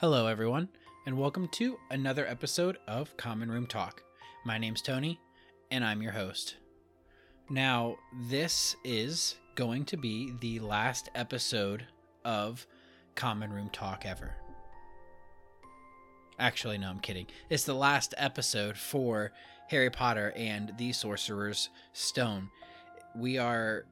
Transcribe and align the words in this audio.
Hello, 0.00 0.28
everyone, 0.28 0.70
and 1.04 1.18
welcome 1.18 1.46
to 1.48 1.78
another 1.90 2.26
episode 2.26 2.78
of 2.88 3.14
Common 3.18 3.50
Room 3.50 3.66
Talk. 3.66 4.02
My 4.46 4.56
name's 4.56 4.80
Tony, 4.80 5.20
and 5.70 5.84
I'm 5.84 6.00
your 6.00 6.12
host. 6.12 6.56
Now, 7.50 7.96
this 8.30 8.76
is 8.82 9.36
going 9.56 9.84
to 9.84 9.98
be 9.98 10.32
the 10.40 10.60
last 10.60 11.10
episode 11.14 11.84
of 12.24 12.66
Common 13.14 13.52
Room 13.52 13.68
Talk 13.74 14.06
ever. 14.06 14.36
Actually, 16.38 16.78
no, 16.78 16.88
I'm 16.88 17.00
kidding. 17.00 17.26
It's 17.50 17.64
the 17.64 17.74
last 17.74 18.14
episode 18.16 18.78
for 18.78 19.32
Harry 19.68 19.90
Potter 19.90 20.32
and 20.34 20.72
the 20.78 20.94
Sorcerer's 20.94 21.68
Stone. 21.92 22.48
We 23.14 23.36
are 23.36 23.84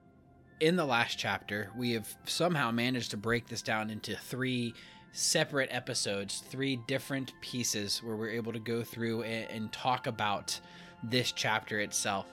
in 0.59 0.77
the 0.77 0.87
last 0.87 1.19
chapter. 1.19 1.71
We 1.77 1.93
have 1.93 2.17
somehow 2.25 2.71
managed 2.71 3.11
to 3.11 3.19
break 3.19 3.49
this 3.49 3.61
down 3.61 3.91
into 3.91 4.17
three 4.17 4.73
separate 5.13 5.69
episodes, 5.73 6.43
three 6.49 6.77
different 6.87 7.33
pieces 7.41 8.03
where 8.03 8.17
we're 8.17 8.31
able 8.31 8.53
to 8.53 8.59
go 8.59 8.83
through 8.83 9.23
and, 9.23 9.51
and 9.51 9.73
talk 9.73 10.07
about 10.07 10.59
this 11.03 11.33
chapter 11.33 11.81
itself. 11.81 12.27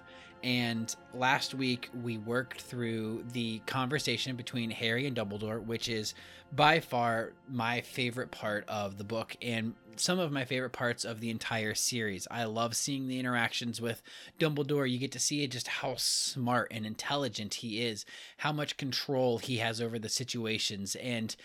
And 0.43 0.95
last 1.13 1.55
week 1.55 1.89
we 2.03 2.19
worked 2.19 2.61
through 2.61 3.25
the 3.33 3.59
conversation 3.65 4.35
between 4.35 4.69
Harry 4.69 5.07
and 5.07 5.17
Dumbledore, 5.17 5.63
which 5.63 5.89
is 5.89 6.13
by 6.53 6.79
far 6.79 7.33
my 7.49 7.81
favorite 7.81 8.29
part 8.29 8.63
of 8.67 8.97
the 8.97 9.03
book 9.03 9.35
and 9.41 9.73
some 9.95 10.19
of 10.19 10.31
my 10.31 10.45
favorite 10.45 10.71
parts 10.71 11.03
of 11.03 11.19
the 11.19 11.29
entire 11.29 11.73
series. 11.73 12.27
I 12.29 12.43
love 12.43 12.75
seeing 12.75 13.07
the 13.07 13.19
interactions 13.19 13.81
with 13.81 14.03
Dumbledore. 14.39 14.89
You 14.89 14.99
get 14.99 15.13
to 15.13 15.19
see 15.19 15.47
just 15.47 15.67
how 15.67 15.95
smart 15.97 16.67
and 16.71 16.85
intelligent 16.85 17.55
he 17.55 17.81
is, 17.81 18.05
how 18.37 18.51
much 18.51 18.77
control 18.77 19.39
he 19.39 19.57
has 19.57 19.81
over 19.81 19.97
the 19.97 20.09
situations, 20.09 20.95
and 20.95 21.35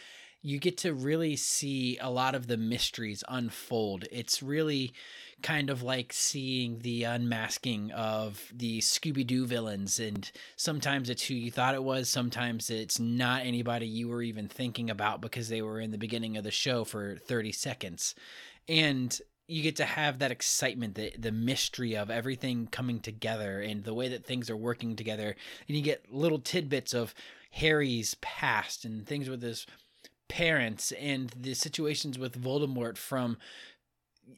you 0.42 0.58
get 0.58 0.78
to 0.78 0.94
really 0.94 1.36
see 1.36 1.98
a 2.00 2.10
lot 2.10 2.34
of 2.34 2.46
the 2.46 2.56
mysteries 2.56 3.22
unfold. 3.28 4.06
It's 4.10 4.42
really 4.42 4.92
kind 5.42 5.70
of 5.70 5.82
like 5.82 6.12
seeing 6.12 6.78
the 6.80 7.04
unmasking 7.04 7.90
of 7.92 8.50
the 8.54 8.80
Scooby 8.80 9.26
Doo 9.26 9.46
villains. 9.46 10.00
And 10.00 10.30
sometimes 10.56 11.10
it's 11.10 11.26
who 11.26 11.34
you 11.34 11.50
thought 11.50 11.74
it 11.74 11.84
was, 11.84 12.08
sometimes 12.08 12.70
it's 12.70 12.98
not 12.98 13.44
anybody 13.44 13.86
you 13.86 14.08
were 14.08 14.22
even 14.22 14.48
thinking 14.48 14.88
about 14.90 15.20
because 15.20 15.48
they 15.48 15.62
were 15.62 15.80
in 15.80 15.90
the 15.90 15.98
beginning 15.98 16.36
of 16.36 16.44
the 16.44 16.50
show 16.50 16.84
for 16.84 17.16
30 17.16 17.52
seconds. 17.52 18.14
And 18.68 19.18
you 19.46 19.62
get 19.62 19.76
to 19.76 19.84
have 19.84 20.20
that 20.20 20.30
excitement, 20.30 20.94
the 20.94 21.12
the 21.18 21.32
mystery 21.32 21.96
of 21.96 22.08
everything 22.08 22.68
coming 22.68 23.00
together 23.00 23.60
and 23.60 23.82
the 23.82 23.94
way 23.94 24.06
that 24.08 24.24
things 24.24 24.48
are 24.48 24.56
working 24.56 24.94
together. 24.94 25.34
And 25.66 25.76
you 25.76 25.82
get 25.82 26.12
little 26.12 26.38
tidbits 26.38 26.94
of 26.94 27.14
Harry's 27.50 28.14
past 28.20 28.84
and 28.84 29.04
things 29.04 29.28
with 29.28 29.42
his 29.42 29.66
parents 30.30 30.92
and 30.92 31.28
the 31.30 31.54
situations 31.54 32.18
with 32.18 32.40
Voldemort 32.40 32.96
from 32.96 33.36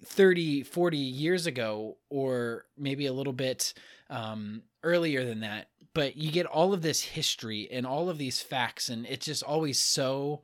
30, 0.05 0.63
40 0.63 0.97
years 0.97 1.47
ago, 1.47 1.99
or 2.09 2.65
maybe 2.79 3.07
a 3.07 3.13
little 3.13 3.35
bit 3.35 3.75
um, 4.11 4.63
earlier 4.83 5.25
than 5.25 5.41
that. 5.41 5.69
But 5.95 6.17
you 6.17 6.33
get 6.33 6.47
all 6.47 6.73
of 6.73 6.81
this 6.81 7.03
history 7.03 7.69
and 7.71 7.87
all 7.87 8.09
of 8.09 8.17
these 8.17 8.41
facts, 8.41 8.89
and 8.89 9.07
it's 9.07 9.27
just 9.27 9.43
always 9.43 9.81
so 9.81 10.41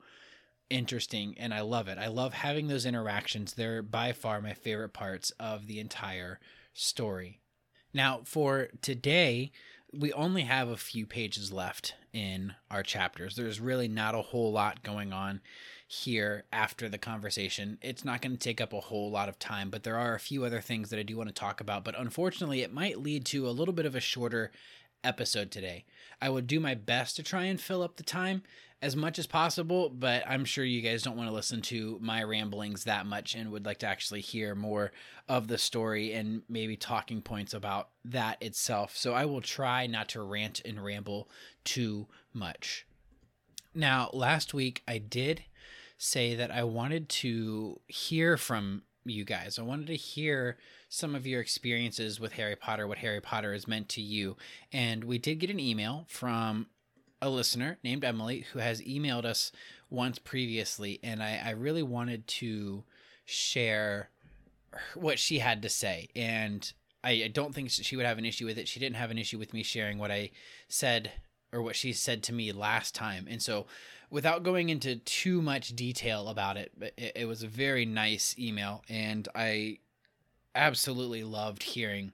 interesting. 0.69 1.35
And 1.39 1.51
I 1.51 1.61
love 1.61 1.87
it. 1.87 1.97
I 1.97 2.07
love 2.07 2.33
having 2.33 2.67
those 2.67 2.85
interactions. 2.85 3.53
They're 3.53 3.81
by 3.81 4.13
far 4.13 4.39
my 4.41 4.53
favorite 4.53 4.93
parts 4.93 5.31
of 5.39 5.65
the 5.65 5.79
entire 5.79 6.39
story. 6.73 7.39
Now, 7.91 8.21
for 8.23 8.69
today, 8.83 9.51
we 9.93 10.13
only 10.13 10.43
have 10.43 10.69
a 10.69 10.77
few 10.77 11.05
pages 11.05 11.51
left 11.51 11.95
in 12.13 12.53
our 12.69 12.83
chapters. 12.83 13.35
There's 13.35 13.59
really 13.59 13.87
not 13.87 14.15
a 14.15 14.21
whole 14.21 14.51
lot 14.51 14.83
going 14.83 15.13
on 15.13 15.41
here 15.87 16.43
after 16.53 16.87
the 16.87 16.97
conversation. 16.97 17.79
It's 17.81 18.05
not 18.05 18.21
going 18.21 18.33
to 18.33 18.37
take 18.37 18.61
up 18.61 18.73
a 18.73 18.79
whole 18.79 19.09
lot 19.09 19.29
of 19.29 19.39
time, 19.39 19.69
but 19.69 19.83
there 19.83 19.97
are 19.97 20.13
a 20.13 20.19
few 20.19 20.45
other 20.45 20.61
things 20.61 20.89
that 20.89 20.99
I 20.99 21.03
do 21.03 21.17
want 21.17 21.29
to 21.29 21.33
talk 21.33 21.59
about. 21.59 21.83
But 21.83 21.99
unfortunately, 21.99 22.61
it 22.61 22.73
might 22.73 22.99
lead 22.99 23.25
to 23.27 23.47
a 23.47 23.51
little 23.51 23.73
bit 23.73 23.87
of 23.87 23.95
a 23.95 23.99
shorter 23.99 24.51
episode 25.03 25.49
today. 25.49 25.85
I 26.21 26.29
would 26.29 26.45
do 26.45 26.59
my 26.59 26.75
best 26.75 27.15
to 27.15 27.23
try 27.23 27.45
and 27.45 27.59
fill 27.59 27.81
up 27.81 27.95
the 27.95 28.03
time 28.03 28.43
as 28.81 28.95
much 28.95 29.19
as 29.19 29.27
possible, 29.27 29.89
but 29.89 30.23
I'm 30.25 30.45
sure 30.45 30.63
you 30.63 30.81
guys 30.81 31.03
don't 31.03 31.17
want 31.17 31.29
to 31.29 31.35
listen 31.35 31.61
to 31.63 31.97
my 32.01 32.23
ramblings 32.23 32.85
that 32.85 33.05
much 33.05 33.35
and 33.35 33.51
would 33.51 33.65
like 33.65 33.79
to 33.79 33.87
actually 33.87 34.21
hear 34.21 34.55
more 34.55 34.91
of 35.27 35.47
the 35.47 35.57
story 35.57 36.13
and 36.13 36.43
maybe 36.47 36.77
talking 36.77 37.21
points 37.21 37.53
about 37.53 37.89
that 38.05 38.41
itself. 38.41 38.95
So 38.95 39.13
I 39.13 39.25
will 39.25 39.41
try 39.41 39.85
not 39.85 40.07
to 40.09 40.21
rant 40.21 40.61
and 40.63 40.83
ramble 40.83 41.29
too 41.65 42.07
much. 42.33 42.85
Now, 43.75 44.09
last 44.13 44.53
week 44.53 44.81
I 44.87 44.97
did 44.97 45.43
say 45.97 46.35
that 46.35 46.49
I 46.51 46.63
wanted 46.63 47.09
to 47.09 47.81
hear 47.87 48.37
from 48.37 48.83
you 49.03 49.25
guys. 49.25 49.59
I 49.59 49.63
wanted 49.63 49.87
to 49.87 49.95
hear 49.95 50.57
some 50.87 51.15
of 51.15 51.27
your 51.27 51.41
experiences 51.41 52.19
with 52.19 52.33
Harry 52.33 52.55
Potter, 52.55 52.87
what 52.87 52.99
Harry 52.99 53.19
Potter 53.19 53.51
has 53.51 53.67
meant 53.67 53.89
to 53.89 54.01
you. 54.01 54.37
And 54.71 55.03
we 55.03 55.17
did 55.17 55.39
get 55.39 55.49
an 55.49 55.59
email 55.59 56.05
from 56.07 56.67
a 57.21 57.29
listener 57.29 57.77
named 57.83 58.03
Emily 58.03 58.45
who 58.53 58.59
has 58.59 58.81
emailed 58.81 59.25
us 59.25 59.51
once 59.89 60.19
previously, 60.19 60.99
and 61.03 61.21
I, 61.21 61.41
I 61.45 61.49
really 61.51 61.83
wanted 61.83 62.27
to 62.27 62.83
share 63.25 64.09
what 64.95 65.19
she 65.19 65.39
had 65.39 65.61
to 65.63 65.69
say. 65.69 66.09
And 66.15 66.71
I, 67.03 67.23
I 67.23 67.27
don't 67.27 67.53
think 67.53 67.69
she 67.69 67.95
would 67.95 68.05
have 68.05 68.17
an 68.17 68.25
issue 68.25 68.45
with 68.45 68.57
it. 68.57 68.67
She 68.67 68.79
didn't 68.79 68.97
have 68.97 69.11
an 69.11 69.17
issue 69.17 69.39
with 69.39 69.53
me 69.53 69.63
sharing 69.63 69.97
what 69.97 70.11
I 70.11 70.31
said 70.67 71.11
or 71.51 71.61
what 71.61 71.75
she 71.75 71.93
said 71.93 72.23
to 72.23 72.33
me 72.33 72.51
last 72.51 72.93
time. 72.93 73.27
And 73.29 73.41
so, 73.41 73.65
without 74.09 74.43
going 74.43 74.69
into 74.69 74.97
too 74.97 75.41
much 75.41 75.75
detail 75.75 76.29
about 76.29 76.57
it, 76.57 76.71
it, 76.97 77.11
it 77.15 77.25
was 77.27 77.43
a 77.43 77.47
very 77.47 77.85
nice 77.85 78.35
email, 78.37 78.83
and 78.89 79.27
I 79.35 79.79
absolutely 80.55 81.23
loved 81.23 81.63
hearing 81.63 82.11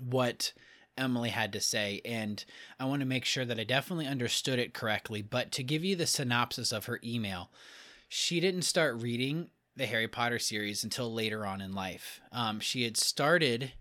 what 0.00 0.52
Emily 0.96 1.30
had 1.30 1.52
to 1.52 1.60
say, 1.60 2.00
and 2.04 2.44
I 2.78 2.84
want 2.84 3.00
to 3.00 3.06
make 3.06 3.24
sure 3.24 3.44
that 3.44 3.58
I 3.58 3.64
definitely 3.64 4.06
understood 4.06 4.58
it 4.58 4.74
correctly. 4.74 5.22
But 5.22 5.52
to 5.52 5.62
give 5.62 5.84
you 5.84 5.96
the 5.96 6.06
synopsis 6.06 6.72
of 6.72 6.86
her 6.86 7.00
email, 7.04 7.50
she 8.08 8.40
didn't 8.40 8.62
start 8.62 9.00
reading 9.00 9.50
the 9.76 9.86
Harry 9.86 10.08
Potter 10.08 10.38
series 10.38 10.84
until 10.84 11.12
later 11.12 11.44
on 11.44 11.60
in 11.60 11.72
life. 11.72 12.20
Um, 12.30 12.60
she 12.60 12.84
had 12.84 12.96
started 12.96 13.72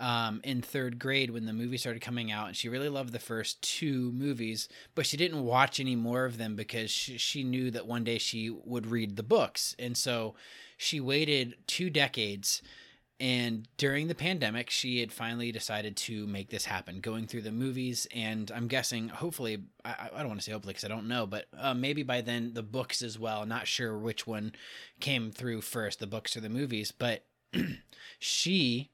um, 0.00 0.40
in 0.42 0.62
third 0.62 0.98
grade 0.98 1.30
when 1.30 1.46
the 1.46 1.52
movie 1.52 1.76
started 1.76 2.02
coming 2.02 2.32
out, 2.32 2.48
and 2.48 2.56
she 2.56 2.68
really 2.68 2.88
loved 2.88 3.12
the 3.12 3.18
first 3.18 3.62
two 3.62 4.10
movies, 4.12 4.68
but 4.94 5.06
she 5.06 5.16
didn't 5.16 5.44
watch 5.44 5.78
any 5.78 5.96
more 5.96 6.24
of 6.24 6.38
them 6.38 6.56
because 6.56 6.90
she, 6.90 7.18
she 7.18 7.44
knew 7.44 7.70
that 7.70 7.86
one 7.86 8.04
day 8.04 8.18
she 8.18 8.50
would 8.50 8.86
read 8.86 9.16
the 9.16 9.22
books. 9.22 9.76
And 9.78 9.96
so 9.96 10.34
she 10.76 11.00
waited 11.00 11.56
two 11.66 11.90
decades 11.90 12.62
and 13.20 13.68
during 13.76 14.08
the 14.08 14.14
pandemic, 14.14 14.70
she 14.70 15.00
had 15.00 15.12
finally 15.12 15.52
decided 15.52 15.96
to 15.98 16.26
make 16.26 16.50
this 16.50 16.64
happen, 16.64 17.00
going 17.00 17.26
through 17.26 17.42
the 17.42 17.52
movies. 17.52 18.08
And 18.12 18.50
I'm 18.50 18.66
guessing, 18.66 19.08
hopefully, 19.08 19.62
I, 19.84 20.10
I 20.12 20.18
don't 20.18 20.28
want 20.28 20.40
to 20.40 20.44
say 20.44 20.52
hopefully 20.52 20.72
because 20.74 20.84
I 20.84 20.88
don't 20.88 21.06
know, 21.06 21.24
but 21.26 21.46
uh, 21.56 21.74
maybe 21.74 22.02
by 22.02 22.22
then 22.22 22.54
the 22.54 22.62
books 22.62 23.02
as 23.02 23.18
well. 23.18 23.46
Not 23.46 23.68
sure 23.68 23.96
which 23.96 24.26
one 24.26 24.52
came 24.98 25.30
through 25.30 25.60
first, 25.60 26.00
the 26.00 26.08
books 26.08 26.36
or 26.36 26.40
the 26.40 26.48
movies. 26.48 26.90
But 26.90 27.24
she 28.18 28.90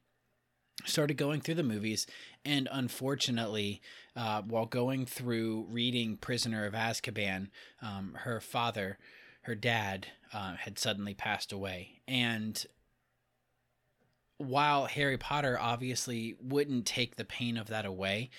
started 0.84 1.16
going 1.16 1.40
through 1.40 1.54
the 1.54 1.62
movies. 1.62 2.06
And 2.44 2.68
unfortunately, 2.70 3.80
uh, 4.14 4.42
while 4.42 4.66
going 4.66 5.06
through 5.06 5.66
reading 5.70 6.18
Prisoner 6.18 6.66
of 6.66 6.74
Azkaban, 6.74 7.48
um, 7.80 8.18
her 8.20 8.40
father, 8.40 8.98
her 9.42 9.54
dad, 9.54 10.08
uh, 10.32 10.56
had 10.56 10.78
suddenly 10.78 11.14
passed 11.14 11.52
away. 11.52 12.02
And 12.06 12.66
while 14.40 14.86
Harry 14.86 15.18
Potter 15.18 15.58
obviously 15.60 16.34
wouldn't 16.40 16.86
take 16.86 17.16
the 17.16 17.24
pain 17.24 17.58
of 17.58 17.68
that 17.68 17.84
away, 17.84 18.30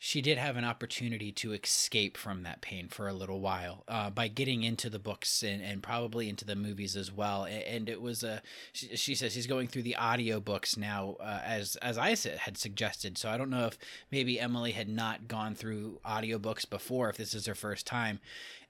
she 0.00 0.20
did 0.20 0.36
have 0.36 0.56
an 0.56 0.64
opportunity 0.64 1.30
to 1.30 1.52
escape 1.52 2.16
from 2.16 2.42
that 2.42 2.60
pain 2.60 2.88
for 2.88 3.06
a 3.08 3.12
little 3.14 3.40
while 3.40 3.84
uh, 3.86 4.10
by 4.10 4.26
getting 4.26 4.64
into 4.64 4.90
the 4.90 4.98
books 4.98 5.42
and, 5.44 5.62
and 5.62 5.82
probably 5.82 6.28
into 6.28 6.44
the 6.44 6.56
movies 6.56 6.96
as 6.96 7.12
well. 7.12 7.44
And 7.44 7.88
it 7.88 8.02
was 8.02 8.24
a 8.24 8.42
she, 8.72 8.96
she 8.96 9.14
says 9.14 9.32
she's 9.32 9.46
going 9.46 9.68
through 9.68 9.82
the 9.82 9.96
audio 9.96 10.40
books 10.40 10.76
now 10.76 11.16
uh, 11.20 11.40
as 11.44 11.76
as 11.76 11.96
I 11.96 12.10
had 12.38 12.58
suggested. 12.58 13.16
So 13.16 13.30
I 13.30 13.38
don't 13.38 13.48
know 13.48 13.66
if 13.66 13.78
maybe 14.10 14.40
Emily 14.40 14.72
had 14.72 14.88
not 14.88 15.28
gone 15.28 15.54
through 15.54 16.00
audiobooks 16.04 16.68
before 16.68 17.08
if 17.08 17.16
this 17.16 17.32
is 17.32 17.46
her 17.46 17.54
first 17.54 17.86
time 17.86 18.18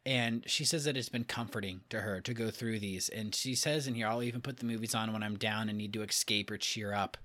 and 0.06 0.44
she 0.46 0.64
says 0.64 0.84
that 0.84 0.96
it's 0.96 1.08
been 1.08 1.24
comforting 1.24 1.80
to 1.88 2.00
her 2.00 2.20
to 2.20 2.34
go 2.34 2.50
through 2.50 2.78
these. 2.78 3.08
And 3.08 3.34
she 3.34 3.54
says 3.54 3.86
in 3.86 3.94
here 3.94 4.06
i'll 4.06 4.22
even 4.22 4.40
put 4.40 4.58
the 4.58 4.66
movies 4.66 4.94
on 4.94 5.12
when 5.12 5.22
i'm 5.22 5.36
down 5.36 5.68
and 5.68 5.78
need 5.78 5.92
to 5.94 6.02
escape 6.02 6.50
or 6.50 6.58
cheer 6.58 6.92
up. 6.92 7.16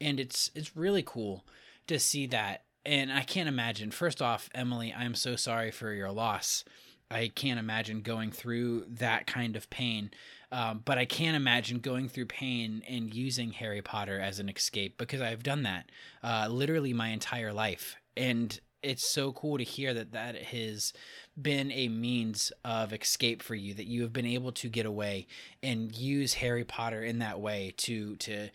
And 0.00 0.20
it's 0.20 0.50
it's 0.54 0.76
really 0.76 1.02
cool 1.02 1.44
to 1.86 1.98
see 1.98 2.26
that. 2.28 2.64
And 2.84 3.12
i 3.12 3.22
can't 3.22 3.48
imagine 3.48 3.90
first 3.90 4.22
off 4.22 4.48
emily 4.54 4.94
i'm 4.96 5.14
so 5.14 5.36
sorry 5.36 5.70
for 5.70 5.92
your 5.92 6.10
loss. 6.10 6.64
I 7.12 7.26
can't 7.34 7.58
imagine 7.58 8.02
going 8.02 8.30
through 8.30 8.84
that 8.88 9.26
kind 9.26 9.56
of 9.56 9.68
pain. 9.70 10.10
Um, 10.52 10.82
but 10.84 10.98
i 10.98 11.04
can't 11.04 11.36
imagine 11.36 11.78
going 11.78 12.08
through 12.08 12.26
pain 12.26 12.82
and 12.88 13.14
using 13.14 13.52
harry 13.52 13.82
potter 13.82 14.18
as 14.18 14.40
an 14.40 14.48
escape 14.48 14.98
because 14.98 15.20
i've 15.20 15.44
done 15.44 15.62
that 15.62 15.90
uh, 16.22 16.48
literally 16.50 16.92
my 16.92 17.08
entire 17.08 17.52
life. 17.52 17.96
And 18.16 18.58
it's 18.82 19.06
so 19.06 19.32
cool 19.32 19.58
to 19.58 19.64
hear 19.64 19.92
that 19.94 20.12
that 20.12 20.36
has 20.36 20.92
been 21.40 21.70
a 21.72 21.88
means 21.88 22.52
of 22.64 22.92
escape 22.92 23.42
for 23.42 23.54
you 23.54 23.74
that 23.74 23.86
you 23.86 24.02
have 24.02 24.12
been 24.12 24.26
able 24.26 24.52
to 24.52 24.68
get 24.68 24.86
away 24.86 25.26
and 25.62 25.96
use 25.96 26.34
Harry 26.34 26.64
Potter 26.64 27.02
in 27.02 27.18
that 27.18 27.40
way 27.40 27.74
to 27.78 28.16
to 28.16 28.48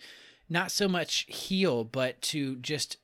not 0.50 0.72
so 0.72 0.88
much 0.88 1.26
heal 1.28 1.84
but 1.84 2.22
to 2.22 2.56
just 2.58 2.98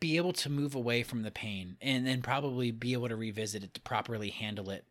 be 0.00 0.16
able 0.16 0.32
to 0.34 0.50
move 0.50 0.74
away 0.74 1.02
from 1.02 1.22
the 1.22 1.30
pain 1.30 1.76
and 1.80 2.06
then 2.06 2.20
probably 2.20 2.70
be 2.70 2.92
able 2.92 3.08
to 3.08 3.16
revisit 3.16 3.64
it 3.64 3.72
to 3.72 3.80
properly 3.80 4.28
handle 4.28 4.68
it. 4.68 4.84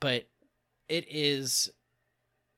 But 0.00 0.26
it 0.88 1.06
is 1.10 1.70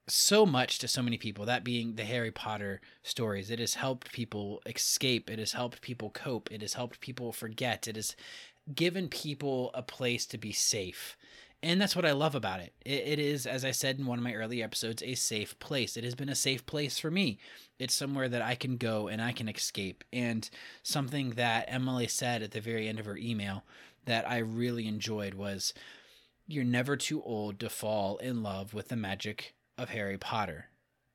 so 0.08 0.46
much 0.46 0.78
to 0.78 0.88
so 0.88 1.02
many 1.02 1.18
people 1.18 1.44
that 1.44 1.64
being 1.64 1.94
the 1.94 2.04
harry 2.04 2.30
potter 2.30 2.80
stories. 3.02 3.50
It 3.50 3.58
has 3.58 3.74
helped 3.74 4.12
people 4.12 4.62
escape. 4.66 5.30
It 5.30 5.38
has 5.38 5.52
helped 5.52 5.80
people 5.80 6.10
cope. 6.10 6.50
It 6.52 6.62
has 6.62 6.74
helped 6.74 7.00
people 7.00 7.32
forget. 7.32 7.88
It 7.88 7.96
has 7.96 8.14
given 8.74 9.08
people 9.08 9.70
a 9.74 9.82
place 9.82 10.26
to 10.26 10.38
be 10.38 10.52
safe. 10.52 11.16
And 11.62 11.80
that's 11.80 11.96
what 11.96 12.04
i 12.04 12.12
love 12.12 12.34
about 12.34 12.60
it. 12.60 12.72
it 12.84 13.02
it 13.06 13.18
is 13.18 13.46
as 13.46 13.64
i 13.64 13.70
said 13.70 13.98
in 13.98 14.06
one 14.06 14.18
of 14.18 14.24
my 14.24 14.34
early 14.34 14.62
episodes 14.62 15.02
a 15.02 15.14
safe 15.14 15.58
place. 15.58 15.96
It 15.96 16.04
has 16.04 16.14
been 16.14 16.28
a 16.28 16.34
safe 16.36 16.64
place 16.66 16.98
for 16.98 17.10
me. 17.10 17.38
It's 17.78 17.94
somewhere 17.94 18.28
that 18.28 18.42
i 18.42 18.54
can 18.54 18.76
go 18.76 19.08
and 19.08 19.20
i 19.20 19.32
can 19.32 19.48
escape. 19.48 20.04
And 20.12 20.48
something 20.82 21.30
that 21.30 21.66
emily 21.68 22.06
said 22.06 22.42
at 22.42 22.52
the 22.52 22.60
very 22.60 22.88
end 22.88 23.00
of 23.00 23.06
her 23.06 23.16
email 23.16 23.64
that 24.04 24.28
i 24.30 24.38
really 24.38 24.86
enjoyed 24.86 25.34
was 25.34 25.74
you're 26.46 26.64
never 26.64 26.96
too 26.96 27.20
old 27.24 27.58
to 27.58 27.68
fall 27.68 28.18
in 28.18 28.42
love 28.42 28.72
with 28.72 28.88
the 28.88 28.96
magic 28.96 29.55
of 29.78 29.90
Harry 29.90 30.19
Potter. 30.19 30.67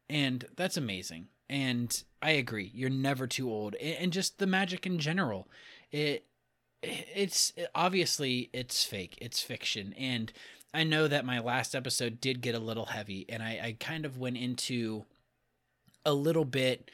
And 0.09 0.45
that's 0.55 0.77
amazing. 0.77 1.27
And 1.49 2.03
I 2.21 2.31
agree. 2.31 2.71
You're 2.73 2.89
never 2.89 3.27
too 3.27 3.49
old. 3.49 3.75
And 3.75 4.13
just 4.13 4.39
the 4.39 4.47
magic 4.47 4.85
in 4.85 4.99
general. 4.99 5.47
It 5.91 6.25
it's 6.83 7.53
obviously 7.75 8.49
it's 8.53 8.83
fake. 8.83 9.17
It's 9.21 9.41
fiction. 9.41 9.93
And 9.97 10.31
I 10.73 10.83
know 10.83 11.07
that 11.07 11.25
my 11.25 11.39
last 11.39 11.75
episode 11.75 12.21
did 12.21 12.41
get 12.41 12.55
a 12.55 12.59
little 12.59 12.85
heavy 12.85 13.25
and 13.29 13.43
I, 13.43 13.59
I 13.63 13.77
kind 13.79 14.05
of 14.05 14.17
went 14.17 14.37
into 14.37 15.05
a 16.05 16.13
little 16.13 16.45
bit 16.45 16.89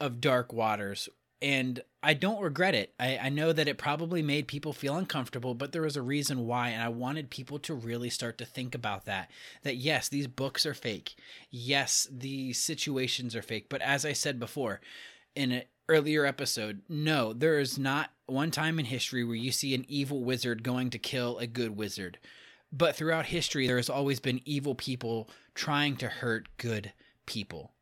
of 0.00 0.20
dark 0.20 0.52
waters 0.52 1.08
and 1.42 1.82
I 2.02 2.14
don't 2.14 2.40
regret 2.40 2.74
it. 2.74 2.94
I, 2.98 3.18
I 3.18 3.28
know 3.28 3.52
that 3.52 3.68
it 3.68 3.78
probably 3.78 4.22
made 4.22 4.48
people 4.48 4.72
feel 4.72 4.96
uncomfortable, 4.96 5.54
but 5.54 5.72
there 5.72 5.82
was 5.82 5.96
a 5.96 6.02
reason 6.02 6.46
why, 6.46 6.68
and 6.68 6.82
I 6.82 6.88
wanted 6.88 7.30
people 7.30 7.58
to 7.60 7.74
really 7.74 8.10
start 8.10 8.38
to 8.38 8.44
think 8.44 8.74
about 8.74 9.04
that. 9.04 9.30
That 9.62 9.76
yes, 9.76 10.08
these 10.08 10.28
books 10.28 10.64
are 10.64 10.74
fake. 10.74 11.14
Yes, 11.50 12.08
these 12.10 12.60
situations 12.60 13.36
are 13.36 13.42
fake. 13.42 13.66
But 13.68 13.82
as 13.82 14.04
I 14.06 14.12
said 14.12 14.38
before 14.38 14.80
in 15.34 15.52
an 15.52 15.62
earlier 15.88 16.24
episode, 16.24 16.82
no, 16.88 17.32
there 17.32 17.58
is 17.58 17.78
not 17.78 18.10
one 18.26 18.50
time 18.50 18.78
in 18.78 18.86
history 18.86 19.24
where 19.24 19.36
you 19.36 19.52
see 19.52 19.74
an 19.74 19.84
evil 19.88 20.24
wizard 20.24 20.62
going 20.62 20.90
to 20.90 20.98
kill 20.98 21.38
a 21.38 21.46
good 21.46 21.76
wizard. 21.76 22.18
But 22.72 22.96
throughout 22.96 23.26
history, 23.26 23.66
there 23.66 23.76
has 23.76 23.90
always 23.90 24.20
been 24.20 24.40
evil 24.44 24.74
people 24.74 25.28
trying 25.54 25.96
to 25.98 26.08
hurt 26.08 26.48
good 26.56 26.92
people. 27.26 27.72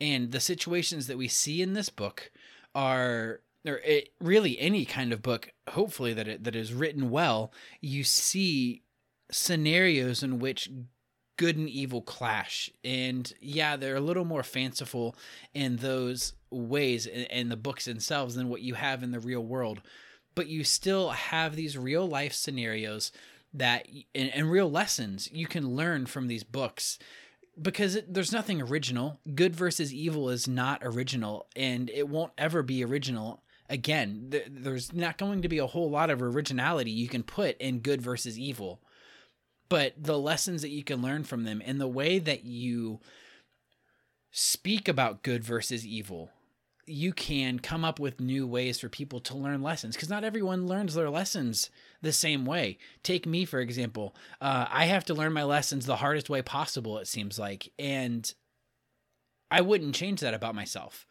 And 0.00 0.32
the 0.32 0.40
situations 0.40 1.06
that 1.06 1.18
we 1.18 1.28
see 1.28 1.60
in 1.60 1.74
this 1.74 1.90
book 1.90 2.30
are 2.74 3.40
or 3.66 3.80
it, 3.84 4.10
really 4.20 4.58
any 4.58 4.84
kind 4.84 5.12
of 5.12 5.22
book 5.22 5.52
hopefully 5.68 6.14
that 6.14 6.26
it, 6.26 6.44
that 6.44 6.56
is 6.56 6.72
written 6.72 7.10
well 7.10 7.52
you 7.80 8.02
see 8.02 8.82
scenarios 9.30 10.22
in 10.22 10.38
which 10.38 10.70
good 11.40 11.56
and 11.56 11.70
evil 11.70 12.02
clash. 12.02 12.68
And 12.84 13.32
yeah 13.40 13.76
they're 13.76 13.96
a 13.96 14.00
little 14.00 14.26
more 14.26 14.42
fanciful 14.42 15.16
in 15.54 15.76
those 15.76 16.34
ways 16.50 17.06
in, 17.06 17.24
in 17.24 17.48
the 17.48 17.56
books 17.56 17.86
themselves 17.86 18.34
than 18.34 18.50
what 18.50 18.60
you 18.60 18.74
have 18.74 19.02
in 19.02 19.10
the 19.10 19.20
real 19.20 19.42
world. 19.42 19.80
But 20.34 20.48
you 20.48 20.64
still 20.64 21.08
have 21.08 21.56
these 21.56 21.78
real 21.78 22.06
life 22.06 22.34
scenarios 22.34 23.10
that 23.54 23.88
and, 24.14 24.28
and 24.34 24.50
real 24.50 24.70
lessons 24.70 25.30
you 25.32 25.46
can 25.46 25.74
learn 25.74 26.04
from 26.04 26.28
these 26.28 26.44
books 26.44 26.98
because 27.60 27.96
it, 27.96 28.12
there's 28.12 28.32
nothing 28.32 28.60
original. 28.60 29.20
Good 29.34 29.54
versus 29.54 29.92
evil 29.92 30.28
is 30.30 30.48
not 30.48 30.80
original, 30.82 31.46
and 31.54 31.90
it 31.90 32.08
won't 32.08 32.32
ever 32.38 32.62
be 32.62 32.84
original 32.84 33.42
again. 33.68 34.32
there's 34.48 34.92
not 34.92 35.18
going 35.18 35.42
to 35.42 35.48
be 35.48 35.58
a 35.58 35.66
whole 35.66 35.90
lot 35.90 36.10
of 36.10 36.20
originality 36.20 36.90
you 36.90 37.08
can 37.08 37.22
put 37.22 37.56
in 37.58 37.80
good 37.80 38.02
versus 38.02 38.38
evil, 38.38 38.80
but 39.68 39.94
the 39.96 40.18
lessons 40.18 40.62
that 40.62 40.70
you 40.70 40.82
can 40.82 41.00
learn 41.00 41.22
from 41.24 41.44
them 41.44 41.62
and 41.64 41.80
the 41.80 41.88
way 41.88 42.18
that 42.18 42.44
you 42.44 43.00
speak 44.32 44.88
about 44.88 45.22
good 45.22 45.44
versus 45.44 45.86
evil 45.86 46.30
you 46.90 47.12
can 47.12 47.58
come 47.58 47.84
up 47.84 48.00
with 48.00 48.20
new 48.20 48.46
ways 48.46 48.80
for 48.80 48.88
people 48.88 49.20
to 49.20 49.36
learn 49.36 49.62
lessons 49.62 49.94
because 49.94 50.10
not 50.10 50.24
everyone 50.24 50.66
learns 50.66 50.94
their 50.94 51.10
lessons 51.10 51.70
the 52.02 52.12
same 52.12 52.44
way. 52.44 52.78
Take 53.02 53.26
me, 53.26 53.44
for 53.44 53.60
example. 53.60 54.14
Uh, 54.40 54.66
I 54.68 54.86
have 54.86 55.04
to 55.06 55.14
learn 55.14 55.32
my 55.32 55.44
lessons 55.44 55.86
the 55.86 55.96
hardest 55.96 56.28
way 56.28 56.42
possible, 56.42 56.98
it 56.98 57.06
seems 57.06 57.38
like. 57.38 57.72
And 57.78 58.32
I 59.50 59.60
wouldn't 59.60 59.94
change 59.94 60.20
that 60.20 60.34
about 60.34 60.54
myself. 60.54 61.06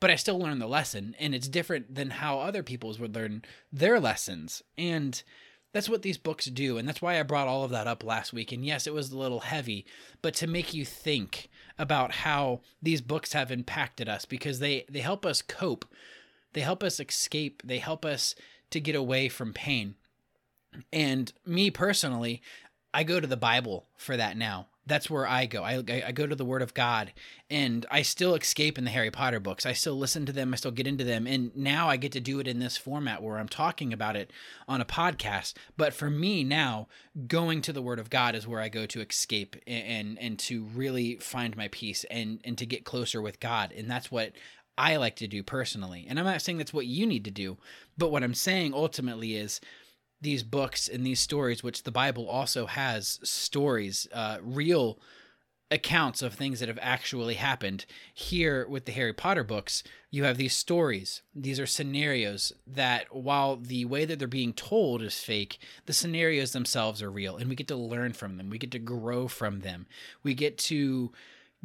But 0.00 0.10
I 0.10 0.16
still 0.16 0.38
learn 0.38 0.60
the 0.60 0.66
lesson, 0.66 1.14
and 1.18 1.34
it's 1.34 1.46
different 1.46 1.94
than 1.94 2.08
how 2.08 2.40
other 2.40 2.62
people's 2.62 2.98
would 2.98 3.14
learn 3.14 3.42
their 3.70 4.00
lessons. 4.00 4.62
And 4.78 5.22
that's 5.72 5.88
what 5.88 6.02
these 6.02 6.18
books 6.18 6.46
do 6.46 6.78
and 6.78 6.86
that's 6.86 7.02
why 7.02 7.18
i 7.18 7.22
brought 7.22 7.48
all 7.48 7.64
of 7.64 7.70
that 7.70 7.86
up 7.86 8.02
last 8.04 8.32
week. 8.32 8.52
And 8.52 8.64
yes 8.64 8.86
it 8.86 8.94
was 8.94 9.10
a 9.10 9.18
little 9.18 9.40
heavy 9.40 9.86
but 10.22 10.34
to 10.34 10.46
make 10.46 10.74
you 10.74 10.84
think 10.84 11.48
about 11.78 12.12
how 12.12 12.60
these 12.82 13.00
books 13.00 13.32
have 13.32 13.50
impacted 13.50 14.08
us 14.08 14.24
because 14.24 14.58
they 14.58 14.84
they 14.88 15.00
help 15.00 15.24
us 15.24 15.42
cope. 15.42 15.86
They 16.52 16.60
help 16.60 16.82
us 16.82 17.00
escape. 17.00 17.62
They 17.64 17.78
help 17.78 18.04
us 18.04 18.34
to 18.70 18.80
get 18.80 18.94
away 18.94 19.28
from 19.28 19.52
pain. 19.52 19.94
And 20.92 21.32
me 21.46 21.70
personally 21.70 22.42
i 22.92 23.04
go 23.04 23.20
to 23.20 23.26
the 23.26 23.36
bible 23.36 23.86
for 23.96 24.16
that 24.16 24.36
now 24.36 24.66
that's 24.86 25.10
where 25.10 25.26
I 25.26 25.46
go. 25.46 25.62
I, 25.62 25.82
I 26.06 26.12
go 26.12 26.26
to 26.26 26.34
the 26.34 26.44
Word 26.44 26.62
of 26.62 26.74
God, 26.74 27.12
and 27.48 27.86
I 27.90 28.02
still 28.02 28.34
escape 28.34 28.78
in 28.78 28.84
the 28.84 28.90
Harry 28.90 29.10
Potter 29.10 29.38
books. 29.38 29.66
I 29.66 29.72
still 29.72 29.96
listen 29.96 30.26
to 30.26 30.32
them. 30.32 30.52
I 30.52 30.56
still 30.56 30.70
get 30.70 30.86
into 30.86 31.04
them, 31.04 31.26
and 31.26 31.54
now 31.56 31.88
I 31.88 31.96
get 31.96 32.12
to 32.12 32.20
do 32.20 32.40
it 32.40 32.48
in 32.48 32.58
this 32.58 32.76
format 32.76 33.22
where 33.22 33.38
I'm 33.38 33.48
talking 33.48 33.92
about 33.92 34.16
it 34.16 34.32
on 34.66 34.80
a 34.80 34.86
podcast. 34.86 35.54
But 35.76 35.92
for 35.92 36.10
me 36.10 36.44
now, 36.44 36.88
going 37.26 37.62
to 37.62 37.72
the 37.72 37.82
Word 37.82 37.98
of 37.98 38.10
God 38.10 38.34
is 38.34 38.46
where 38.46 38.60
I 38.60 38.68
go 38.68 38.86
to 38.86 39.00
escape 39.00 39.56
and 39.66 40.18
and, 40.18 40.38
to 40.40 40.64
really 40.64 41.16
find 41.16 41.56
my 41.56 41.68
peace 41.68 42.04
and 42.10 42.40
and 42.44 42.56
to 42.58 42.66
get 42.66 42.84
closer 42.84 43.20
with 43.20 43.38
God, 43.40 43.72
and 43.72 43.90
that's 43.90 44.10
what 44.10 44.32
I 44.78 44.96
like 44.96 45.16
to 45.16 45.28
do 45.28 45.42
personally. 45.42 46.06
And 46.08 46.18
I'm 46.18 46.24
not 46.24 46.40
saying 46.40 46.58
that's 46.58 46.72
what 46.72 46.86
you 46.86 47.06
need 47.06 47.24
to 47.26 47.30
do, 47.30 47.58
but 47.98 48.10
what 48.10 48.24
I'm 48.24 48.34
saying 48.34 48.72
ultimately 48.72 49.36
is 49.36 49.60
these 50.20 50.42
books 50.42 50.88
and 50.88 51.04
these 51.04 51.20
stories, 51.20 51.62
which 51.62 51.82
the 51.82 51.90
Bible 51.90 52.28
also 52.28 52.66
has 52.66 53.18
stories, 53.22 54.06
uh, 54.12 54.38
real 54.42 54.98
accounts 55.70 56.20
of 56.20 56.34
things 56.34 56.58
that 56.58 56.68
have 56.68 56.80
actually 56.82 57.34
happened. 57.34 57.86
Here 58.12 58.66
with 58.68 58.86
the 58.86 58.92
Harry 58.92 59.12
Potter 59.12 59.44
books, 59.44 59.84
you 60.10 60.24
have 60.24 60.36
these 60.36 60.56
stories. 60.56 61.22
These 61.34 61.60
are 61.60 61.66
scenarios 61.66 62.52
that, 62.66 63.14
while 63.14 63.56
the 63.56 63.84
way 63.84 64.04
that 64.04 64.18
they're 64.18 64.26
being 64.26 64.52
told 64.52 65.00
is 65.00 65.20
fake, 65.20 65.58
the 65.86 65.92
scenarios 65.92 66.52
themselves 66.52 67.02
are 67.02 67.10
real, 67.10 67.36
and 67.36 67.48
we 67.48 67.54
get 67.54 67.68
to 67.68 67.76
learn 67.76 68.12
from 68.12 68.36
them. 68.36 68.50
We 68.50 68.58
get 68.58 68.72
to 68.72 68.78
grow 68.80 69.28
from 69.28 69.60
them. 69.60 69.86
We 70.24 70.34
get 70.34 70.58
to 70.58 71.12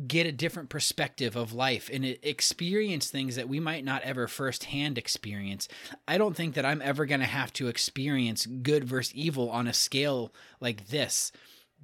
get 0.08 0.28
a 0.28 0.32
different 0.32 0.70
perspective 0.70 1.36
of 1.36 1.54
life 1.54 1.90
and 1.92 2.04
experience 2.22 3.10
things 3.10 3.36
that 3.38 3.48
we 3.48 3.60
might 3.60 3.86
not 3.86 4.02
ever 4.04 4.28
firsthand 4.28 4.98
experience. 4.98 5.70
I 6.08 6.18
don't 6.18 6.36
think 6.36 6.54
that 6.56 6.66
I'm 6.66 6.82
ever 6.82 7.06
going 7.06 7.22
to 7.22 7.26
have 7.26 7.54
to 7.54 7.68
experience 7.68 8.46
good 8.46 8.84
versus 8.84 9.16
evil 9.16 9.50
on 9.50 9.68
a 9.68 9.74
scale 9.74 10.34
like 10.60 10.88
this. 10.88 11.32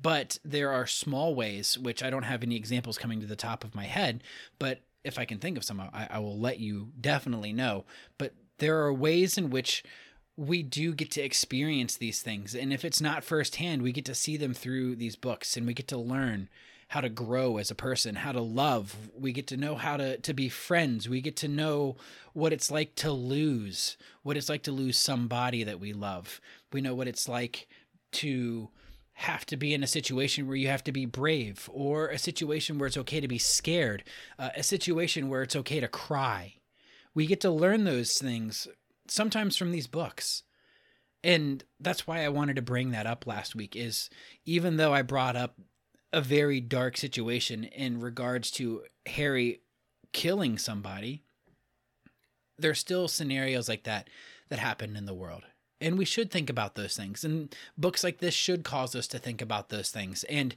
But 0.02 0.40
there 0.44 0.72
are 0.72 0.88
small 0.88 1.36
ways, 1.36 1.78
which 1.78 2.04
I 2.04 2.10
don't 2.10 2.24
have 2.24 2.44
any 2.44 2.56
examples 2.56 2.98
coming 2.98 3.22
to 3.22 3.28
the 3.28 3.36
top 3.36 3.64
of 3.64 3.76
my 3.76 3.86
head, 3.86 4.24
but 4.60 4.82
if 5.04 5.18
I 5.18 5.26
can 5.26 5.40
think 5.40 5.58
of 5.58 5.64
some, 5.64 5.80
I, 5.80 6.08
I 6.10 6.20
will 6.20 6.40
let 6.40 6.60
you 6.60 6.92
definitely 7.00 7.54
know. 7.54 7.86
But 8.18 8.34
there 8.58 8.82
are 8.82 8.94
ways 8.94 9.38
in 9.38 9.50
which 9.50 9.84
we 10.36 10.64
do 10.64 10.94
get 10.94 11.12
to 11.12 11.22
experience 11.22 11.98
these 11.98 12.22
things. 12.22 12.56
And 12.56 12.74
if 12.74 12.84
it's 12.84 13.02
not 13.02 13.24
firsthand, 13.24 13.82
we 13.82 13.92
get 13.92 14.06
to 14.06 14.16
see 14.16 14.38
them 14.38 14.54
through 14.54 14.96
these 14.96 15.16
books 15.16 15.56
and 15.56 15.66
we 15.66 15.74
get 15.74 15.88
to 15.90 15.98
learn 15.98 16.50
how 16.92 17.00
to 17.00 17.08
grow 17.08 17.56
as 17.56 17.72
a 17.72 17.76
person, 17.76 18.16
how 18.16 18.34
to 18.34 18.42
love. 18.42 18.94
We 19.18 19.32
get 19.32 19.48
to 19.48 19.56
know 19.56 19.76
how 19.76 19.96
to 19.96 20.18
to 20.18 20.34
be 20.34 20.50
friends. 20.50 21.08
We 21.08 21.22
get 21.22 21.38
to 21.38 21.48
know 21.48 21.96
what 22.34 22.52
it's 22.52 22.70
like 22.70 22.96
to 22.96 23.14
lose, 23.14 23.96
what 24.24 24.36
it's 24.36 24.50
like 24.50 24.64
to 24.64 24.74
lose 24.74 24.98
somebody 24.98 25.64
that 25.64 25.80
we 25.80 25.94
love. 25.94 26.42
We 26.74 26.82
know 26.82 26.94
what 26.94 27.08
it's 27.08 27.30
like 27.30 27.70
to 28.12 28.72
have 29.14 29.46
to 29.46 29.56
be 29.56 29.74
in 29.74 29.84
a 29.84 29.88
situation 29.88 30.48
where 30.48 30.58
you 30.58 30.68
have 30.68 30.84
to 30.84 30.92
be 30.92 31.06
brave 31.06 31.70
or 31.72 32.10
a 32.10 32.18
situation 32.18 32.78
where 32.78 32.88
it's 32.88 32.98
okay 32.98 33.22
to 33.22 33.28
be 33.28 33.38
scared, 33.38 34.04
uh, 34.38 34.50
a 34.58 34.64
situation 34.64 35.30
where 35.30 35.44
it's 35.44 35.56
okay 35.56 35.80
to 35.80 35.88
cry. 35.88 36.56
We 37.16 37.26
get 37.26 37.40
to 37.42 37.52
learn 37.52 37.86
those 37.86 38.16
things 38.16 38.68
sometimes 39.08 39.56
from 39.56 39.72
these 39.72 39.88
books. 39.88 40.44
And 41.24 41.64
that's 41.80 42.06
why 42.06 42.26
I 42.26 42.30
wanted 42.30 42.58
to 42.58 42.62
bring 42.62 42.92
that 42.92 43.08
up 43.08 43.26
last 43.26 43.56
week 43.56 43.78
is 43.78 44.10
even 44.44 44.76
though 44.76 44.94
I 44.94 45.04
brought 45.04 45.38
up 45.38 45.56
a 46.14 46.22
very 46.22 46.60
dark 46.60 46.98
situation 46.98 47.64
in 47.64 48.00
regards 48.00 48.52
to 48.52 48.84
Harry 49.06 49.62
killing 50.14 50.58
somebody, 50.58 51.24
there's 52.58 52.80
still 52.80 53.08
scenarios 53.08 53.70
like 53.70 53.84
that 53.84 54.10
that 54.50 54.60
happen 54.60 54.96
in 54.96 55.06
the 55.06 55.14
world. 55.14 55.44
And 55.80 55.98
we 55.98 56.06
should 56.06 56.30
think 56.30 56.50
about 56.50 56.76
those 56.76 56.96
things. 56.96 57.24
And 57.24 57.56
books 57.78 58.04
like 58.04 58.20
this 58.20 58.36
should 58.36 58.64
cause 58.64 58.96
us 58.96 59.08
to 59.08 59.20
think 59.20 59.42
about 59.42 59.70
those 59.70 59.90
things. 59.90 60.24
And 60.26 60.54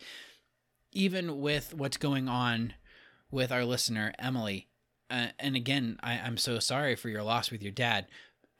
even 0.92 1.40
with 1.40 1.72
what's 1.74 1.96
going 1.96 2.28
on 2.28 2.74
with 3.30 3.50
our 3.50 3.64
listener, 3.64 4.12
Emily, 4.18 4.68
uh, 5.10 5.28
and 5.38 5.56
again, 5.56 5.98
I, 6.02 6.18
I'm 6.18 6.36
so 6.36 6.58
sorry 6.58 6.94
for 6.94 7.08
your 7.08 7.22
loss 7.22 7.50
with 7.50 7.62
your 7.62 7.72
dad. 7.72 8.06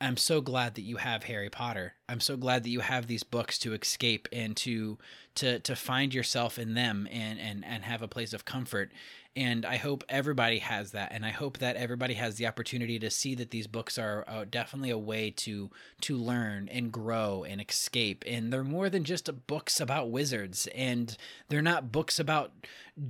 I'm 0.05 0.19
so 0.19 0.43
glad 0.43 0.75
that 0.75 0.83
you 0.83 0.99
have 0.99 1.25
Harry 1.25 1.49
Potter. 1.49 1.95
I'm 2.11 2.21
so 2.21 2.37
glad 2.37 2.63
that 2.65 2.69
you 2.69 2.81
have 2.81 3.07
these 3.07 3.23
books 3.23 3.59
to 3.61 3.73
escape 3.73 4.29
and 4.33 4.55
to 4.59 4.99
to 5.37 5.59
to 5.61 5.75
find 5.75 6.13
yourself 6.13 6.59
in 6.59 6.75
them 6.75 7.09
and 7.11 7.41
and 7.41 7.65
and 7.65 7.85
have 7.85 8.03
a 8.03 8.09
place 8.09 8.35
of 8.35 8.45
comfort 8.45 8.93
and 9.37 9.67
I 9.67 9.77
hope 9.77 10.05
everybody 10.09 10.59
has 10.61 10.93
that, 10.93 11.11
and 11.13 11.27
I 11.27 11.31
hope 11.31 11.59
that 11.59 11.77
everybody 11.77 12.15
has 12.15 12.37
the 12.37 12.47
opportunity 12.47 12.99
to 13.01 13.11
see 13.11 13.35
that 13.35 13.51
these 13.51 13.67
books 13.67 13.99
are 13.99 14.25
uh, 14.29 14.45
definitely 14.49 14.91
a 14.91 14.99
way 14.99 15.31
to 15.39 15.71
to 16.03 16.17
learn 16.17 16.69
and 16.69 16.93
grow 16.93 17.45
and 17.45 17.61
escape. 17.61 18.25
And 18.27 18.53
they're 18.53 18.63
more 18.63 18.89
than 18.89 19.03
just 19.03 19.29
books 19.47 19.81
about 19.81 20.11
wizards, 20.11 20.69
and 20.75 21.17
they're 21.49 21.63
not 21.63 21.91
books 21.91 22.21
about 22.21 22.53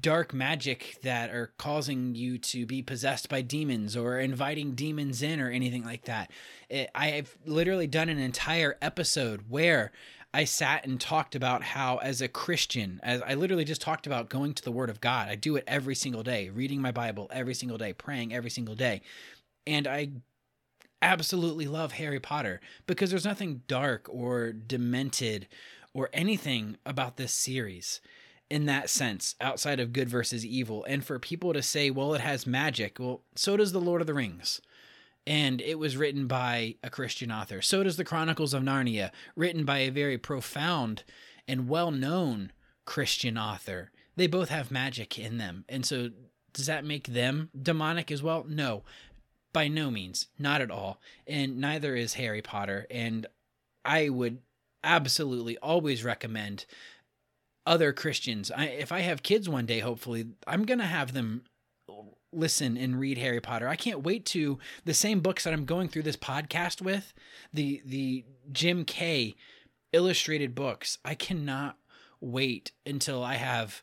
dark 0.00 0.32
magic 0.32 0.96
that 1.02 1.28
are 1.28 1.52
causing 1.58 2.14
you 2.14 2.38
to 2.38 2.64
be 2.64 2.80
possessed 2.80 3.28
by 3.28 3.42
demons 3.42 3.94
or 3.94 4.18
inviting 4.18 4.74
demons 4.74 5.22
in 5.22 5.40
or 5.40 5.50
anything 5.50 5.84
like 5.84 6.04
that. 6.04 6.30
It, 6.70 6.90
I've 6.94 7.36
literally 7.44 7.86
done 7.86 8.08
an 8.08 8.18
entire 8.18 8.78
episode 8.80 9.42
where 9.48 9.92
I 10.34 10.42
sat 10.44 10.84
and 10.84 11.00
talked 11.00 11.36
about 11.36 11.62
how, 11.62 11.98
as 11.98 12.20
a 12.20 12.26
Christian, 12.26 12.98
as 13.04 13.22
I 13.22 13.34
literally 13.34 13.64
just 13.64 13.80
talked 13.80 14.04
about 14.04 14.28
going 14.28 14.52
to 14.54 14.64
the 14.64 14.72
Word 14.72 14.90
of 14.90 15.00
God, 15.00 15.28
I 15.28 15.36
do 15.36 15.54
it 15.54 15.62
every 15.68 15.94
single 15.94 16.24
day, 16.24 16.48
reading 16.48 16.82
my 16.82 16.90
Bible 16.90 17.30
every 17.32 17.54
single 17.54 17.78
day, 17.78 17.92
praying 17.92 18.34
every 18.34 18.50
single 18.50 18.74
day. 18.74 19.00
And 19.64 19.86
I 19.86 20.10
absolutely 21.00 21.68
love 21.68 21.92
Harry 21.92 22.18
Potter 22.18 22.60
because 22.88 23.10
there's 23.10 23.24
nothing 23.24 23.62
dark 23.68 24.08
or 24.10 24.52
demented 24.52 25.46
or 25.94 26.10
anything 26.12 26.78
about 26.84 27.16
this 27.16 27.32
series 27.32 28.00
in 28.50 28.66
that 28.66 28.90
sense 28.90 29.36
outside 29.40 29.78
of 29.78 29.92
good 29.92 30.08
versus 30.08 30.44
evil. 30.44 30.84
And 30.88 31.04
for 31.04 31.20
people 31.20 31.52
to 31.52 31.62
say, 31.62 31.90
well, 31.90 32.12
it 32.12 32.20
has 32.20 32.44
magic, 32.44 32.98
well, 32.98 33.22
so 33.36 33.56
does 33.56 33.70
The 33.70 33.80
Lord 33.80 34.00
of 34.00 34.08
the 34.08 34.14
Rings 34.14 34.60
and 35.26 35.60
it 35.60 35.78
was 35.78 35.96
written 35.96 36.26
by 36.26 36.76
a 36.82 36.90
Christian 36.90 37.30
author. 37.30 37.62
So 37.62 37.82
does 37.82 37.96
The 37.96 38.04
Chronicles 38.04 38.54
of 38.54 38.62
Narnia, 38.62 39.10
written 39.36 39.64
by 39.64 39.78
a 39.78 39.90
very 39.90 40.18
profound 40.18 41.04
and 41.48 41.68
well 41.68 41.90
known 41.90 42.52
Christian 42.84 43.38
author. 43.38 43.90
They 44.16 44.26
both 44.26 44.48
have 44.48 44.70
magic 44.70 45.18
in 45.18 45.38
them. 45.38 45.64
And 45.68 45.84
so, 45.84 46.10
does 46.52 46.66
that 46.66 46.84
make 46.84 47.08
them 47.08 47.50
demonic 47.60 48.12
as 48.12 48.22
well? 48.22 48.44
No, 48.48 48.84
by 49.52 49.68
no 49.68 49.90
means, 49.90 50.28
not 50.38 50.60
at 50.60 50.70
all. 50.70 51.00
And 51.26 51.58
neither 51.58 51.96
is 51.96 52.14
Harry 52.14 52.42
Potter. 52.42 52.86
And 52.90 53.26
I 53.84 54.08
would 54.08 54.38
absolutely 54.84 55.56
always 55.58 56.04
recommend 56.04 56.66
other 57.66 57.92
Christians. 57.92 58.50
I, 58.50 58.66
if 58.66 58.92
I 58.92 59.00
have 59.00 59.22
kids 59.22 59.48
one 59.48 59.66
day, 59.66 59.80
hopefully, 59.80 60.26
I'm 60.46 60.64
going 60.64 60.78
to 60.78 60.84
have 60.84 61.12
them 61.12 61.44
listen 62.36 62.76
and 62.76 62.98
read 62.98 63.18
Harry 63.18 63.40
Potter. 63.40 63.68
I 63.68 63.76
can't 63.76 64.02
wait 64.02 64.24
to 64.26 64.58
the 64.84 64.94
same 64.94 65.20
books 65.20 65.44
that 65.44 65.52
I'm 65.52 65.64
going 65.64 65.88
through 65.88 66.02
this 66.02 66.16
podcast 66.16 66.82
with, 66.82 67.12
the 67.52 67.82
the 67.84 68.24
Jim 68.52 68.84
Kay 68.84 69.34
illustrated 69.92 70.54
books. 70.54 70.98
I 71.04 71.14
cannot 71.14 71.78
wait 72.20 72.72
until 72.84 73.22
I 73.22 73.34
have 73.34 73.82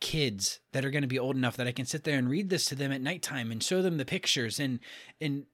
kids 0.00 0.60
that 0.72 0.84
are 0.84 0.90
going 0.90 1.02
to 1.02 1.08
be 1.08 1.18
old 1.18 1.36
enough 1.36 1.56
that 1.56 1.66
I 1.66 1.72
can 1.72 1.84
sit 1.84 2.04
there 2.04 2.18
and 2.18 2.30
read 2.30 2.48
this 2.48 2.64
to 2.66 2.74
them 2.74 2.90
at 2.90 3.02
nighttime 3.02 3.52
and 3.52 3.62
show 3.62 3.82
them 3.82 3.98
the 3.98 4.04
pictures 4.04 4.58
and 4.58 4.80
and 5.20 5.44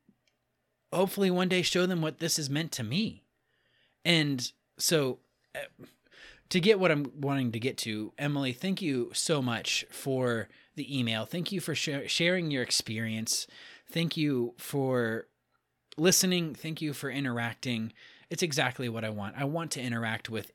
hopefully 0.93 1.31
one 1.31 1.49
day 1.49 1.63
show 1.63 1.85
them 1.85 2.01
what 2.01 2.21
this 2.21 2.39
is 2.39 2.49
meant 2.49 2.73
to 2.73 2.85
me. 2.85 3.25
And 4.05 4.51
so 4.79 5.19
uh, 5.55 5.85
to 6.49 6.61
get 6.61 6.79
what 6.79 6.93
I'm 6.93 7.11
wanting 7.21 7.53
to 7.53 7.59
get 7.59 7.77
to, 7.79 8.13
Emily, 8.19 8.53
thank 8.53 8.81
you 8.81 9.11
so 9.13 9.43
much 9.43 9.85
for 9.91 10.49
the 10.77 10.99
email. 10.99 11.25
Thank 11.27 11.53
you 11.53 11.61
for 11.61 11.75
sh- 11.75 12.07
sharing 12.07 12.51
your 12.51 12.63
experience. 12.63 13.47
Thank 13.91 14.17
you 14.17 14.55
for 14.59 15.27
listening. 15.97 16.55
Thank 16.55 16.81
you 16.81 16.93
for 16.93 17.11
interacting. 17.11 17.93
It's 18.31 18.43
exactly 18.43 18.89
what 18.89 19.05
I 19.05 19.11
want. 19.11 19.37
I 19.37 19.45
want 19.45 19.71
to 19.73 19.81
interact 19.81 20.29
with 20.29 20.53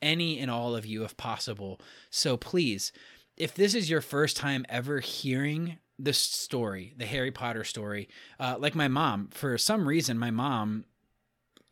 any 0.00 0.38
and 0.38 0.50
all 0.50 0.74
of 0.76 0.86
you 0.86 1.04
if 1.04 1.16
possible. 1.16 1.80
So 2.10 2.36
please, 2.36 2.92
if 3.36 3.54
this 3.54 3.74
is 3.74 3.90
your 3.90 4.00
first 4.00 4.36
time 4.36 4.64
ever 4.68 5.00
hearing 5.00 5.78
this 5.98 6.18
story, 6.18 6.94
the 6.96 7.06
Harry 7.06 7.30
Potter 7.30 7.64
story, 7.64 8.08
uh, 8.38 8.56
like 8.58 8.74
my 8.74 8.88
mom, 8.88 9.28
for 9.32 9.58
some 9.58 9.88
reason, 9.88 10.18
my 10.18 10.30
mom 10.30 10.84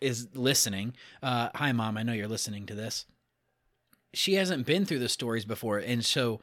is 0.01 0.29
listening. 0.35 0.95
Uh, 1.23 1.49
hi, 1.55 1.73
mom. 1.73 1.97
I 1.97 2.03
know 2.03 2.13
you're 2.13 2.29
listening 2.29 2.67
to 2.67 2.75
this. 2.75 3.07
She 4.13 4.35
hasn't 4.35 4.67
been 4.67 4.85
through 4.85 4.99
the 4.99 5.09
stories 5.09 5.45
before. 5.45 5.79
And 5.79 6.05
so 6.05 6.41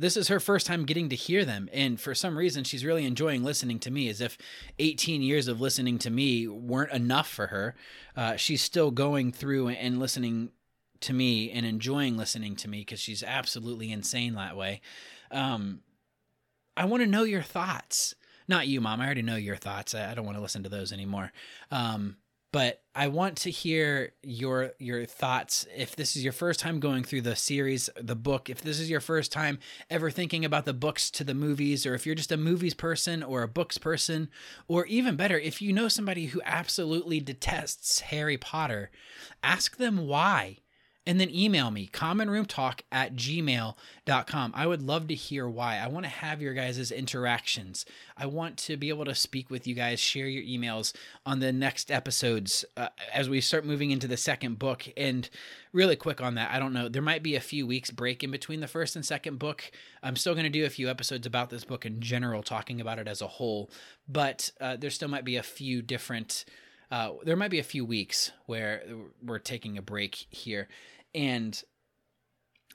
this 0.00 0.16
is 0.16 0.28
her 0.28 0.40
first 0.40 0.66
time 0.66 0.86
getting 0.86 1.10
to 1.10 1.16
hear 1.16 1.44
them. 1.44 1.68
And 1.74 2.00
for 2.00 2.14
some 2.14 2.38
reason 2.38 2.64
she's 2.64 2.86
really 2.86 3.04
enjoying 3.04 3.44
listening 3.44 3.78
to 3.80 3.90
me 3.90 4.08
as 4.08 4.22
if 4.22 4.38
18 4.78 5.20
years 5.20 5.46
of 5.46 5.60
listening 5.60 5.98
to 5.98 6.10
me 6.10 6.48
weren't 6.48 6.92
enough 6.92 7.28
for 7.28 7.48
her. 7.48 7.74
Uh, 8.16 8.36
she's 8.36 8.62
still 8.62 8.90
going 8.90 9.30
through 9.30 9.68
and 9.68 10.00
listening 10.00 10.52
to 11.00 11.12
me 11.12 11.50
and 11.50 11.66
enjoying 11.66 12.16
listening 12.16 12.56
to 12.56 12.68
me 12.68 12.78
because 12.78 12.98
she's 12.98 13.22
absolutely 13.22 13.92
insane 13.92 14.34
that 14.34 14.56
way. 14.56 14.80
Um, 15.30 15.80
i 16.76 16.86
want 16.86 17.02
to 17.02 17.06
know 17.06 17.24
your 17.24 17.42
thoughts. 17.42 18.14
Not 18.48 18.68
you 18.68 18.80
mom 18.80 19.02
i 19.02 19.04
already 19.04 19.22
know 19.22 19.36
your 19.36 19.56
thoughts. 19.56 19.94
I, 19.94 20.10
I 20.10 20.14
don't 20.14 20.24
want 20.24 20.38
to 20.38 20.42
listen 20.42 20.62
to 20.62 20.70
those 20.70 20.92
anymore. 20.92 21.30
Um, 21.70 22.16
but 22.52 22.82
I 22.94 23.08
want 23.08 23.36
to 23.38 23.50
hear 23.50 24.12
your 24.22 24.72
your 24.78 25.04
thoughts. 25.04 25.66
If 25.76 25.94
this 25.94 26.16
is 26.16 26.24
your 26.24 26.32
first 26.32 26.58
time 26.58 26.80
going 26.80 27.04
through 27.04 27.22
the 27.22 27.36
series, 27.36 27.88
the 28.00 28.16
book, 28.16 28.50
if 28.50 28.60
this 28.62 28.80
is 28.80 28.90
your 28.90 29.00
first 29.00 29.30
time 29.30 29.58
ever 29.88 30.10
thinking 30.10 30.44
about 30.44 30.64
the 30.64 30.74
books 30.74 31.10
to 31.12 31.24
the 31.24 31.34
movies 31.34 31.86
or 31.86 31.94
if 31.94 32.06
you're 32.06 32.14
just 32.14 32.32
a 32.32 32.36
movies 32.36 32.74
person 32.74 33.22
or 33.22 33.42
a 33.42 33.48
books 33.48 33.78
person 33.78 34.28
or 34.66 34.84
even 34.86 35.16
better 35.16 35.38
if 35.38 35.62
you 35.62 35.72
know 35.72 35.88
somebody 35.88 36.26
who 36.26 36.42
absolutely 36.44 37.20
detests 37.20 38.00
Harry 38.00 38.36
Potter, 38.36 38.90
ask 39.42 39.76
them 39.76 40.06
why 40.06 40.58
and 41.10 41.20
then 41.20 41.34
email 41.34 41.72
me 41.72 41.90
commonroomtalk 41.92 42.82
at 42.92 43.16
gmail.com 43.16 44.52
i 44.54 44.64
would 44.64 44.80
love 44.80 45.08
to 45.08 45.14
hear 45.14 45.48
why. 45.48 45.76
I 45.76 45.88
want 45.88 46.04
to 46.04 46.10
have 46.10 46.40
your 46.40 46.54
guys' 46.54 46.90
interactions. 46.90 47.84
I 48.16 48.26
want 48.26 48.56
to 48.58 48.76
be 48.76 48.88
able 48.88 49.04
to 49.04 49.14
speak 49.14 49.50
with 49.50 49.66
you 49.66 49.74
guys 49.74 49.98
share 50.00 50.26
your 50.26 50.42
emails 50.42 50.92
on 51.26 51.40
the 51.40 51.52
next 51.52 51.90
episodes 51.90 52.64
uh, 52.76 52.88
as 53.12 53.28
we 53.28 53.40
start 53.40 53.64
moving 53.64 53.90
into 53.90 54.08
the 54.08 54.16
second 54.16 54.58
book. 54.58 54.88
And 54.96 55.28
really 55.72 55.94
quick 55.94 56.20
on 56.20 56.34
that 56.34 56.50
i 56.50 56.58
don't 56.58 56.72
know 56.72 56.88
there 56.88 57.00
might 57.00 57.22
be 57.22 57.36
a 57.36 57.40
few 57.40 57.64
weeks 57.64 57.92
break 57.92 58.24
in 58.24 58.30
between 58.32 58.58
the 58.58 58.66
first 58.66 58.96
and 58.96 59.04
second 59.04 59.38
book. 59.38 59.70
I'm 60.02 60.16
still 60.16 60.34
going 60.34 60.44
to 60.44 60.50
do 60.50 60.64
a 60.64 60.70
few 60.70 60.88
episodes 60.88 61.26
about 61.26 61.50
this 61.50 61.64
book 61.64 61.86
in 61.86 62.00
general 62.00 62.42
talking 62.42 62.80
about 62.80 62.98
it 62.98 63.06
as 63.06 63.20
a 63.20 63.26
whole. 63.26 63.70
But 64.08 64.50
uh, 64.60 64.76
there 64.76 64.90
still 64.90 65.08
might 65.08 65.24
be 65.24 65.36
a 65.36 65.42
few 65.42 65.82
different 65.82 66.44
uh, 66.90 67.12
there 67.22 67.36
might 67.36 67.52
be 67.52 67.60
a 67.60 67.64
few 67.64 67.84
weeks 67.84 68.32
where 68.46 68.82
we're 69.24 69.38
taking 69.38 69.78
a 69.78 69.82
break 69.82 70.26
here, 70.30 70.66
and 71.14 71.62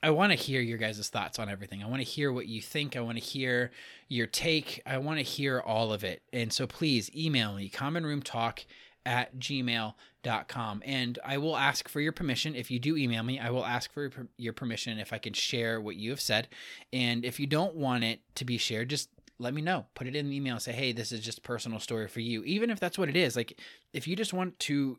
I 0.02 0.10
want 0.10 0.30
to 0.30 0.36
hear 0.36 0.60
your 0.60 0.78
guys' 0.78 1.08
thoughts 1.08 1.38
on 1.38 1.48
everything. 1.48 1.82
I 1.82 1.86
want 1.86 2.00
to 2.00 2.08
hear 2.08 2.30
what 2.30 2.46
you 2.46 2.60
think. 2.60 2.96
I 2.96 3.00
want 3.00 3.18
to 3.18 3.24
hear 3.24 3.70
your 4.08 4.26
take. 4.26 4.82
I 4.86 4.98
want 4.98 5.18
to 5.18 5.24
hear 5.24 5.60
all 5.60 5.92
of 5.92 6.04
it. 6.04 6.22
And 6.32 6.52
so 6.52 6.66
please 6.66 7.10
email 7.16 7.54
me, 7.54 7.70
commonroomtalk 7.70 8.64
at 9.06 9.38
gmail.com. 9.38 10.82
And 10.84 11.18
I 11.24 11.38
will 11.38 11.56
ask 11.56 11.88
for 11.88 12.00
your 12.00 12.12
permission. 12.12 12.54
If 12.54 12.70
you 12.70 12.78
do 12.78 12.96
email 12.96 13.22
me, 13.22 13.38
I 13.38 13.50
will 13.50 13.64
ask 13.64 13.92
for 13.92 14.10
your 14.36 14.52
permission 14.52 14.98
if 14.98 15.12
I 15.12 15.18
can 15.18 15.32
share 15.32 15.80
what 15.80 15.96
you 15.96 16.10
have 16.10 16.20
said. 16.20 16.48
And 16.92 17.24
if 17.24 17.40
you 17.40 17.46
don't 17.46 17.74
want 17.74 18.04
it 18.04 18.20
to 18.34 18.44
be 18.44 18.58
shared, 18.58 18.90
just 18.90 19.08
let 19.38 19.54
me 19.54 19.62
know. 19.62 19.86
Put 19.94 20.06
it 20.06 20.16
in 20.16 20.28
the 20.28 20.36
email 20.36 20.58
say, 20.58 20.72
"Hey, 20.72 20.92
this 20.92 21.12
is 21.12 21.20
just 21.20 21.42
personal 21.42 21.78
story 21.78 22.08
for 22.08 22.20
you." 22.20 22.42
Even 22.44 22.70
if 22.70 22.80
that's 22.80 22.98
what 22.98 23.08
it 23.08 23.16
is. 23.16 23.36
Like 23.36 23.58
if 23.92 24.08
you 24.08 24.16
just 24.16 24.32
want 24.32 24.58
to 24.60 24.98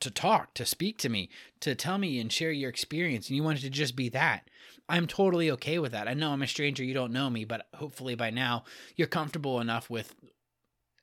to 0.00 0.10
talk, 0.10 0.54
to 0.54 0.64
speak 0.64 0.98
to 0.98 1.08
me, 1.08 1.28
to 1.60 1.74
tell 1.74 1.98
me 1.98 2.18
and 2.18 2.32
share 2.32 2.52
your 2.52 2.70
experience 2.70 3.28
and 3.28 3.36
you 3.36 3.42
want 3.42 3.58
it 3.58 3.62
to 3.62 3.70
just 3.70 3.96
be 3.96 4.08
that, 4.10 4.48
I'm 4.88 5.06
totally 5.06 5.50
okay 5.52 5.78
with 5.78 5.92
that. 5.92 6.08
I 6.08 6.14
know 6.14 6.32
I'm 6.32 6.42
a 6.42 6.46
stranger, 6.46 6.84
you 6.84 6.94
don't 6.94 7.12
know 7.12 7.30
me, 7.30 7.44
but 7.44 7.66
hopefully 7.74 8.14
by 8.14 8.30
now 8.30 8.64
you're 8.96 9.08
comfortable 9.08 9.60
enough 9.60 9.90
with 9.90 10.14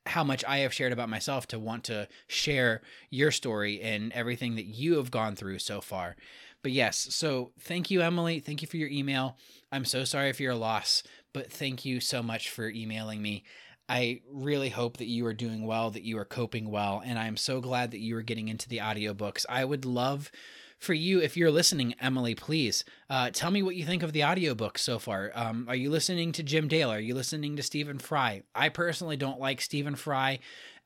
how 0.06 0.22
much 0.22 0.44
I 0.46 0.58
have 0.58 0.72
shared 0.72 0.92
about 0.92 1.08
myself 1.08 1.46
to 1.48 1.58
want 1.58 1.84
to 1.84 2.08
share 2.28 2.82
your 3.10 3.30
story 3.30 3.80
and 3.80 4.12
everything 4.12 4.54
that 4.56 4.66
you 4.66 4.96
have 4.96 5.10
gone 5.10 5.34
through 5.34 5.58
so 5.58 5.80
far. 5.80 6.16
But 6.62 6.72
yes, 6.72 7.08
so 7.10 7.52
thank 7.60 7.90
you, 7.90 8.02
Emily. 8.02 8.40
Thank 8.40 8.62
you 8.62 8.68
for 8.68 8.76
your 8.76 8.88
email. 8.88 9.36
I'm 9.70 9.84
so 9.84 10.04
sorry 10.04 10.32
for 10.32 10.42
your 10.42 10.54
loss, 10.54 11.02
but 11.36 11.52
thank 11.52 11.84
you 11.84 12.00
so 12.00 12.22
much 12.22 12.48
for 12.48 12.70
emailing 12.70 13.20
me. 13.20 13.44
I 13.90 14.22
really 14.32 14.70
hope 14.70 14.96
that 14.96 15.06
you 15.06 15.26
are 15.26 15.34
doing 15.34 15.66
well, 15.66 15.90
that 15.90 16.02
you 16.02 16.16
are 16.16 16.24
coping 16.24 16.70
well, 16.70 17.02
and 17.04 17.18
I'm 17.18 17.36
so 17.36 17.60
glad 17.60 17.90
that 17.90 17.98
you 18.00 18.16
are 18.16 18.22
getting 18.22 18.48
into 18.48 18.70
the 18.70 18.78
audiobooks. 18.78 19.44
I 19.46 19.66
would 19.66 19.84
love 19.84 20.32
for 20.78 20.94
you, 20.94 21.20
if 21.20 21.36
you're 21.36 21.50
listening, 21.50 21.94
Emily, 22.00 22.34
please 22.34 22.86
uh, 23.10 23.28
tell 23.34 23.50
me 23.50 23.62
what 23.62 23.76
you 23.76 23.84
think 23.84 24.02
of 24.02 24.14
the 24.14 24.24
audiobook 24.24 24.78
so 24.78 24.98
far. 24.98 25.30
Um, 25.34 25.66
are 25.68 25.76
you 25.76 25.90
listening 25.90 26.32
to 26.32 26.42
Jim 26.42 26.68
Dale? 26.68 26.90
Are 26.90 26.98
you 26.98 27.14
listening 27.14 27.54
to 27.56 27.62
Stephen 27.62 27.98
Fry? 27.98 28.42
I 28.54 28.70
personally 28.70 29.18
don't 29.18 29.38
like 29.38 29.60
Stephen 29.60 29.94
Fry 29.94 30.38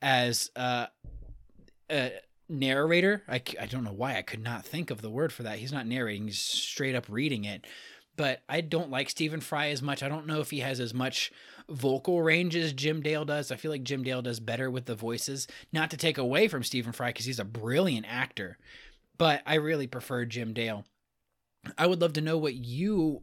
as 0.02 0.50
uh, 0.56 0.86
uh, 1.88 2.08
narrator. 2.48 3.22
I, 3.28 3.40
I 3.60 3.66
don't 3.66 3.84
know 3.84 3.92
why 3.92 4.16
I 4.16 4.22
could 4.22 4.42
not 4.42 4.64
think 4.64 4.90
of 4.90 5.00
the 5.00 5.10
word 5.10 5.32
for 5.32 5.44
that. 5.44 5.60
He's 5.60 5.72
not 5.72 5.86
narrating, 5.86 6.24
he's 6.24 6.40
straight 6.40 6.96
up 6.96 7.06
reading 7.08 7.44
it. 7.44 7.68
But 8.20 8.42
I 8.50 8.60
don't 8.60 8.90
like 8.90 9.08
Stephen 9.08 9.40
Fry 9.40 9.68
as 9.68 9.80
much. 9.80 10.02
I 10.02 10.08
don't 10.10 10.26
know 10.26 10.40
if 10.40 10.50
he 10.50 10.60
has 10.60 10.78
as 10.78 10.92
much 10.92 11.32
vocal 11.70 12.20
range 12.20 12.54
as 12.54 12.74
Jim 12.74 13.00
Dale 13.00 13.24
does. 13.24 13.50
I 13.50 13.56
feel 13.56 13.70
like 13.70 13.82
Jim 13.82 14.02
Dale 14.02 14.20
does 14.20 14.40
better 14.40 14.70
with 14.70 14.84
the 14.84 14.94
voices. 14.94 15.48
Not 15.72 15.90
to 15.92 15.96
take 15.96 16.18
away 16.18 16.46
from 16.46 16.62
Stephen 16.62 16.92
Fry 16.92 17.08
because 17.08 17.24
he's 17.24 17.38
a 17.38 17.46
brilliant 17.46 18.04
actor, 18.06 18.58
but 19.16 19.40
I 19.46 19.54
really 19.54 19.86
prefer 19.86 20.26
Jim 20.26 20.52
Dale. 20.52 20.84
I 21.78 21.86
would 21.86 22.02
love 22.02 22.12
to 22.12 22.20
know 22.20 22.36
what 22.36 22.56
you 22.56 23.22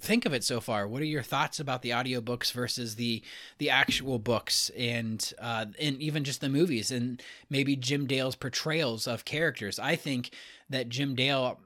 think 0.00 0.26
of 0.26 0.34
it 0.34 0.44
so 0.44 0.60
far 0.60 0.86
what 0.86 1.00
are 1.00 1.06
your 1.06 1.22
thoughts 1.22 1.58
about 1.58 1.80
the 1.80 1.88
audiobooks 1.88 2.52
versus 2.52 2.96
the 2.96 3.22
the 3.56 3.70
actual 3.70 4.18
books 4.18 4.70
and 4.76 5.32
uh 5.40 5.64
and 5.80 5.98
even 6.02 6.22
just 6.22 6.42
the 6.42 6.50
movies 6.50 6.90
and 6.90 7.22
maybe 7.48 7.74
jim 7.74 8.06
dale's 8.06 8.36
portrayals 8.36 9.06
of 9.06 9.24
characters 9.24 9.78
i 9.78 9.96
think 9.96 10.34
that 10.68 10.90
jim 10.90 11.14
dale 11.14 11.58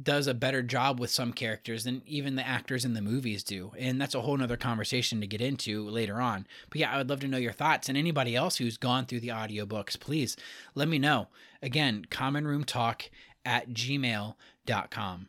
does 0.00 0.26
a 0.26 0.34
better 0.34 0.62
job 0.62 0.98
with 0.98 1.10
some 1.10 1.32
characters 1.32 1.84
than 1.84 2.02
even 2.06 2.36
the 2.36 2.46
actors 2.46 2.84
in 2.84 2.94
the 2.94 3.02
movies 3.02 3.42
do. 3.44 3.72
And 3.78 4.00
that's 4.00 4.14
a 4.14 4.22
whole 4.22 4.36
nother 4.36 4.56
conversation 4.56 5.20
to 5.20 5.26
get 5.26 5.40
into 5.40 5.88
later 5.88 6.20
on. 6.20 6.46
But 6.70 6.80
yeah 6.80 6.92
i 6.92 6.96
would 6.96 7.10
love 7.10 7.20
to 7.20 7.28
know 7.28 7.36
your 7.36 7.52
thoughts. 7.52 7.88
And 7.88 7.98
anybody 7.98 8.34
else 8.34 8.56
who's 8.56 8.78
gone 8.78 9.06
through 9.06 9.20
the 9.20 9.28
audiobooks 9.28 10.00
please 10.00 10.36
let 10.74 10.88
me 10.88 10.98
know. 10.98 11.28
Again 11.60 12.06
common 12.10 12.46
room 12.46 12.64
talk 12.64 13.10
at 13.44 13.70
gmail.com 13.70 15.28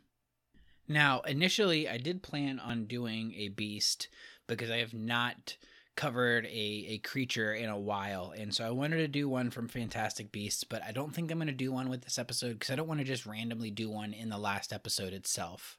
now, 0.87 1.21
initially, 1.21 1.87
I 1.87 1.97
did 1.97 2.23
plan 2.23 2.59
on 2.59 2.85
doing 2.85 3.33
a 3.35 3.49
beast 3.49 4.09
because 4.47 4.69
I 4.69 4.77
have 4.77 4.93
not 4.93 5.55
covered 5.95 6.45
a, 6.45 6.85
a 6.89 6.97
creature 6.99 7.53
in 7.53 7.69
a 7.69 7.77
while. 7.77 8.33
And 8.35 8.53
so 8.53 8.65
I 8.65 8.71
wanted 8.71 8.97
to 8.97 9.07
do 9.07 9.29
one 9.29 9.51
from 9.51 9.67
Fantastic 9.67 10.31
Beasts, 10.31 10.63
but 10.63 10.81
I 10.83 10.91
don't 10.91 11.13
think 11.13 11.31
I'm 11.31 11.37
going 11.37 11.47
to 11.47 11.53
do 11.53 11.71
one 11.71 11.89
with 11.89 12.01
this 12.01 12.17
episode 12.17 12.53
because 12.53 12.71
I 12.71 12.75
don't 12.75 12.87
want 12.87 12.99
to 12.99 13.05
just 13.05 13.25
randomly 13.25 13.71
do 13.71 13.89
one 13.89 14.13
in 14.13 14.29
the 14.29 14.37
last 14.37 14.73
episode 14.73 15.13
itself. 15.13 15.77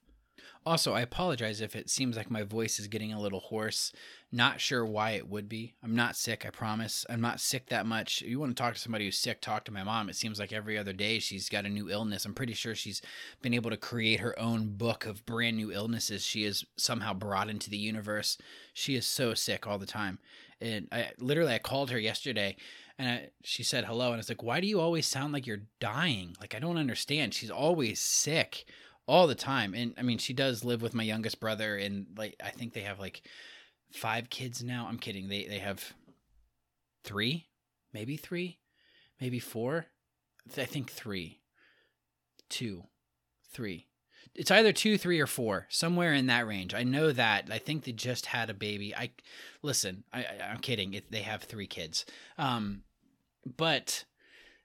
Also, 0.66 0.94
I 0.94 1.02
apologize 1.02 1.60
if 1.60 1.76
it 1.76 1.90
seems 1.90 2.16
like 2.16 2.30
my 2.30 2.42
voice 2.42 2.78
is 2.78 2.86
getting 2.86 3.12
a 3.12 3.20
little 3.20 3.40
hoarse. 3.40 3.92
Not 4.32 4.62
sure 4.62 4.84
why 4.84 5.10
it 5.10 5.28
would 5.28 5.46
be. 5.46 5.74
I'm 5.82 5.94
not 5.94 6.16
sick, 6.16 6.46
I 6.46 6.50
promise. 6.50 7.04
I'm 7.10 7.20
not 7.20 7.38
sick 7.38 7.68
that 7.68 7.84
much. 7.84 8.22
If 8.22 8.28
you 8.28 8.40
want 8.40 8.56
to 8.56 8.62
talk 8.62 8.72
to 8.72 8.80
somebody 8.80 9.04
who's 9.04 9.18
sick, 9.18 9.42
talk 9.42 9.66
to 9.66 9.72
my 9.72 9.84
mom. 9.84 10.08
It 10.08 10.16
seems 10.16 10.38
like 10.38 10.54
every 10.54 10.78
other 10.78 10.94
day 10.94 11.18
she's 11.18 11.50
got 11.50 11.66
a 11.66 11.68
new 11.68 11.90
illness. 11.90 12.24
I'm 12.24 12.32
pretty 12.32 12.54
sure 12.54 12.74
she's 12.74 13.02
been 13.42 13.52
able 13.52 13.70
to 13.70 13.76
create 13.76 14.20
her 14.20 14.38
own 14.38 14.70
book 14.76 15.04
of 15.04 15.26
brand 15.26 15.58
new 15.58 15.70
illnesses 15.70 16.24
she 16.24 16.44
has 16.44 16.64
somehow 16.76 17.12
brought 17.12 17.50
into 17.50 17.68
the 17.68 17.76
universe. 17.76 18.38
She 18.72 18.94
is 18.94 19.06
so 19.06 19.34
sick 19.34 19.66
all 19.66 19.78
the 19.78 19.84
time. 19.84 20.18
And 20.62 20.88
I 20.90 21.10
literally 21.18 21.52
I 21.52 21.58
called 21.58 21.90
her 21.90 21.98
yesterday 21.98 22.56
and 22.98 23.08
I, 23.08 23.28
she 23.42 23.62
said 23.62 23.84
hello 23.84 24.06
and 24.06 24.14
I 24.14 24.18
was 24.18 24.28
like 24.28 24.42
why 24.42 24.60
do 24.60 24.66
you 24.66 24.80
always 24.80 25.04
sound 25.04 25.32
like 25.32 25.46
you're 25.48 25.66
dying 25.80 26.36
like 26.40 26.54
i 26.54 26.60
don't 26.60 26.78
understand 26.78 27.34
she's 27.34 27.50
always 27.50 28.00
sick 28.00 28.66
all 29.06 29.26
the 29.26 29.34
time. 29.34 29.74
And 29.74 29.94
I 29.98 30.02
mean, 30.02 30.18
she 30.18 30.32
does 30.32 30.64
live 30.64 30.82
with 30.82 30.94
my 30.94 31.02
youngest 31.02 31.40
brother, 31.40 31.76
and 31.76 32.06
like 32.16 32.36
I 32.42 32.50
think 32.50 32.72
they 32.72 32.82
have 32.82 32.98
like 32.98 33.22
five 33.92 34.30
kids 34.30 34.62
now. 34.62 34.86
I'm 34.88 34.98
kidding. 34.98 35.28
They 35.28 35.44
they 35.44 35.58
have 35.58 35.92
three, 37.04 37.46
maybe 37.92 38.16
three, 38.16 38.58
maybe 39.20 39.38
four. 39.38 39.86
I 40.56 40.64
think 40.64 40.90
three, 40.90 41.40
two, 42.50 42.84
three. 43.52 43.86
It's 44.34 44.50
either 44.50 44.72
two, 44.72 44.98
three, 44.98 45.20
or 45.20 45.28
four, 45.28 45.66
somewhere 45.70 46.12
in 46.12 46.26
that 46.26 46.46
range. 46.46 46.74
I 46.74 46.82
know 46.82 47.12
that. 47.12 47.48
I 47.52 47.58
think 47.58 47.84
they 47.84 47.92
just 47.92 48.26
had 48.26 48.50
a 48.50 48.54
baby. 48.54 48.94
I 48.94 49.10
listen. 49.62 50.04
I, 50.12 50.24
I 50.24 50.52
am 50.52 50.58
kidding. 50.58 50.94
It, 50.94 51.10
they 51.10 51.22
have 51.22 51.44
three 51.44 51.68
kids. 51.68 52.04
Um, 52.36 52.82
but 53.56 54.04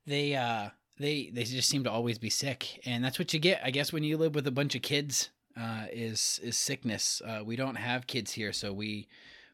they 0.06 0.36
uh 0.36 0.70
they 1.00 1.30
they 1.34 1.44
just 1.44 1.70
seem 1.70 1.84
to 1.86 1.92
always 1.92 2.18
be 2.18 2.30
sick, 2.30 2.82
and 2.86 3.04
that's 3.04 3.18
what 3.18 3.34
you 3.34 3.40
get, 3.40 3.62
I 3.64 3.72
guess, 3.72 3.94
when 3.94 4.04
you 4.04 4.18
live 4.18 4.36
with 4.36 4.48
a 4.48 4.52
bunch 4.52 4.76
of 4.76 4.82
kids. 4.82 5.30
Uh, 5.58 5.86
is 5.92 6.40
is 6.44 6.58
sickness? 6.58 7.22
Uh, 7.26 7.42
we 7.44 7.56
don't 7.56 7.76
have 7.76 8.08
kids 8.08 8.32
here, 8.32 8.54
so 8.54 8.72
we 8.72 9.08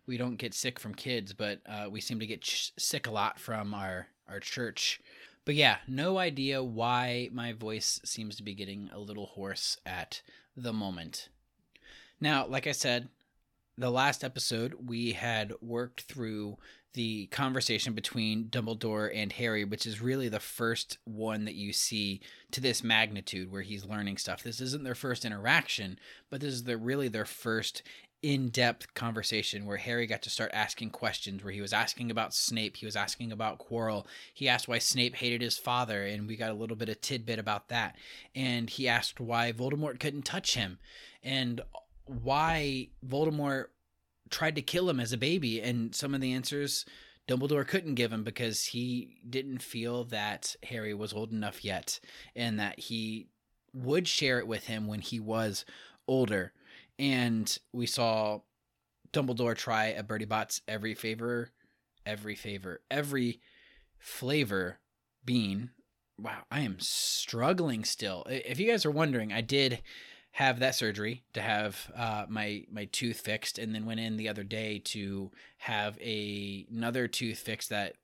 we 0.06 0.18
don't 0.18 0.36
get 0.36 0.54
sick 0.54 0.80
from 0.80 0.94
kids, 0.94 1.34
but 1.34 1.62
uh, 1.68 1.88
we 1.90 2.02
seem 2.02 2.20
to 2.20 2.28
get 2.28 2.42
ch- 2.42 2.74
sick 2.78 3.08
a 3.08 3.12
lot 3.12 3.40
from 3.40 3.74
our 3.74 4.08
our 4.28 4.40
church. 4.40 5.00
But 5.46 5.56
yeah, 5.56 5.78
no 5.88 6.18
idea 6.18 6.64
why 6.64 7.30
my 7.32 7.54
voice 7.54 8.02
seems 8.04 8.36
to 8.36 8.44
be 8.44 8.56
getting 8.56 8.90
a 8.92 9.00
little 9.00 9.28
hoarse 9.28 9.78
at 9.86 10.22
the 10.58 10.74
moment. 10.74 11.30
Now, 12.20 12.48
like 12.48 12.66
I 12.66 12.72
said, 12.72 13.10
the 13.78 13.92
last 13.92 14.24
episode 14.24 14.76
we 14.88 15.14
had 15.14 15.54
worked 15.62 16.02
through 16.02 16.58
the 16.96 17.28
conversation 17.28 17.94
between 17.94 18.46
Dumbledore 18.46 19.12
and 19.14 19.32
Harry, 19.34 19.64
which 19.64 19.86
is 19.86 20.02
really 20.02 20.28
the 20.28 20.40
first 20.40 20.98
one 21.04 21.46
that 21.46 21.56
you 21.56 21.72
see 21.72 22.22
to 22.52 22.60
this 22.60 22.84
magnitude 22.84 23.52
where 23.52 23.62
he's 23.62 23.86
learning 23.86 24.18
stuff. 24.18 24.42
This 24.42 24.60
isn't 24.60 24.84
their 24.84 24.96
first 24.96 25.24
interaction, 25.24 26.00
but 26.30 26.42
this 26.42 26.54
is 26.54 26.64
the 26.64 26.78
really 26.78 27.08
their 27.08 27.26
first 27.26 27.84
in-depth 28.24 28.94
conversation 28.96 29.68
where 29.68 29.78
Harry 29.78 30.08
got 30.08 30.24
to 30.24 30.32
start 30.32 30.50
asking 30.52 30.90
questions 30.90 31.44
where 31.44 31.54
he 31.54 31.62
was 31.62 31.74
asking 31.74 32.10
about 32.10 32.34
Snape, 32.34 32.78
he 32.78 32.86
was 32.86 32.96
asking 32.96 33.32
about 33.32 33.60
Quirrell. 33.60 34.08
He 34.34 34.50
asked 34.50 34.68
why 34.68 34.80
Snape 34.80 35.16
hated 35.18 35.42
his 35.42 35.60
father 35.60 36.04
and 36.04 36.28
we 36.28 36.36
got 36.36 36.50
a 36.50 36.56
little 36.56 36.76
bit 36.76 36.90
of 36.90 37.02
tidbit 37.02 37.38
about 37.38 37.70
that. 37.70 37.96
And 38.34 38.68
he 38.68 38.88
asked 38.88 39.20
why 39.20 39.52
Voldemort 39.52 40.00
couldn't 40.00 40.24
touch 40.24 40.56
him 40.56 40.80
and 41.22 41.62
why 42.06 42.90
Voldemort 43.08 43.66
tried 44.30 44.56
to 44.56 44.62
kill 44.62 44.90
him 44.90 45.00
as 45.00 45.14
a 45.14 45.18
baby, 45.18 45.62
and 45.62 45.94
some 45.94 46.14
of 46.14 46.22
the 46.22 46.34
answers 46.34 46.86
Dumbledore 47.28 47.68
couldn't 47.68 47.96
give 47.96 48.12
him 48.12 48.24
because 48.24 48.66
he 48.66 49.18
didn't 49.28 49.62
feel 49.62 50.04
that 50.06 50.56
Harry 50.64 50.94
was 50.94 51.14
old 51.14 51.32
enough 51.32 51.66
yet, 51.66 52.00
and 52.36 52.60
that 52.60 52.80
he 52.80 53.28
would 53.74 54.08
share 54.08 54.40
it 54.40 54.48
with 54.48 54.66
him 54.68 54.88
when 54.88 55.02
he 55.02 55.20
was 55.20 55.66
older. 56.08 56.54
And 56.98 57.58
we 57.74 57.86
saw 57.86 58.40
Dumbledore 59.12 59.56
try 59.56 59.86
a 59.86 60.04
Bertie 60.04 60.26
Bott's 60.26 60.62
every 60.68 60.94
favor, 60.94 61.52
every 62.06 62.36
favor, 62.36 62.82
every 62.92 63.42
flavor 63.98 64.80
bean. 65.26 65.72
Wow, 66.18 66.44
I 66.50 66.62
am 66.62 66.78
struggling 66.80 67.84
still. 67.84 68.26
If 68.30 68.60
you 68.60 68.68
guys 68.68 68.86
are 68.86 68.92
wondering, 68.92 69.34
I 69.34 69.42
did 69.42 69.82
have 70.36 70.60
that 70.60 70.76
surgery 70.76 71.24
to 71.32 71.42
have 71.42 71.90
uh, 71.96 72.26
my 72.28 72.66
my 72.70 72.84
tooth 72.92 73.22
fixed, 73.22 73.58
and 73.58 73.74
then 73.74 73.86
went 73.86 74.02
in 74.02 74.18
the 74.18 74.28
other 74.28 74.44
day 74.44 74.80
to 74.80 75.32
have 75.60 75.98
a 76.02 76.68
another 76.70 77.08
tooth 77.08 77.40
fixed 77.40 77.70
that 77.70 77.96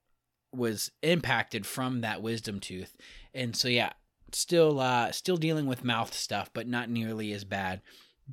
was 0.53 0.91
impacted 1.03 1.65
from 1.65 1.99
that 1.99 2.21
wisdom 2.21 2.61
tooth, 2.61 2.95
and 3.33 3.53
so 3.53 3.67
yeah, 3.67 3.91
still 4.31 4.79
uh, 4.79 5.11
still 5.11 5.35
dealing 5.35 5.65
with 5.65 5.83
mouth 5.83 6.13
stuff, 6.13 6.49
but 6.53 6.67
not 6.67 6.89
nearly 6.89 7.33
as 7.33 7.43
bad. 7.43 7.81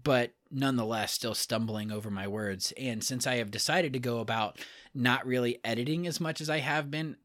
But 0.00 0.30
nonetheless, 0.48 1.12
still 1.12 1.34
stumbling 1.34 1.90
over 1.90 2.08
my 2.08 2.28
words. 2.28 2.72
And 2.76 3.02
since 3.02 3.26
I 3.26 3.37
have 3.37 3.50
decided 3.50 3.92
to 3.94 3.98
go 3.98 4.20
about 4.20 4.61
not 4.94 5.26
really 5.26 5.58
editing 5.64 6.06
as 6.06 6.20
much 6.20 6.40
as 6.40 6.48
I 6.48 6.58
have 6.58 6.88
been, 6.88 7.16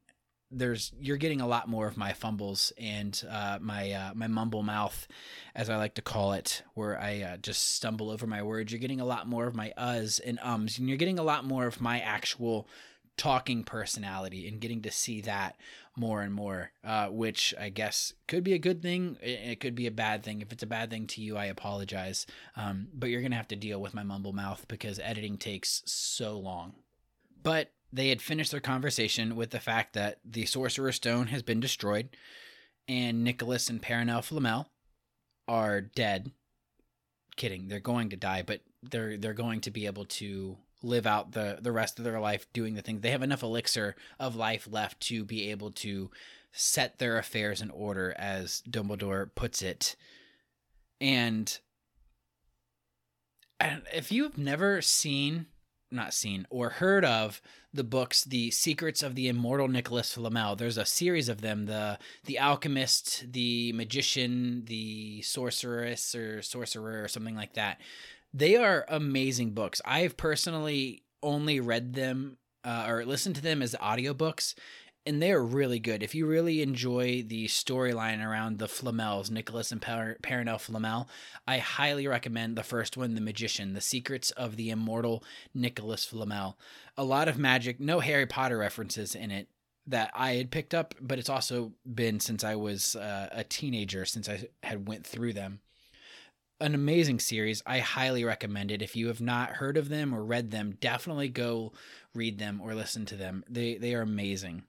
there's 0.53 0.91
you're 0.99 1.17
getting 1.17 1.41
a 1.41 1.47
lot 1.47 1.67
more 1.67 1.87
of 1.87 1.97
my 1.97 2.13
fumbles 2.13 2.71
and 2.77 3.23
uh, 3.29 3.57
my 3.61 3.91
uh, 3.91 4.11
my 4.13 4.27
mumble 4.27 4.63
mouth, 4.63 5.07
as 5.55 5.69
I 5.69 5.77
like 5.77 5.95
to 5.95 6.01
call 6.01 6.33
it, 6.33 6.63
where 6.73 6.99
I 6.99 7.21
uh, 7.21 7.37
just 7.37 7.75
stumble 7.75 8.09
over 8.09 8.27
my 8.27 8.43
words. 8.43 8.71
You're 8.71 8.79
getting 8.79 9.01
a 9.01 9.05
lot 9.05 9.27
more 9.27 9.47
of 9.47 9.55
my 9.55 9.73
uhs 9.77 10.19
and 10.23 10.39
ums, 10.43 10.77
and 10.77 10.87
you're 10.87 10.97
getting 10.97 11.19
a 11.19 11.23
lot 11.23 11.45
more 11.45 11.65
of 11.65 11.81
my 11.81 11.99
actual 11.99 12.67
talking 13.15 13.63
personality 13.63 14.47
and 14.47 14.59
getting 14.59 14.81
to 14.81 14.91
see 14.91 15.21
that 15.21 15.55
more 15.95 16.21
and 16.21 16.33
more, 16.33 16.71
uh, 16.83 17.07
which 17.07 17.53
I 17.59 17.69
guess 17.69 18.13
could 18.27 18.43
be 18.43 18.53
a 18.53 18.59
good 18.59 18.81
thing. 18.81 19.17
It, 19.21 19.59
could 19.59 19.75
be 19.75 19.85
a 19.85 19.91
bad 19.91 20.23
thing. 20.23 20.41
If 20.41 20.51
it's 20.51 20.63
a 20.63 20.67
bad 20.67 20.89
thing 20.89 21.05
to 21.07 21.21
you, 21.21 21.37
I 21.37 21.45
apologize. 21.45 22.25
Um, 22.55 22.87
but 22.93 23.09
you're 23.09 23.21
gonna 23.21 23.35
have 23.35 23.47
to 23.49 23.55
deal 23.55 23.79
with 23.79 23.93
my 23.93 24.03
mumble 24.03 24.33
mouth 24.33 24.65
because 24.67 24.99
editing 24.99 25.37
takes 25.37 25.83
so 25.85 26.39
long. 26.39 26.73
But 27.43 27.71
they 27.93 28.09
had 28.09 28.21
finished 28.21 28.51
their 28.51 28.59
conversation 28.59 29.35
with 29.35 29.51
the 29.51 29.59
fact 29.59 29.93
that 29.93 30.19
the 30.25 30.45
Sorcerer's 30.47 30.95
Stone 30.95 31.27
has 31.27 31.43
been 31.43 31.59
destroyed 31.59 32.09
and 32.87 33.23
Nicholas 33.23 33.69
and 33.69 33.81
Perenelle 33.81 34.23
Flamel 34.23 34.69
are 35.47 35.79
dead. 35.79 36.31
Kidding, 37.35 37.67
they're 37.67 37.79
going 37.79 38.09
to 38.09 38.17
die, 38.17 38.41
but 38.45 38.61
they're 38.81 39.17
they're 39.17 39.33
going 39.33 39.61
to 39.61 39.71
be 39.71 39.85
able 39.85 40.05
to 40.05 40.57
live 40.81 41.07
out 41.07 41.31
the 41.31 41.59
the 41.61 41.71
rest 41.71 41.97
of 41.99 42.05
their 42.05 42.19
life 42.19 42.45
doing 42.51 42.73
the 42.73 42.81
things. 42.81 43.01
They 43.01 43.11
have 43.11 43.23
enough 43.23 43.43
elixir 43.43 43.95
of 44.19 44.35
life 44.35 44.67
left 44.69 44.99
to 45.01 45.23
be 45.23 45.49
able 45.51 45.71
to 45.71 46.11
set 46.51 46.99
their 46.99 47.17
affairs 47.17 47.61
in 47.61 47.71
order 47.71 48.13
as 48.17 48.61
Dumbledore 48.69 49.33
puts 49.33 49.61
it. 49.61 49.95
And 50.99 51.59
and 53.59 53.83
if 53.93 54.11
you've 54.11 54.37
never 54.37 54.81
seen 54.81 55.47
not 55.93 56.13
seen 56.13 56.45
or 56.49 56.69
heard 56.69 57.05
of 57.05 57.41
the 57.73 57.83
books 57.83 58.23
the 58.23 58.51
secrets 58.51 59.01
of 59.01 59.15
the 59.15 59.27
immortal 59.27 59.67
nicholas 59.67 60.13
flamel. 60.13 60.55
There's 60.55 60.77
a 60.77 60.85
series 60.85 61.29
of 61.29 61.41
them 61.41 61.65
the 61.65 61.97
the 62.25 62.39
alchemist 62.39 63.31
the 63.31 63.71
magician 63.73 64.63
the 64.65 65.21
sorceress 65.21 66.15
or 66.15 66.41
sorcerer 66.41 67.03
or 67.03 67.07
something 67.07 67.35
like 67.35 67.53
that. 67.53 67.79
They 68.33 68.55
are 68.55 68.85
amazing 68.89 69.51
books. 69.51 69.81
I've 69.85 70.17
personally 70.17 71.03
only 71.21 71.59
read 71.59 71.93
them 71.93 72.37
uh, 72.63 72.85
or 72.87 73.05
listened 73.05 73.35
to 73.35 73.41
them 73.41 73.61
as 73.61 73.75
audiobooks 73.81 74.55
and 75.05 75.21
they're 75.21 75.43
really 75.43 75.79
good. 75.79 76.01
If 76.01 76.15
you 76.15 76.25
really 76.25 76.61
enjoy 76.61 77.23
the 77.23 77.47
storyline 77.47 78.25
around 78.25 78.57
the 78.57 78.67
Flamels, 78.67 79.29
Nicholas 79.29 79.71
and 79.71 79.81
per- 79.81 80.17
Flamel, 80.59 81.09
I 81.47 81.57
highly 81.57 82.07
recommend 82.07 82.55
the 82.55 82.63
first 82.63 82.95
one, 82.95 83.15
The 83.15 83.21
Magician, 83.21 83.73
The 83.73 83.81
Secrets 83.81 84.31
of 84.31 84.55
the 84.55 84.69
Immortal 84.69 85.23
Nicholas 85.53 86.05
Flamel. 86.05 86.57
A 86.97 87.03
lot 87.03 87.27
of 87.27 87.37
magic, 87.37 87.79
no 87.79 87.99
Harry 87.99 88.25
Potter 88.25 88.57
references 88.57 89.13
in 89.15 89.31
it 89.31 89.47
that 89.87 90.11
I 90.13 90.35
had 90.35 90.51
picked 90.51 90.73
up, 90.73 90.95
but 91.01 91.19
it's 91.19 91.29
also 91.29 91.73
been 91.85 92.21
since 92.21 92.43
I 92.43 92.55
was 92.55 92.95
uh, 92.95 93.27
a 93.31 93.43
teenager 93.43 94.05
since 94.05 94.29
I 94.29 94.47
had 94.63 94.87
went 94.87 95.05
through 95.05 95.33
them. 95.33 95.59
An 96.61 96.73
amazing 96.73 97.19
series. 97.19 97.61
I 97.65 97.79
highly 97.79 98.23
recommend 98.23 98.71
it. 98.71 98.81
If 98.81 98.95
you 98.95 99.07
have 99.07 99.19
not 99.19 99.49
heard 99.49 99.75
of 99.75 99.89
them 99.89 100.13
or 100.13 100.23
read 100.23 100.51
them, 100.51 100.77
definitely 100.79 101.27
go 101.27 101.73
read 102.15 102.39
them 102.39 102.61
or 102.63 102.73
listen 102.73 103.05
to 103.07 103.17
them. 103.17 103.43
They 103.49 103.75
they 103.75 103.93
are 103.95 104.01
amazing 104.01 104.63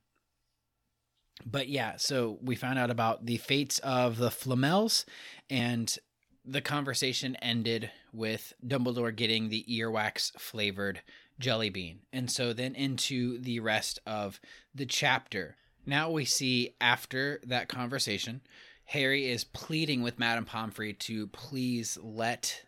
but 1.45 1.69
yeah, 1.69 1.97
so 1.97 2.39
we 2.43 2.57
found 2.57 2.79
out 2.79 2.91
about 2.91 3.27
the 3.27 3.39
fates 3.39 3.79
of 3.81 4.19
the 4.19 4.31
Flamels, 4.31 5.05
and 5.51 5.97
the 6.45 6.61
conversation 6.61 7.37
ended 7.37 7.91
with 8.13 8.53
Dumbledore 8.67 9.15
getting 9.15 9.49
the 9.49 9.65
earwax 9.69 10.33
flavored 10.39 11.01
jelly 11.39 11.71
bean. 11.71 12.01
And 12.13 12.31
so 12.31 12.53
then 12.53 12.75
into 12.75 13.39
the 13.39 13.61
rest 13.61 13.99
of 14.07 14.41
the 14.75 14.87
chapter. 14.87 15.57
Now 15.87 16.11
we 16.11 16.25
see 16.25 16.75
after 16.81 17.41
that 17.47 17.69
conversation, 17.69 18.41
Harry 18.87 19.29
is 19.29 19.45
pleading 19.45 20.03
with 20.03 20.19
Madame 20.19 20.45
Pomfrey 20.45 20.93
to 20.93 21.27
please 21.29 21.99
let 22.03 22.63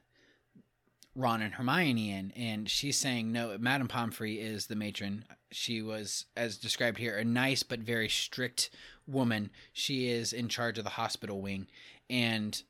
Ron 1.14 1.42
and 1.42 1.55
Hermione 1.55 2.11
in, 2.11 2.31
and 2.33 2.68
she's 2.68 2.98
saying 2.98 3.33
no. 3.33 3.57
Madame 3.59 3.88
Pomfrey 3.88 4.35
is 4.40 4.66
the 4.66 4.76
matron. 4.76 5.24
She 5.59 5.81
was, 5.81 6.27
as 6.37 6.59
described 6.59 6.99
here, 6.99 7.16
a 7.16 7.25
nice 7.25 7.62
but 7.62 7.81
very 7.81 8.11
strict 8.11 8.69
woman. 9.07 9.51
She 9.73 10.07
is 10.07 10.35
in 10.35 10.51
charge 10.51 10.77
of 10.77 10.85
the 10.85 10.90
hospital 10.90 11.40
wing, 11.40 11.66
and 12.11 12.62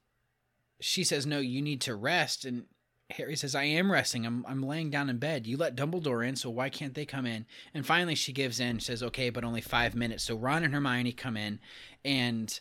she 0.78 1.02
says, 1.02 1.26
"No, 1.26 1.40
you 1.40 1.60
need 1.60 1.80
to 1.80 1.96
rest." 1.96 2.44
And 2.44 2.66
Harry 3.10 3.34
says, 3.34 3.56
"I 3.56 3.64
am 3.64 3.90
resting. 3.90 4.24
I'm 4.24 4.46
I'm 4.46 4.62
laying 4.62 4.90
down 4.90 5.10
in 5.10 5.18
bed. 5.18 5.48
You 5.48 5.56
let 5.56 5.74
Dumbledore 5.74 6.24
in, 6.26 6.36
so 6.36 6.48
why 6.48 6.68
can't 6.70 6.94
they 6.94 7.04
come 7.04 7.26
in?" 7.26 7.44
And 7.74 7.84
finally, 7.84 8.14
she 8.14 8.32
gives 8.32 8.60
in. 8.60 8.78
Says, 8.78 9.02
"Okay, 9.02 9.30
but 9.30 9.42
only 9.42 9.60
five 9.60 9.96
minutes." 9.96 10.22
So 10.22 10.36
Ron 10.36 10.62
and 10.62 10.72
Hermione 10.72 11.10
come 11.10 11.36
in, 11.36 11.58
and 12.04 12.60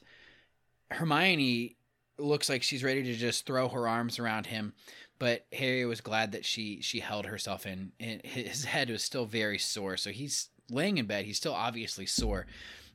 Hermione 0.90 1.78
looks 2.18 2.50
like 2.50 2.64
she's 2.64 2.84
ready 2.84 3.04
to 3.04 3.16
just 3.16 3.46
throw 3.46 3.70
her 3.70 3.88
arms 3.88 4.18
around 4.18 4.48
him 4.48 4.74
but 5.20 5.46
Harry 5.54 5.86
was 5.86 6.02
glad 6.02 6.32
that 6.34 6.46
she 6.46 6.82
she 6.82 7.00
held 7.00 7.26
herself 7.26 7.66
in. 7.66 7.92
And 8.00 8.22
his 8.24 8.66
head 8.76 8.90
was 8.90 9.04
still 9.04 9.26
very 9.26 9.58
sore, 9.58 9.98
so 9.98 10.12
he's 10.12 10.50
laying 10.70 10.98
in 10.98 11.06
bed. 11.06 11.26
He's 11.26 11.38
still 11.38 11.54
obviously 11.54 12.06
sore, 12.06 12.46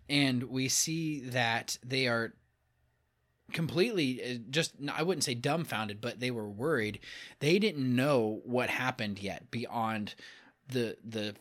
and 0.08 0.44
we 0.44 0.68
see 0.68 1.20
that 1.20 1.78
they 1.84 2.06
are 2.06 2.34
completely 3.52 4.22
uh, 4.22 4.38
just 4.50 4.72
I 4.92 5.02
wouldn't 5.02 5.24
say 5.24 5.34
dumbfounded, 5.34 6.00
but 6.00 6.20
they 6.20 6.30
were 6.30 6.48
worried. 6.48 7.00
They 7.40 7.58
didn't 7.58 7.94
know 7.94 8.40
what 8.44 8.70
happened 8.70 9.18
yet 9.18 9.50
beyond 9.50 10.14
the 10.68 10.96
the 11.04 11.34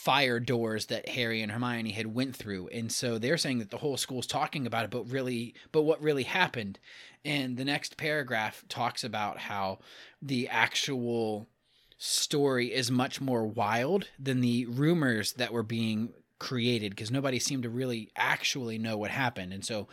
fire 0.00 0.40
doors 0.40 0.86
that 0.86 1.10
Harry 1.10 1.42
and 1.42 1.52
Hermione 1.52 1.90
had 1.90 2.14
went 2.14 2.34
through. 2.34 2.68
And 2.68 2.90
so 2.90 3.18
they're 3.18 3.36
saying 3.36 3.58
that 3.58 3.68
the 3.68 3.76
whole 3.76 3.98
school's 3.98 4.26
talking 4.26 4.66
about 4.66 4.86
it, 4.86 4.90
but 4.90 5.10
really 5.10 5.54
but 5.72 5.82
what 5.82 6.00
really 6.00 6.22
happened. 6.22 6.78
And 7.22 7.58
the 7.58 7.66
next 7.66 7.98
paragraph 7.98 8.64
talks 8.70 9.04
about 9.04 9.36
how 9.36 9.80
the 10.22 10.48
actual 10.48 11.48
story 11.98 12.72
is 12.72 12.90
much 12.90 13.20
more 13.20 13.46
wild 13.46 14.08
than 14.18 14.40
the 14.40 14.64
rumors 14.64 15.34
that 15.34 15.52
were 15.52 15.62
being 15.62 16.14
created 16.38 16.92
because 16.92 17.10
nobody 17.10 17.38
seemed 17.38 17.64
to 17.64 17.68
really 17.68 18.10
actually 18.16 18.78
know 18.78 18.96
what 18.96 19.10
happened. 19.10 19.52
And 19.52 19.62
so 19.62 19.86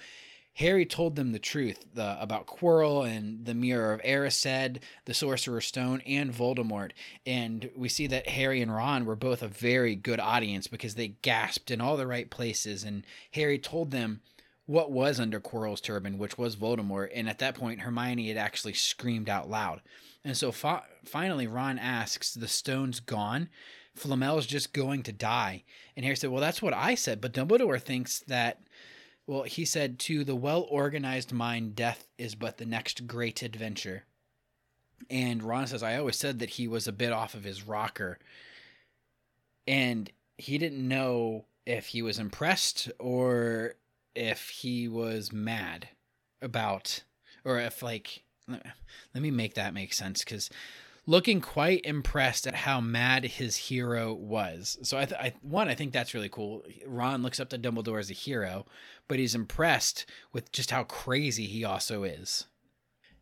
Harry 0.57 0.87
told 0.87 1.15
them 1.15 1.33
the 1.33 1.39
truth 1.39 1.85
the, 1.93 2.19
about 2.19 2.47
Quirrell 2.47 3.07
and 3.07 3.45
the 3.45 3.53
Mirror 3.53 3.93
of 3.93 4.01
Erised, 4.01 4.79
the 5.05 5.13
Sorcerer's 5.13 5.67
Stone, 5.67 6.01
and 6.07 6.33
Voldemort. 6.33 6.93
And 7.27 7.69
we 7.75 7.89
see 7.89 8.07
that 8.07 8.27
Harry 8.29 8.59
and 8.63 8.73
Ron 8.73 9.05
were 9.05 9.15
both 9.15 9.43
a 9.43 9.47
very 9.47 9.93
good 9.93 10.19
audience 10.19 10.65
because 10.65 10.95
they 10.95 11.09
gasped 11.09 11.69
in 11.69 11.79
all 11.79 11.95
the 11.95 12.07
right 12.07 12.27
places. 12.31 12.83
And 12.83 13.05
Harry 13.33 13.59
told 13.59 13.91
them 13.91 14.21
what 14.65 14.91
was 14.91 15.19
under 15.19 15.39
Quirrell's 15.39 15.79
turban, 15.79 16.17
which 16.17 16.39
was 16.39 16.55
Voldemort. 16.55 17.09
And 17.13 17.29
at 17.29 17.37
that 17.37 17.53
point, 17.53 17.81
Hermione 17.81 18.27
had 18.27 18.37
actually 18.37 18.73
screamed 18.73 19.29
out 19.29 19.47
loud. 19.47 19.81
And 20.25 20.35
so 20.35 20.51
finally, 20.51 21.45
Ron 21.45 21.77
asks, 21.77 22.33
The 22.33 22.47
stone's 22.47 22.99
gone? 22.99 23.49
Flamel's 23.95 24.47
just 24.47 24.73
going 24.73 25.03
to 25.03 25.11
die. 25.11 25.65
And 25.95 26.03
Harry 26.03 26.15
said, 26.17 26.31
Well, 26.31 26.41
that's 26.41 26.63
what 26.63 26.73
I 26.73 26.95
said. 26.95 27.21
But 27.21 27.33
Dumbledore 27.33 27.79
thinks 27.79 28.21
that 28.21 28.61
well, 29.27 29.43
he 29.43 29.65
said, 29.65 29.99
To 29.99 30.23
the 30.23 30.35
well 30.35 30.65
organized 30.69 31.33
mind, 31.33 31.75
death 31.75 32.07
is 32.17 32.33
but 32.33 32.57
the 32.57 32.65
next 32.65 33.05
great 33.05 33.43
adventure. 33.43 34.05
And 35.09 35.43
Ron 35.43 35.67
says, 35.67 35.83
I 35.83 35.97
always 35.97 36.15
said 36.15 36.39
that 36.39 36.51
he 36.51 36.67
was 36.67 36.87
a 36.87 36.93
bit 36.93 37.11
off 37.11 37.35
of 37.35 37.43
his 37.43 37.67
rocker. 37.67 38.17
And 39.67 40.09
he 40.37 40.57
didn't 40.57 40.87
know 40.87 41.45
if 41.65 41.87
he 41.87 42.01
was 42.01 42.17
impressed 42.17 42.89
or 42.97 43.75
if 44.15 44.49
he 44.49 44.87
was 44.87 45.31
mad 45.33 45.89
about, 46.41 47.03
or 47.43 47.59
if, 47.59 47.83
like, 47.83 48.23
let 48.47 49.21
me 49.21 49.29
make 49.29 49.55
that 49.55 49.73
make 49.73 49.93
sense 49.93 50.23
because 50.23 50.49
looking 51.07 51.39
quite 51.39 51.81
impressed 51.85 52.45
at 52.45 52.53
how 52.53 52.81
mad 52.81 53.23
his 53.23 53.55
hero 53.55 54.13
was. 54.13 54.77
So 54.83 54.97
I, 54.97 55.05
th- 55.05 55.19
I, 55.19 55.33
one, 55.41 55.69
I 55.69 55.73
think 55.73 55.93
that's 55.93 56.13
really 56.13 56.29
cool. 56.29 56.63
Ron 56.85 57.23
looks 57.23 57.39
up 57.39 57.49
to 57.49 57.57
Dumbledore 57.57 57.99
as 57.99 58.11
a 58.11 58.13
hero, 58.13 58.65
but 59.07 59.17
he's 59.17 59.33
impressed 59.33 60.05
with 60.33 60.51
just 60.51 60.69
how 60.69 60.83
crazy 60.83 61.45
he 61.45 61.63
also 61.63 62.03
is. 62.03 62.45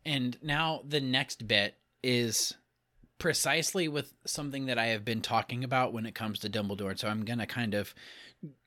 And 0.04 0.36
now 0.42 0.82
the 0.86 1.00
next 1.00 1.46
bit 1.46 1.76
is 2.02 2.54
precisely 3.18 3.88
with 3.88 4.12
something 4.26 4.66
that 4.66 4.78
I 4.78 4.86
have 4.86 5.04
been 5.04 5.22
talking 5.22 5.64
about 5.64 5.92
when 5.92 6.06
it 6.06 6.14
comes 6.14 6.40
to 6.40 6.50
Dumbledore. 6.50 6.98
So 6.98 7.08
I'm 7.08 7.24
going 7.24 7.38
to 7.38 7.46
kind 7.46 7.74
of 7.74 7.94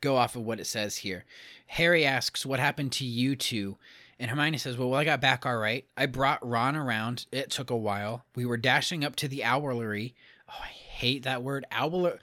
go 0.02 0.16
off 0.16 0.38
of 0.38 0.44
what 0.44 0.62
it 0.62 0.68
says 0.68 0.98
here. 0.98 1.26
Harry 1.68 2.06
asks, 2.06 2.46
What 2.46 2.60
happened 2.60 2.94
to 2.94 3.06
you 3.06 3.36
two? 3.36 3.78
And 4.20 4.30
Hermione 4.30 4.58
says, 4.58 4.78
well, 4.78 4.90
well, 4.90 5.00
I 5.00 5.06
got 5.06 5.22
back 5.22 5.46
all 5.46 5.56
right. 5.56 5.86
I 5.96 6.06
brought 6.06 6.46
Ron 6.48 6.76
around. 6.76 7.26
It 7.32 7.50
took 7.50 7.70
a 7.70 7.78
while. 7.78 8.26
We 8.36 8.46
were 8.46 8.58
dashing 8.58 9.06
up 9.06 9.16
to 9.18 9.30
the 9.30 9.44
owlery. 9.46 10.14
Oh, 10.50 10.60
I 10.62 10.68
hate 10.68 11.24
that 11.24 11.42
word. 11.42 11.66
Owler, 11.72 12.20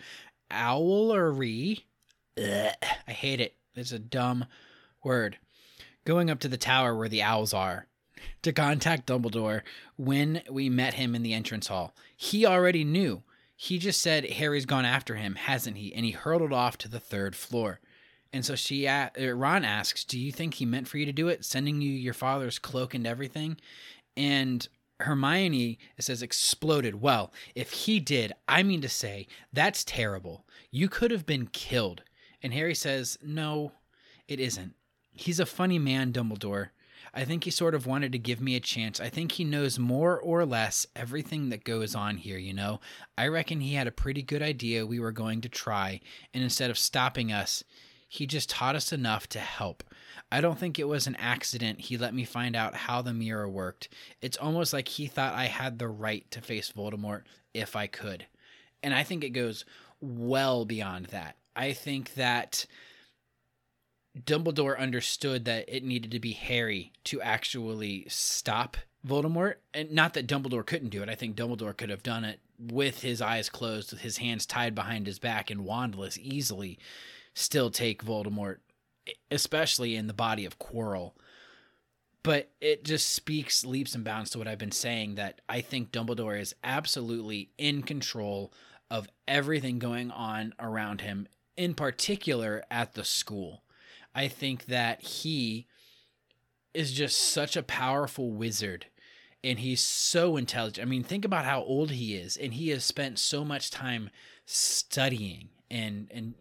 owlery. 0.51 1.85
Ugh, 2.37 2.75
I 3.09 3.13
hate 3.13 3.41
it. 3.41 3.57
It's 3.75 3.93
a 3.93 3.99
dumb 3.99 4.45
word. 5.03 5.39
Going 6.05 6.29
up 6.29 6.39
to 6.41 6.49
the 6.49 6.59
tower 6.59 6.95
where 6.95 7.09
the 7.09 7.23
owls 7.23 7.55
are 7.55 7.87
to 8.43 8.53
contact 8.53 9.07
Dumbledore 9.07 9.63
when 9.97 10.43
we 10.51 10.69
met 10.69 10.95
him 10.95 11.15
in 11.15 11.23
the 11.23 11.33
entrance 11.35 11.69
hall. 11.69 11.95
He 12.17 12.45
already 12.45 12.85
knew. 12.85 13.23
He 13.57 13.79
just 13.79 14.03
said 14.03 14.33
Harry's 14.33 14.67
gone 14.67 14.85
after 14.85 15.15
him, 15.15 15.35
hasn't 15.35 15.79
he? 15.79 15.95
And 15.95 16.05
he 16.05 16.11
hurtled 16.11 16.53
off 16.53 16.77
to 16.79 16.89
the 16.89 17.01
third 17.01 17.35
floor. 17.35 17.81
And 18.37 18.45
so 18.45 18.55
she, 18.55 18.87
uh, 18.87 19.09
Ron 19.19 19.65
asks, 19.65 20.05
"Do 20.05 20.19
you 20.19 20.31
think 20.31 20.55
he 20.55 20.67
meant 20.67 20.89
for 20.89 20.99
you 20.99 21.07
to 21.07 21.13
do 21.13 21.29
it, 21.29 21.43
sending 21.43 21.81
you 21.81 21.91
your 21.91 22.13
father's 22.13 22.59
cloak 22.59 22.93
and 22.93 23.07
everything?" 23.07 23.57
And 24.15 24.69
Hermione 25.01 25.79
says, 25.99 26.21
"Exploded." 26.21 26.97
Well, 27.01 27.33
if 27.55 27.73
he 27.73 27.99
did, 27.99 28.35
I 28.47 28.63
mean 28.63 28.83
to 28.83 28.91
say, 28.91 29.27
that's 29.55 29.85
terrible. 29.85 30.47
You 30.71 30.91
could 30.91 31.13
have 31.13 31.25
been 31.25 31.47
killed. 31.47 32.03
And 32.43 32.53
Harry 32.53 32.75
says, 32.75 33.17
"No, 33.23 33.73
it 34.29 34.39
isn't. 34.39 34.75
He's 35.13 35.41
a 35.41 35.47
funny 35.47 35.79
man, 35.79 36.13
Dumbledore. 36.13 36.73
I 37.15 37.25
think 37.25 37.45
he 37.45 37.51
sort 37.51 37.75
of 37.75 37.87
wanted 37.87 38.13
to 38.13 38.19
give 38.19 38.43
me 38.43 38.55
a 38.55 38.61
chance. 38.61 39.01
I 39.01 39.09
think 39.09 39.33
he 39.33 39.45
knows 39.45 39.79
more 39.79 40.21
or 40.21 40.45
less 40.45 40.87
everything 40.95 41.49
that 41.49 41.65
goes 41.65 41.95
on 41.95 42.19
here, 42.19 42.37
you 42.37 42.53
know. 42.53 42.81
I 43.17 43.29
reckon 43.29 43.61
he 43.61 43.73
had 43.73 43.87
a 43.87 43.93
pretty 43.93 44.21
good 44.21 44.43
idea 44.43 44.85
we 44.85 45.01
were 45.01 45.13
going 45.13 45.41
to 45.41 45.49
try, 45.49 46.01
and 46.35 46.45
instead 46.45 46.71
of 46.71 46.77
stopping 46.77 47.33
us, 47.33 47.65
he 48.09 48.27
just 48.27 48.51
taught 48.51 48.77
us 48.77 48.93
enough 48.93 49.29
to 49.29 49.39
help. 49.39 49.83
I 50.31 50.41
don't 50.41 50.59
think 50.59 50.79
it 50.79 50.89
was 50.89 51.07
an 51.07 51.17
accident 51.17 51.81
he 51.81 51.97
let 51.97 52.15
me 52.15 52.25
find 52.25 52.57
out 52.57 52.75
how 52.75 53.03
the 53.03 53.15
mirror 53.15 53.49
worked. 53.49 53.89
It's 54.21 54.37
almost 54.37 54.73
like 54.73 54.89
he 54.89 55.07
thought 55.07 55.35
I 55.35 55.47
had 55.47 55.79
the 55.79 55.89
right 55.89 56.29
to 56.31 56.41
face 56.41 56.73
Voldemort 56.73 57.23
if 57.55 57.77
I 57.77 57.87
could. 57.87 58.27
And 58.83 58.95
I 58.95 59.03
think 59.03 59.25
it 59.25 59.31
goes 59.31 59.65
well 60.01 60.65
beyond 60.65 61.07
that. 61.07 61.37
I 61.55 61.73
think 61.73 62.15
that 62.15 62.67
Dumbledore 64.19 64.79
understood 64.79 65.45
that 65.45 65.65
it 65.69 65.85
needed 65.85 66.11
to 66.13 66.21
be 66.21 66.33
Harry 66.33 66.93
to 67.05 67.21
actually 67.23 68.07
stop 68.09 68.77
Voldemort. 69.07 69.57
And 69.75 69.93
not 69.93 70.15
that 70.15 70.27
Dumbledore 70.27 70.67
couldn't 70.67 70.91
do 70.91 71.03
it. 71.03 71.09
I 71.09 71.15
think 71.15 71.37
Dumbledore 71.37 71.77
could 71.77 71.91
have 71.91 72.03
done 72.03 72.25
it 72.25 72.41
with 72.59 73.03
his 73.03 73.21
eyes 73.21 73.49
closed, 73.49 73.93
with 73.93 74.01
his 74.01 74.19
hands 74.19 74.47
tied 74.47 74.75
behind 74.75 75.07
his 75.07 75.19
back 75.19 75.51
and 75.51 75.63
wandless 75.63 76.19
easily 76.19 76.79
still 77.37 77.71
take 77.71 78.03
Voldemort, 78.03 78.57
especially 79.31 79.95
in 79.95 80.07
the 80.07 80.15
body 80.15 80.47
of 80.47 80.59
Quirrell. 80.59 81.13
But 82.23 82.51
it 82.63 82.83
just 82.83 83.13
speaks 83.13 83.65
leaps 83.65 83.95
and 83.95 84.03
bounds 84.03 84.31
to 84.31 84.39
what 84.39 84.49
I've 84.49 84.59
been 84.59 84.73
saying 84.73 85.17
that 85.17 85.43
I 85.49 85.61
think 85.61 85.93
Dumbledore 85.93 86.41
is 86.41 86.55
absolutely 86.65 87.51
in 87.59 87.83
control 87.83 88.53
of 88.91 89.09
everything 89.29 89.79
going 89.79 90.11
on 90.11 90.55
around 90.59 91.03
him 91.03 91.29
in 91.57 91.75
particular 91.75 92.65
at 92.71 92.95
the 92.95 93.05
school. 93.05 93.63
I 94.15 94.29
think 94.29 94.65
that 94.67 95.03
he 95.03 95.67
is 96.73 96.91
just 96.93 97.21
such 97.21 97.55
a 97.55 97.63
powerful 97.63 98.31
wizard 98.31 98.87
and 99.45 99.59
he's 99.59 99.83
so 99.83 100.39
intelligent. 100.39 100.87
I 100.87 100.91
mean, 100.91 101.05
think 101.05 101.25
about 101.25 101.45
how 101.45 101.63
old 101.63 101.91
he 101.91 102.17
is 102.17 102.37
and 102.37 102.55
he 102.55 102.71
has 102.71 102.83
spent 102.83 103.19
so 103.19 103.45
much 103.45 103.71
time 103.71 104.09
studying 104.47 105.51
and 105.71 106.11
and 106.11 106.35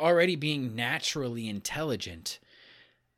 already 0.00 0.36
being 0.36 0.74
naturally 0.74 1.48
intelligent. 1.48 2.38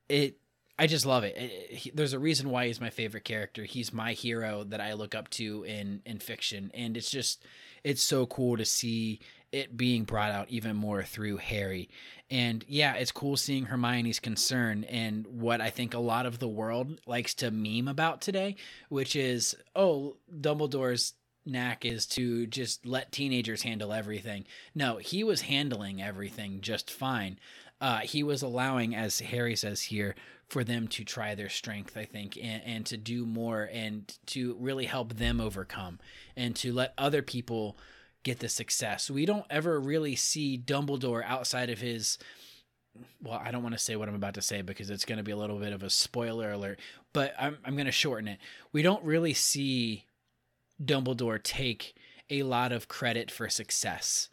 It 0.09 0.39
I 0.79 0.87
just 0.87 1.07
love 1.07 1.23
it. 1.23 1.37
it 1.37 1.71
he, 1.71 1.91
there's 1.91 2.13
a 2.13 2.19
reason 2.19 2.51
why 2.51 2.67
he's 2.67 2.81
my 2.81 2.91
favorite 2.91 3.25
character. 3.25 3.65
He's 3.65 3.93
my 3.93 4.13
hero 4.13 4.65
that 4.65 4.81
I 4.81 4.95
look 4.95 5.15
up 5.15 5.29
to 5.31 5.65
in 5.65 6.03
in 6.05 6.19
fiction 6.19 6.71
and 6.75 6.97
it's 6.97 7.11
just 7.11 7.45
it's 7.85 8.03
so 8.03 8.27
cool 8.27 8.57
to 8.57 8.65
see 8.65 9.21
it 9.53 9.77
being 9.77 10.05
brought 10.05 10.33
out 10.33 10.49
even 10.49 10.75
more 10.75 11.03
through 11.03 11.37
Harry. 11.37 11.91
And 12.31 12.65
yeah, 12.67 12.95
it's 12.95 13.13
cool 13.13 13.37
seeing 13.37 13.67
Hermione's 13.67 14.19
concern 14.19 14.85
and 14.85 15.27
what 15.27 15.61
I 15.61 15.69
think 15.69 15.93
a 15.93 15.99
lot 15.99 16.25
of 16.25 16.39
the 16.39 16.49
world 16.49 16.99
likes 17.07 17.35
to 17.35 17.51
meme 17.51 17.87
about 17.87 18.23
today, 18.23 18.57
which 18.89 19.15
is, 19.15 19.55
oh, 19.77 20.17
Dumbledore's 20.35 21.13
knack 21.45 21.85
is 21.85 22.07
to 22.07 22.47
just 22.47 22.87
let 22.87 23.13
teenagers 23.13 23.63
handle 23.63 23.93
everything. 23.93 24.45
No, 24.75 24.99
he 24.99 25.25
was 25.25 25.43
handling 25.43 26.03
everything 26.03 26.61
just 26.61 26.91
fine. 26.91 27.39
Uh, 27.81 27.99
he 27.99 28.23
was 28.23 28.43
allowing, 28.43 28.95
as 28.95 29.19
Harry 29.21 29.57
says 29.57 29.83
here, 29.83 30.15
for 30.49 30.63
them 30.63 30.87
to 30.87 31.05
try 31.05 31.35
their 31.35 31.49
strength, 31.49 31.97
I 31.97 32.05
think, 32.05 32.37
and, 32.37 32.63
and 32.65 32.87
to 32.87 32.97
do 32.97 33.27
more 33.27 33.69
and 33.73 34.17
to 34.27 34.55
really 34.61 34.85
help 34.85 35.15
them 35.15 35.41
overcome 35.41 35.99
and 36.37 36.55
to 36.57 36.73
let 36.73 36.95
other 36.97 37.23
people 37.23 37.77
get 38.23 38.39
the 38.39 38.49
success. 38.49 39.11
We 39.11 39.27
don't 39.27 39.47
ever 39.51 39.81
really 39.81 40.15
see 40.15 40.63
Dumbledore 40.65 41.25
outside 41.25 41.71
of 41.71 41.81
his 41.81 42.19
well, 43.23 43.41
I 43.43 43.51
don't 43.51 43.63
want 43.63 43.75
to 43.75 43.79
say 43.79 43.97
what 43.97 44.09
I'm 44.09 44.15
about 44.15 44.35
to 44.35 44.43
say 44.43 44.61
because 44.61 44.91
it's 44.91 45.07
going 45.07 45.17
to 45.17 45.25
be 45.25 45.33
a 45.33 45.37
little 45.37 45.59
bit 45.59 45.73
of 45.73 45.83
a 45.83 45.89
spoiler 45.89 46.53
alert, 46.53 46.79
but 47.13 47.35
I'm 47.39 47.57
I'm 47.65 47.75
going 47.75 47.87
to 47.87 47.93
shorten 47.93 48.29
it. 48.29 48.39
We 48.73 48.83
don't 48.83 49.03
really 49.03 49.33
see 49.33 50.05
Dumbledore 50.81 51.43
take 51.43 51.95
a 52.31 52.43
lot 52.43 52.73
of 52.73 52.89
credit 52.89 53.31
for 53.31 53.49
success. 53.49 54.29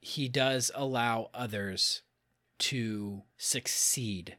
He 0.00 0.28
does 0.28 0.70
allow 0.74 1.30
others 1.32 2.02
to 2.58 3.22
succeed. 3.36 4.36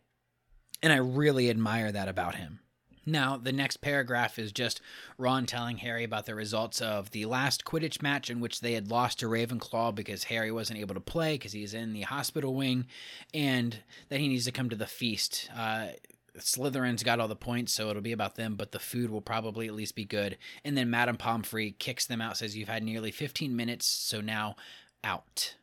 And 0.81 0.93
I 0.93 0.97
really 0.97 1.49
admire 1.49 1.91
that 1.91 2.07
about 2.07 2.35
him. 2.35 2.59
Now, 3.05 3.37
the 3.37 3.51
next 3.51 3.77
paragraph 3.77 4.39
is 4.39 4.51
just 4.51 4.81
Ron 5.17 5.45
telling 5.45 5.77
Harry 5.77 6.03
about 6.03 6.25
the 6.25 6.33
results 6.33 6.81
of 6.81 7.11
the 7.11 7.25
last 7.25 7.63
Quidditch 7.63 8.01
match 8.01 8.31
in 8.31 8.39
which 8.39 8.61
they 8.61 8.73
had 8.73 8.89
lost 8.89 9.19
to 9.19 9.27
Ravenclaw 9.27 9.93
because 9.93 10.25
Harry 10.25 10.51
wasn't 10.51 10.79
able 10.79 10.95
to 10.95 11.01
play 11.01 11.33
because 11.33 11.51
he's 11.51 11.75
in 11.75 11.93
the 11.93 12.01
hospital 12.01 12.55
wing, 12.55 12.87
and 13.33 13.77
that 14.09 14.19
he 14.19 14.27
needs 14.27 14.45
to 14.45 14.51
come 14.51 14.69
to 14.69 14.75
the 14.75 14.87
feast. 14.87 15.49
Uh, 15.55 15.89
Slytherin's 16.37 17.03
got 17.03 17.19
all 17.19 17.27
the 17.27 17.35
points, 17.35 17.73
so 17.73 17.89
it'll 17.89 18.01
be 18.01 18.11
about 18.11 18.35
them, 18.35 18.55
but 18.55 18.71
the 18.71 18.79
food 18.79 19.09
will 19.09 19.21
probably 19.21 19.67
at 19.67 19.73
least 19.73 19.95
be 19.95 20.05
good. 20.05 20.37
And 20.63 20.77
then 20.77 20.89
Madame 20.89 21.17
Pomfrey 21.17 21.75
kicks 21.79 22.05
them 22.05 22.21
out, 22.21 22.37
says, 22.37 22.57
You've 22.57 22.69
had 22.69 22.83
nearly 22.83 23.11
15 23.11 23.55
minutes, 23.55 23.85
so 23.85 24.21
now 24.21 24.55
out. 25.03 25.55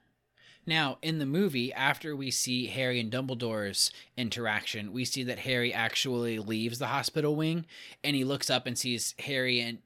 Now, 0.65 0.99
in 1.03 1.19
the 1.19 1.27
movie, 1.27 1.73
after 1.73 2.15
we 2.15 2.31
see 2.31 2.67
Harry 2.67 3.01
and 3.01 3.11
Dumbledore's 3.11 3.91
interaction, 4.17 4.93
we 4.93 5.05
see 5.05 5.25
that 5.25 5.41
Harry 5.41 5.73
actually 5.73 6.39
leaves 6.39 6.79
the 6.79 6.87
hospital 6.87 7.35
wing 7.35 7.67
and 8.05 8.15
he 8.15 8.23
looks 8.23 8.49
up 8.49 8.67
and 8.67 8.79
sees 8.79 9.15
Harry 9.19 9.61
and 9.61 9.79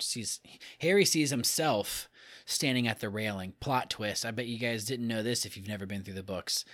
sees 0.00 0.40
Harry 0.80 1.04
sees 1.04 1.30
himself 1.30 2.08
standing 2.46 2.88
at 2.88 3.00
the 3.00 3.10
railing. 3.10 3.52
Plot 3.60 3.90
twist. 3.90 4.24
I 4.24 4.30
bet 4.30 4.46
you 4.46 4.58
guys 4.58 4.84
didn't 4.84 5.08
know 5.08 5.22
this 5.22 5.44
if 5.44 5.56
you've 5.56 5.68
never 5.68 5.84
been 5.84 6.02
through 6.02 6.14
the 6.14 6.22
books. 6.22 6.64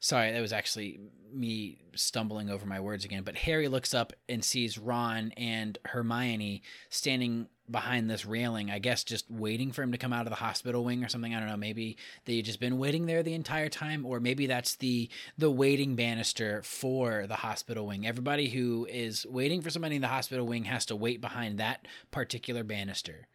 Sorry, 0.00 0.32
that 0.32 0.40
was 0.40 0.52
actually 0.52 1.00
me 1.32 1.78
stumbling 1.94 2.50
over 2.50 2.66
my 2.66 2.80
words 2.80 3.04
again. 3.04 3.22
But 3.24 3.36
Harry 3.36 3.68
looks 3.68 3.94
up 3.94 4.12
and 4.28 4.44
sees 4.44 4.78
Ron 4.78 5.32
and 5.36 5.76
Hermione 5.84 6.62
standing 6.88 7.48
behind 7.70 8.08
this 8.08 8.24
railing, 8.24 8.70
I 8.70 8.78
guess 8.78 9.04
just 9.04 9.30
waiting 9.30 9.72
for 9.72 9.82
him 9.82 9.92
to 9.92 9.98
come 9.98 10.12
out 10.12 10.26
of 10.26 10.30
the 10.30 10.36
hospital 10.36 10.84
wing 10.84 11.04
or 11.04 11.08
something. 11.08 11.34
I 11.34 11.38
don't 11.38 11.48
know. 11.48 11.56
Maybe 11.56 11.98
they've 12.24 12.44
just 12.44 12.60
been 12.60 12.78
waiting 12.78 13.06
there 13.06 13.22
the 13.22 13.34
entire 13.34 13.68
time, 13.68 14.06
or 14.06 14.20
maybe 14.20 14.46
that's 14.46 14.76
the 14.76 15.10
the 15.36 15.50
waiting 15.50 15.96
banister 15.96 16.62
for 16.62 17.26
the 17.26 17.36
hospital 17.36 17.86
wing. 17.86 18.06
Everybody 18.06 18.48
who 18.48 18.86
is 18.90 19.26
waiting 19.26 19.60
for 19.60 19.70
somebody 19.70 19.96
in 19.96 20.02
the 20.02 20.08
hospital 20.08 20.46
wing 20.46 20.64
has 20.64 20.86
to 20.86 20.96
wait 20.96 21.20
behind 21.20 21.58
that 21.58 21.86
particular 22.10 22.64
banister 22.64 23.28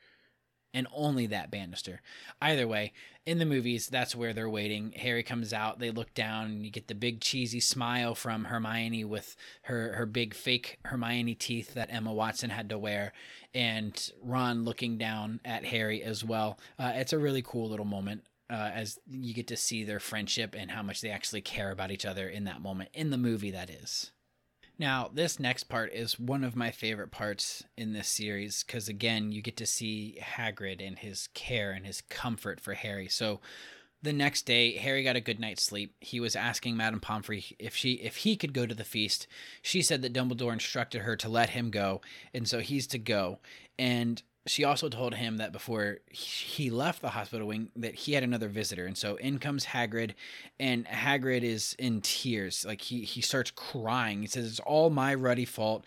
and 0.74 0.88
only 0.94 1.28
that 1.28 1.52
banister. 1.52 2.02
Either 2.42 2.68
way, 2.68 2.94
in 3.26 3.40
the 3.40 3.46
movies, 3.46 3.88
that's 3.88 4.16
where 4.16 4.34
they're 4.34 4.50
waiting. 4.50 4.92
Harry 4.98 5.24
comes 5.24 5.54
out, 5.54 5.80
they 5.80 5.92
look 5.92 6.14
down, 6.14 6.48
and 6.48 6.66
you 6.66 6.72
get 6.72 6.88
the 6.88 6.96
big 6.96 7.22
cheesy 7.22 7.60
smile 7.60 8.16
from 8.16 8.46
Hermione 8.46 9.06
with 9.06 9.36
her 9.64 9.94
her 9.94 10.06
big 10.06 10.34
fake 10.34 10.80
Hermione 10.86 11.36
teeth 11.36 11.74
that 11.74 11.94
Emma 11.94 12.14
Watson 12.14 12.50
had 12.50 12.70
to 12.70 12.78
wear, 12.78 13.14
and 13.54 14.12
Ron 14.22 14.66
looking 14.66 14.98
down 14.98 15.40
at 15.46 15.66
Harry 15.66 16.04
as 16.04 16.24
well. 16.24 16.60
Uh, 16.78 16.92
it's 16.96 17.14
a 17.14 17.20
really 17.20 17.42
cool 17.42 17.70
little 17.70 17.86
moment. 17.86 18.24
Uh, 18.50 18.70
as 18.74 19.00
you 19.10 19.34
get 19.34 19.48
to 19.48 19.58
see 19.58 19.84
their 19.84 20.02
friendship 20.02 20.54
and 20.56 20.70
how 20.70 20.84
much 20.84 21.02
they 21.02 21.10
actually 21.10 21.42
care 21.42 21.72
about 21.72 21.92
each 21.92 22.06
other 22.06 22.28
in 22.28 22.44
that 22.44 22.62
moment 22.62 22.90
in 22.94 23.10
the 23.10 23.18
movie 23.18 23.52
that 23.52 23.70
is 23.70 24.12
now, 24.80 25.10
this 25.14 25.40
next 25.40 25.66
part 25.66 25.94
is 25.94 26.20
one 26.20 26.44
of 26.44 26.56
my 26.56 26.72
favorite 26.72 27.12
parts 27.12 27.64
in 27.78 27.94
this 27.94 28.08
series 28.08 28.64
because, 28.64 28.90
again, 28.90 29.32
you 29.32 29.42
get 29.42 29.58
to 29.58 29.66
see 29.66 30.18
Hagrid 30.22 30.86
and 30.86 30.98
his 30.98 31.28
care 31.34 31.72
and 31.72 31.86
his 31.86 32.02
comfort 32.02 32.60
for 32.60 32.74
Harry. 32.74 33.08
So, 33.08 33.40
the 34.02 34.14
next 34.14 34.46
day, 34.46 34.76
Harry 34.76 35.04
got 35.04 35.16
a 35.16 35.22
good 35.22 35.40
night's 35.40 35.64
sleep. 35.64 35.96
He 36.02 36.20
was 36.20 36.36
asking 36.36 36.76
Madame 36.76 37.00
Pomfrey 37.00 37.46
if 37.58 37.74
she 37.76 37.94
if 37.94 38.18
he 38.18 38.36
could 38.36 38.54
go 38.54 38.66
to 38.66 38.76
the 38.76 38.84
feast. 38.84 39.28
She 39.62 39.82
said 39.82 40.02
that 40.02 40.14
Dumbledore 40.14 40.52
instructed 40.52 41.04
her 41.04 41.16
to 41.16 41.30
let 41.30 41.52
him 41.52 41.72
go, 41.72 42.02
and 42.34 42.48
so 42.48 42.60
he's 42.60 42.86
to 42.88 42.98
go. 42.98 43.40
And 43.80 44.22
she 44.46 44.64
also 44.64 44.90
told 44.90 45.14
him 45.16 45.38
that 45.38 45.54
before 45.54 46.00
he 46.10 46.70
left 46.70 47.02
the 47.02 47.10
hospital 47.10 47.48
wing 47.48 47.70
that 47.78 47.96
he 47.96 48.14
had 48.14 48.24
another 48.24 48.50
visitor. 48.50 48.86
And 48.86 48.98
so 48.98 49.16
in 49.16 49.40
comes 49.40 49.66
hagrid 49.66 50.14
and 50.60 50.86
hagrid 50.86 51.44
is 51.44 51.76
in 51.80 52.02
tears. 52.02 52.66
Like 52.66 52.82
he 52.82 53.02
he 53.02 53.22
starts 53.22 53.52
crying. 53.52 54.22
He 54.22 54.28
says 54.28 54.46
it's 54.46 54.60
all 54.60 54.90
my 54.90 55.14
ruddy 55.14 55.46
fault. 55.46 55.86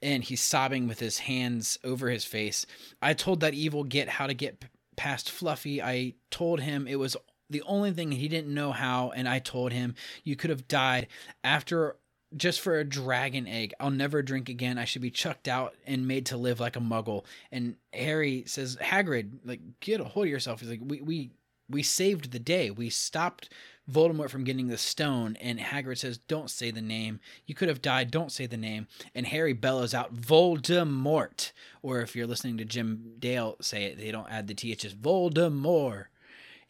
And 0.00 0.24
he's 0.24 0.40
sobbing 0.40 0.88
with 0.88 0.98
his 0.98 1.20
hands 1.20 1.78
over 1.84 2.08
his 2.08 2.24
face. 2.24 2.66
I 3.00 3.14
told 3.14 3.40
that 3.40 3.54
evil 3.54 3.84
git 3.84 4.08
how 4.08 4.26
to 4.26 4.34
get 4.34 4.64
past 4.96 5.30
fluffy. 5.30 5.80
I 5.80 6.14
told 6.30 6.60
him 6.60 6.88
it 6.88 6.98
was 6.98 7.16
the 7.50 7.62
only 7.62 7.92
thing 7.92 8.10
he 8.10 8.28
didn't 8.28 8.52
know 8.52 8.72
how 8.72 9.10
and 9.10 9.28
i 9.28 9.38
told 9.38 9.72
him 9.72 9.94
you 10.24 10.34
could 10.34 10.48
have 10.48 10.66
died 10.68 11.06
after 11.44 11.96
just 12.36 12.60
for 12.60 12.78
a 12.78 12.84
dragon 12.84 13.46
egg. 13.46 13.74
I'll 13.80 13.90
never 13.90 14.22
drink 14.22 14.48
again. 14.48 14.78
I 14.78 14.84
should 14.84 15.02
be 15.02 15.10
chucked 15.10 15.48
out 15.48 15.74
and 15.86 16.08
made 16.08 16.26
to 16.26 16.36
live 16.36 16.60
like 16.60 16.76
a 16.76 16.80
muggle. 16.80 17.24
And 17.50 17.76
Harry 17.92 18.44
says, 18.46 18.76
Hagrid, 18.76 19.30
like, 19.44 19.60
get 19.80 20.00
a 20.00 20.04
hold 20.04 20.26
of 20.26 20.30
yourself. 20.30 20.60
He's 20.60 20.70
like, 20.70 20.80
we, 20.82 21.00
we, 21.00 21.30
we 21.68 21.82
saved 21.82 22.32
the 22.32 22.38
day. 22.38 22.70
We 22.70 22.90
stopped 22.90 23.50
Voldemort 23.90 24.30
from 24.30 24.44
getting 24.44 24.68
the 24.68 24.78
stone. 24.78 25.36
And 25.40 25.58
Hagrid 25.58 25.98
says, 25.98 26.18
don't 26.18 26.50
say 26.50 26.70
the 26.70 26.82
name. 26.82 27.20
You 27.46 27.54
could 27.54 27.68
have 27.68 27.82
died. 27.82 28.10
Don't 28.10 28.32
say 28.32 28.46
the 28.46 28.56
name. 28.56 28.86
And 29.14 29.26
Harry 29.26 29.52
bellows 29.52 29.94
out, 29.94 30.14
Voldemort. 30.14 31.52
Or 31.82 32.00
if 32.00 32.14
you're 32.14 32.26
listening 32.26 32.56
to 32.58 32.64
Jim 32.64 33.14
Dale 33.18 33.56
say 33.60 33.84
it, 33.84 33.98
they 33.98 34.10
don't 34.10 34.30
add 34.30 34.46
the 34.46 34.54
T. 34.54 34.72
It's 34.72 34.82
just 34.82 35.00
Voldemort. 35.00 36.06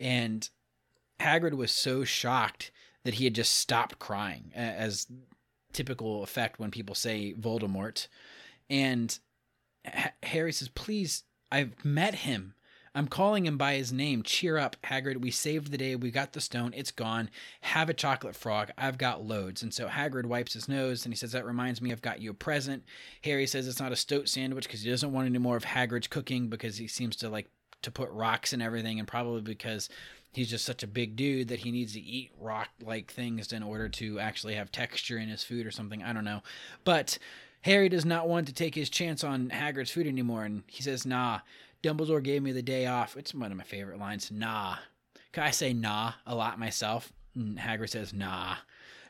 And 0.00 0.48
Hagrid 1.20 1.54
was 1.54 1.70
so 1.70 2.04
shocked 2.04 2.70
that 3.04 3.14
he 3.14 3.24
had 3.24 3.34
just 3.34 3.56
stopped 3.56 3.98
crying 3.98 4.52
as 4.54 5.06
typical 5.72 6.22
effect 6.22 6.58
when 6.58 6.70
people 6.70 6.94
say 6.94 7.34
Voldemort. 7.34 8.08
And 8.70 9.18
Harry 10.22 10.52
says, 10.52 10.68
Please, 10.68 11.24
I've 11.50 11.84
met 11.84 12.16
him. 12.16 12.54
I'm 12.94 13.08
calling 13.08 13.46
him 13.46 13.56
by 13.56 13.74
his 13.74 13.90
name. 13.90 14.22
Cheer 14.22 14.58
up, 14.58 14.76
Hagrid. 14.84 15.22
We 15.22 15.30
saved 15.30 15.70
the 15.70 15.78
day. 15.78 15.96
We 15.96 16.10
got 16.10 16.34
the 16.34 16.42
stone. 16.42 16.74
It's 16.76 16.90
gone. 16.90 17.30
Have 17.62 17.88
a 17.88 17.94
chocolate 17.94 18.36
frog. 18.36 18.70
I've 18.76 18.98
got 18.98 19.24
loads. 19.24 19.62
And 19.62 19.72
so 19.72 19.88
Hagrid 19.88 20.26
wipes 20.26 20.52
his 20.52 20.68
nose 20.68 21.06
and 21.06 21.12
he 21.12 21.16
says, 21.16 21.32
That 21.32 21.46
reminds 21.46 21.80
me, 21.80 21.90
I've 21.90 22.02
got 22.02 22.20
you 22.20 22.30
a 22.30 22.34
present. 22.34 22.84
Harry 23.24 23.46
says 23.46 23.66
it's 23.66 23.80
not 23.80 23.92
a 23.92 23.96
stoat 23.96 24.28
sandwich 24.28 24.66
because 24.66 24.82
he 24.82 24.90
doesn't 24.90 25.12
want 25.12 25.26
any 25.26 25.38
more 25.38 25.56
of 25.56 25.64
Hagrid's 25.64 26.06
cooking 26.06 26.48
because 26.48 26.76
he 26.76 26.86
seems 26.86 27.16
to 27.16 27.30
like 27.30 27.48
to 27.82 27.90
put 27.90 28.10
rocks 28.10 28.52
and 28.52 28.62
everything, 28.62 28.98
and 28.98 29.08
probably 29.08 29.40
because 29.40 29.88
he's 30.32 30.50
just 30.50 30.64
such 30.64 30.82
a 30.82 30.86
big 30.88 31.16
dude 31.16 31.48
that 31.48 31.60
he 31.60 31.70
needs 31.70 31.92
to 31.92 32.00
eat 32.00 32.32
rock 32.40 32.68
like 32.82 33.10
things 33.10 33.52
in 33.52 33.62
order 33.62 33.88
to 33.88 34.18
actually 34.18 34.54
have 34.54 34.72
texture 34.72 35.18
in 35.18 35.28
his 35.28 35.44
food 35.44 35.66
or 35.66 35.70
something. 35.70 36.02
I 36.02 36.12
don't 36.12 36.24
know. 36.24 36.42
But 36.84 37.18
Harry 37.62 37.88
does 37.88 38.04
not 38.04 38.28
want 38.28 38.46
to 38.48 38.52
take 38.52 38.74
his 38.74 38.90
chance 38.90 39.22
on 39.22 39.50
Hagrid's 39.50 39.90
food 39.90 40.06
anymore, 40.06 40.44
and 40.44 40.64
he 40.66 40.82
says, 40.82 41.06
Nah, 41.06 41.40
Dumbledore 41.82 42.22
gave 42.22 42.42
me 42.42 42.52
the 42.52 42.62
day 42.62 42.86
off. 42.86 43.16
It's 43.16 43.34
one 43.34 43.52
of 43.52 43.58
my 43.58 43.64
favorite 43.64 43.98
lines. 43.98 44.30
Nah. 44.30 44.76
I 45.36 45.50
say 45.50 45.72
nah 45.72 46.12
a 46.26 46.34
lot 46.34 46.58
myself. 46.58 47.12
And 47.34 47.58
Hagrid 47.58 47.90
says, 47.90 48.12
Nah. 48.12 48.56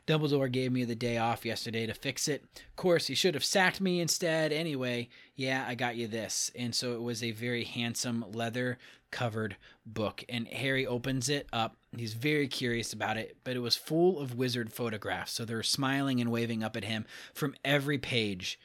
Dumbledore 0.05 0.51
gave 0.51 0.71
me 0.71 0.83
the 0.83 0.95
day 0.95 1.17
off 1.17 1.45
yesterday 1.45 1.85
to 1.85 1.93
fix 1.93 2.27
it. 2.27 2.43
Of 2.55 2.75
course, 2.75 3.07
he 3.07 3.15
should 3.15 3.35
have 3.35 3.43
sacked 3.43 3.79
me 3.79 4.01
instead. 4.01 4.51
Anyway, 4.51 5.07
yeah, 5.35 5.65
I 5.65 5.75
got 5.75 5.95
you 5.95 6.07
this. 6.07 6.51
And 6.55 6.75
so 6.75 6.93
it 6.93 7.01
was 7.01 7.23
a 7.23 7.31
very 7.31 7.63
handsome 7.63 8.25
leather 8.33 8.79
covered 9.13 9.55
book. 9.85 10.25
And 10.27 10.47
Harry 10.49 10.85
opens 10.85 11.29
it 11.29 11.47
up. 11.53 11.77
He's 11.95 12.15
very 12.15 12.49
curious 12.49 12.91
about 12.91 13.15
it, 13.15 13.37
but 13.45 13.55
it 13.55 13.59
was 13.59 13.77
full 13.77 14.19
of 14.19 14.35
wizard 14.35 14.73
photographs. 14.73 15.31
So 15.31 15.45
they're 15.45 15.63
smiling 15.63 16.19
and 16.19 16.31
waving 16.31 16.63
up 16.63 16.75
at 16.75 16.83
him 16.83 17.05
from 17.33 17.55
every 17.63 17.97
page. 17.97 18.59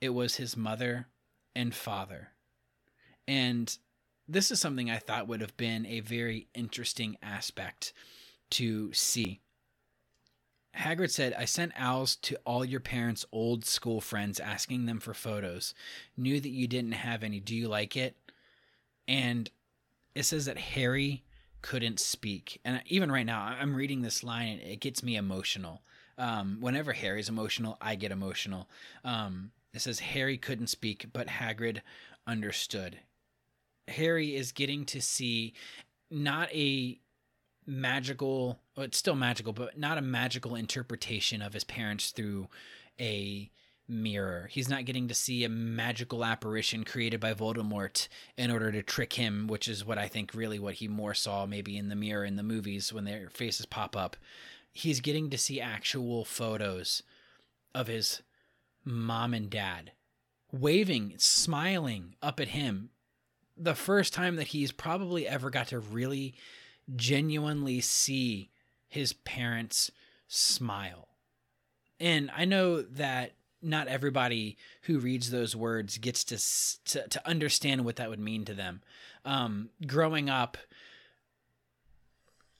It 0.00 0.10
was 0.10 0.36
his 0.36 0.56
mother 0.56 1.06
and 1.54 1.74
father. 1.74 2.32
And 3.26 3.74
this 4.28 4.50
is 4.50 4.60
something 4.60 4.90
I 4.90 4.98
thought 4.98 5.28
would 5.28 5.40
have 5.40 5.56
been 5.56 5.86
a 5.86 6.00
very 6.00 6.48
interesting 6.54 7.16
aspect 7.22 7.92
to 8.50 8.92
see. 8.92 9.40
Hagrid 10.76 11.10
said, 11.10 11.34
I 11.36 11.44
sent 11.46 11.72
owls 11.76 12.16
to 12.16 12.36
all 12.44 12.64
your 12.64 12.80
parents' 12.80 13.26
old 13.32 13.64
school 13.64 14.00
friends 14.00 14.38
asking 14.38 14.86
them 14.86 15.00
for 15.00 15.14
photos. 15.14 15.74
Knew 16.16 16.40
that 16.40 16.48
you 16.48 16.68
didn't 16.68 16.92
have 16.92 17.24
any. 17.24 17.40
Do 17.40 17.56
you 17.56 17.68
like 17.68 17.96
it? 17.96 18.16
And 19.08 19.50
it 20.14 20.24
says 20.24 20.46
that 20.46 20.58
Harry 20.58 21.24
couldn't 21.62 22.00
speak. 22.00 22.60
And 22.64 22.82
even 22.86 23.12
right 23.12 23.26
now, 23.26 23.42
I'm 23.42 23.74
reading 23.74 24.02
this 24.02 24.24
line 24.24 24.48
and 24.48 24.60
it 24.60 24.80
gets 24.80 25.02
me 25.02 25.16
emotional. 25.16 25.82
Um, 26.18 26.58
whenever 26.60 26.92
Harry's 26.92 27.28
emotional, 27.28 27.78
I 27.80 27.94
get 27.94 28.12
emotional. 28.12 28.68
Um, 29.04 29.52
it 29.72 29.80
says 29.80 30.00
Harry 30.00 30.36
couldn't 30.36 30.66
speak, 30.68 31.06
but 31.12 31.28
Hagrid 31.28 31.80
understood. 32.26 32.98
Harry 33.88 34.36
is 34.36 34.52
getting 34.52 34.84
to 34.86 35.00
see 35.00 35.54
not 36.10 36.52
a 36.52 36.98
magical 37.66 38.58
well, 38.76 38.86
it's 38.86 38.98
still 38.98 39.14
magical 39.14 39.52
but 39.52 39.78
not 39.78 39.98
a 39.98 40.02
magical 40.02 40.56
interpretation 40.56 41.40
of 41.40 41.52
his 41.52 41.62
parents 41.62 42.10
through 42.10 42.48
a 42.98 43.48
mirror. 43.90 44.48
He's 44.50 44.68
not 44.68 44.84
getting 44.84 45.08
to 45.08 45.14
see 45.14 45.44
a 45.44 45.48
magical 45.48 46.24
apparition 46.24 46.84
created 46.84 47.20
by 47.20 47.34
voldemort 47.34 48.08
in 48.36 48.50
order 48.50 48.70
to 48.72 48.82
trick 48.82 49.14
him 49.14 49.46
which 49.46 49.68
is 49.68 49.84
what 49.84 49.98
i 49.98 50.06
think 50.08 50.32
really 50.34 50.58
what 50.58 50.74
he 50.74 50.88
more 50.88 51.14
saw 51.14 51.44
maybe 51.44 51.76
in 51.76 51.88
the 51.88 51.96
mirror 51.96 52.24
in 52.24 52.36
the 52.36 52.42
movies 52.42 52.92
when 52.92 53.04
their 53.04 53.28
faces 53.28 53.66
pop 53.66 53.96
up. 53.96 54.16
He's 54.72 55.00
getting 55.00 55.30
to 55.30 55.38
see 55.38 55.60
actual 55.60 56.24
photos 56.24 57.02
of 57.74 57.88
his 57.88 58.22
mom 58.84 59.34
and 59.34 59.50
dad 59.50 59.92
waving 60.52 61.14
smiling 61.18 62.14
up 62.22 62.40
at 62.40 62.48
him. 62.48 62.90
The 63.56 63.74
first 63.74 64.14
time 64.14 64.36
that 64.36 64.48
he's 64.48 64.72
probably 64.72 65.26
ever 65.26 65.50
got 65.50 65.68
to 65.68 65.78
really 65.78 66.34
genuinely 66.96 67.80
see 67.80 68.50
his 68.88 69.12
parents 69.12 69.90
smile. 70.26 71.08
And 71.98 72.30
I 72.34 72.44
know 72.44 72.82
that 72.82 73.32
not 73.62 73.88
everybody 73.88 74.56
who 74.82 74.98
reads 74.98 75.30
those 75.30 75.54
words 75.54 75.98
gets 75.98 76.24
to 76.24 76.38
to, 76.92 77.08
to 77.08 77.28
understand 77.28 77.84
what 77.84 77.96
that 77.96 78.10
would 78.10 78.20
mean 78.20 78.44
to 78.44 78.54
them. 78.54 78.82
Um, 79.24 79.70
growing 79.86 80.30
up, 80.30 80.56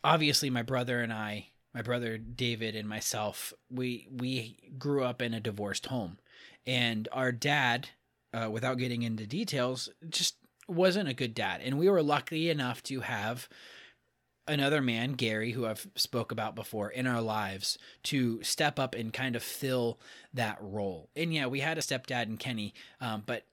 obviously, 0.04 0.50
my 0.50 0.62
brother 0.62 1.00
and 1.00 1.12
I, 1.12 1.48
my 1.74 1.82
brother 1.82 2.18
David 2.18 2.76
and 2.76 2.88
myself, 2.88 3.52
we 3.70 4.06
we 4.10 4.56
grew 4.78 5.04
up 5.04 5.22
in 5.22 5.34
a 5.34 5.40
divorced 5.40 5.86
home, 5.86 6.18
and 6.66 7.08
our 7.12 7.32
dad, 7.32 7.88
uh, 8.34 8.50
without 8.50 8.78
getting 8.78 9.02
into 9.02 9.26
details, 9.26 9.88
just 10.08 10.36
wasn't 10.68 11.08
a 11.08 11.14
good 11.14 11.34
dad. 11.34 11.60
And 11.64 11.78
we 11.78 11.88
were 11.88 12.02
lucky 12.02 12.50
enough 12.50 12.82
to 12.84 13.00
have 13.00 13.48
another 14.46 14.80
man, 14.80 15.12
Gary, 15.12 15.52
who 15.52 15.66
I've 15.66 15.86
spoke 15.94 16.32
about 16.32 16.54
before 16.54 16.90
in 16.90 17.06
our 17.06 17.20
lives 17.20 17.78
to 18.04 18.42
step 18.42 18.78
up 18.78 18.94
and 18.94 19.12
kind 19.12 19.36
of 19.36 19.42
fill 19.42 19.98
that 20.34 20.58
role. 20.60 21.08
And 21.14 21.32
yeah, 21.32 21.46
we 21.46 21.60
had 21.60 21.78
a 21.78 21.82
stepdad 21.82 22.22
and 22.22 22.38
Kenny, 22.38 22.74
um, 23.00 23.22
but 23.26 23.44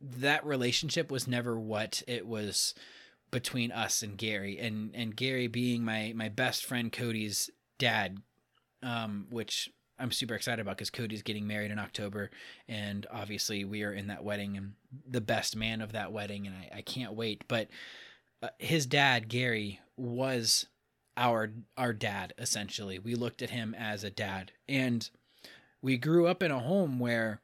that 0.00 0.46
relationship 0.46 1.10
was 1.10 1.26
never 1.26 1.58
what 1.58 2.02
it 2.06 2.26
was 2.26 2.74
between 3.30 3.72
us 3.72 4.02
and 4.02 4.16
Gary 4.16 4.58
and 4.58 4.94
and 4.94 5.14
Gary 5.14 5.48
being 5.48 5.84
my 5.84 6.12
my 6.14 6.28
best 6.28 6.64
friend 6.64 6.90
Cody's 6.90 7.50
dad 7.78 8.18
um, 8.82 9.26
which 9.30 9.70
I'm 9.98 10.12
super 10.12 10.34
excited 10.34 10.60
about 10.60 10.76
because 10.76 10.90
Cody's 10.90 11.22
getting 11.22 11.46
married 11.46 11.70
in 11.70 11.78
October, 11.78 12.30
and 12.68 13.06
obviously 13.10 13.64
we 13.64 13.82
are 13.82 13.92
in 13.92 14.06
that 14.08 14.22
wedding 14.22 14.56
and 14.56 14.74
the 15.08 15.20
best 15.20 15.56
man 15.56 15.80
of 15.80 15.92
that 15.92 16.12
wedding, 16.12 16.46
and 16.46 16.54
I, 16.56 16.78
I 16.78 16.82
can't 16.82 17.14
wait. 17.14 17.42
But 17.48 17.68
uh, 18.42 18.48
his 18.58 18.86
dad 18.86 19.28
Gary 19.28 19.80
was 19.96 20.66
our 21.16 21.50
our 21.76 21.92
dad 21.92 22.32
essentially. 22.38 22.98
We 22.98 23.14
looked 23.14 23.42
at 23.42 23.50
him 23.50 23.74
as 23.76 24.04
a 24.04 24.10
dad, 24.10 24.52
and 24.68 25.08
we 25.82 25.96
grew 25.96 26.26
up 26.26 26.42
in 26.42 26.50
a 26.50 26.60
home 26.60 26.98
where 26.98 27.40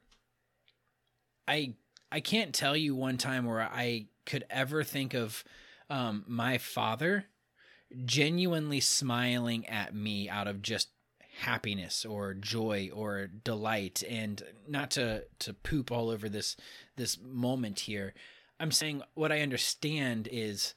I 1.47 1.75
I 2.11 2.21
can't 2.21 2.55
tell 2.55 2.77
you 2.77 2.95
one 2.95 3.19
time 3.19 3.45
where 3.45 3.61
I 3.61 4.07
could 4.25 4.45
ever 4.49 4.85
think 4.85 5.15
of 5.15 5.45
um, 5.91 6.25
my 6.27 6.59
father 6.59 7.27
genuinely 8.05 8.81
smiling 8.81 9.67
at 9.69 9.95
me 9.95 10.29
out 10.29 10.49
of 10.49 10.63
just 10.63 10.89
happiness 11.41 12.05
or 12.05 12.33
joy 12.33 12.91
or 12.95 13.27
delight 13.27 14.03
and 14.09 14.43
not 14.69 14.91
to 14.93 15.25
to 15.41 15.53
poop 15.53 15.91
all 15.91 16.09
over 16.09 16.29
this 16.29 16.57
this 16.97 17.19
moment 17.21 17.81
here 17.81 18.15
i'm 18.65 18.73
saying 18.73 19.03
what 19.15 19.31
i 19.31 19.41
understand 19.41 20.29
is 20.33 20.75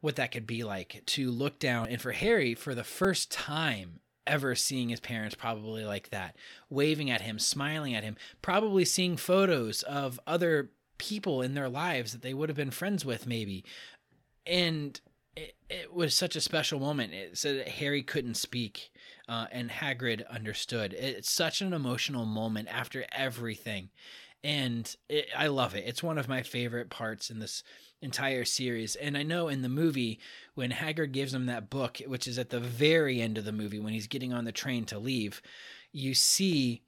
what 0.00 0.16
that 0.16 0.32
could 0.32 0.46
be 0.46 0.62
like 0.62 1.02
to 1.06 1.30
look 1.30 1.58
down 1.58 1.88
and 1.88 1.98
for 1.98 2.12
Harry 2.12 2.54
for 2.54 2.74
the 2.74 2.84
first 2.84 3.30
time 3.30 4.00
ever 4.26 4.54
seeing 4.54 4.88
his 4.88 5.00
parents 5.00 5.34
probably 5.34 5.84
like 5.84 6.10
that, 6.10 6.36
waving 6.70 7.10
at 7.10 7.22
him, 7.22 7.38
smiling 7.38 7.94
at 7.94 8.04
him, 8.04 8.16
probably 8.42 8.84
seeing 8.84 9.16
photos 9.16 9.82
of 9.84 10.20
other 10.26 10.70
people 10.98 11.42
in 11.42 11.54
their 11.54 11.68
lives 11.68 12.12
that 12.12 12.22
they 12.22 12.34
would 12.34 12.48
have 12.48 12.56
been 12.56 12.70
friends 12.70 13.04
with 13.04 13.26
maybe. 13.26 13.64
And 14.46 15.00
it, 15.36 15.54
it 15.68 15.92
was 15.92 16.14
such 16.14 16.36
a 16.36 16.40
special 16.40 16.78
moment. 16.78 17.12
It 17.12 17.38
said 17.38 17.58
that 17.58 17.68
Harry 17.68 18.02
couldn't 18.02 18.34
speak 18.34 18.90
uh, 19.28 19.46
and 19.50 19.70
Hagrid 19.70 20.28
understood. 20.28 20.92
It's 20.92 21.30
such 21.30 21.60
an 21.60 21.72
emotional 21.72 22.24
moment 22.24 22.68
after 22.70 23.06
everything. 23.12 23.90
And 24.44 24.94
it, 25.08 25.28
I 25.36 25.46
love 25.46 25.74
it. 25.74 25.84
It's 25.86 26.02
one 26.02 26.18
of 26.18 26.28
my 26.28 26.42
favorite 26.42 26.90
parts 26.90 27.30
in 27.30 27.38
this 27.38 27.64
entire 28.02 28.44
series. 28.44 28.94
And 28.94 29.16
I 29.16 29.22
know 29.22 29.48
in 29.48 29.62
the 29.62 29.70
movie, 29.70 30.20
when 30.54 30.70
Hagrid 30.70 31.12
gives 31.12 31.32
him 31.32 31.46
that 31.46 31.70
book, 31.70 32.02
which 32.06 32.28
is 32.28 32.38
at 32.38 32.50
the 32.50 32.60
very 32.60 33.22
end 33.22 33.38
of 33.38 33.46
the 33.46 33.52
movie, 33.52 33.80
when 33.80 33.94
he's 33.94 34.06
getting 34.06 34.34
on 34.34 34.44
the 34.44 34.52
train 34.52 34.84
to 34.86 34.98
leave, 34.98 35.40
you 35.92 36.12
see 36.12 36.82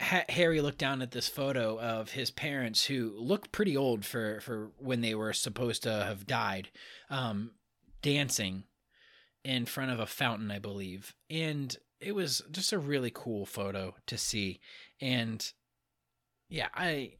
ha- 0.00 0.24
Harry 0.30 0.62
look 0.62 0.78
down 0.78 1.02
at 1.02 1.10
this 1.10 1.28
photo 1.28 1.78
of 1.78 2.12
his 2.12 2.30
parents 2.30 2.86
who 2.86 3.12
look 3.18 3.52
pretty 3.52 3.76
old 3.76 4.06
for, 4.06 4.40
for 4.40 4.70
when 4.78 5.02
they 5.02 5.14
were 5.14 5.34
supposed 5.34 5.82
to 5.82 5.90
have 5.92 6.26
died, 6.26 6.70
um, 7.10 7.50
dancing 8.00 8.64
in 9.44 9.66
front 9.66 9.90
of 9.90 10.00
a 10.00 10.06
fountain, 10.06 10.50
I 10.50 10.58
believe. 10.58 11.14
And 11.28 11.76
it 12.00 12.14
was 12.14 12.42
just 12.50 12.72
a 12.72 12.78
really 12.78 13.10
cool 13.12 13.44
photo 13.44 13.94
to 14.06 14.16
see. 14.16 14.60
And 15.02 15.52
yeah, 16.48 16.68
I 16.74 17.12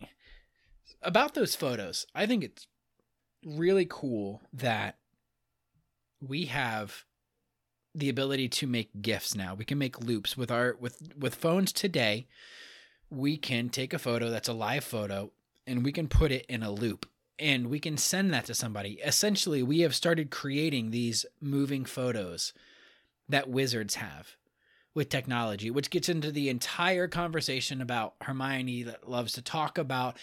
about 1.03 1.35
those 1.35 1.55
photos, 1.55 2.07
I 2.15 2.27
think 2.27 2.45
it's 2.45 2.67
really 3.45 3.87
cool 3.89 4.43
that 4.53 4.99
we 6.21 6.47
have 6.47 7.05
the 7.95 8.09
ability 8.09 8.49
to 8.49 8.67
make 8.67 9.03
gifs 9.03 9.35
now. 9.35 9.55
We 9.55 9.65
can 9.65 9.79
make 9.79 10.01
loops 10.01 10.37
with 10.37 10.51
our 10.51 10.77
with 10.81 11.15
with 11.17 11.35
phones 11.35 11.73
today. 11.73 12.27
We 13.11 13.37
can 13.37 13.69
take 13.69 13.93
a 13.95 13.99
photo 13.99 14.31
that's 14.31 14.49
a 14.49 14.53
live 14.53 14.85
photo 14.85 15.33
and 15.67 15.85
we 15.85 15.93
can 15.93 16.09
put 16.09 16.31
it 16.31 16.45
in 16.47 16.63
a 16.63 16.71
loop 16.71 17.07
and 17.39 17.69
we 17.69 17.81
can 17.81 17.97
send 17.97 18.33
that 18.35 18.47
to 18.47 18.55
somebody. 18.55 19.01
Essentially, 19.05 19.63
we 19.63 19.81
have 19.81 19.95
started 19.95 20.31
creating 20.31 20.91
these 20.91 21.25
moving 21.41 21.85
photos 21.85 22.53
that 23.29 23.49
wizards 23.49 23.97
have 23.97 24.37
with 24.95 25.09
technology, 25.09 25.71
which 25.71 25.91
gets 25.91 26.09
into 26.09 26.33
the 26.33 26.49
entire 26.49 27.09
conversation 27.09 27.81
about 27.81 28.15
Hermione 28.23 28.83
that 28.85 29.09
loves 29.09 29.33
to 29.35 29.43
talk 29.43 29.79
about 29.79 30.17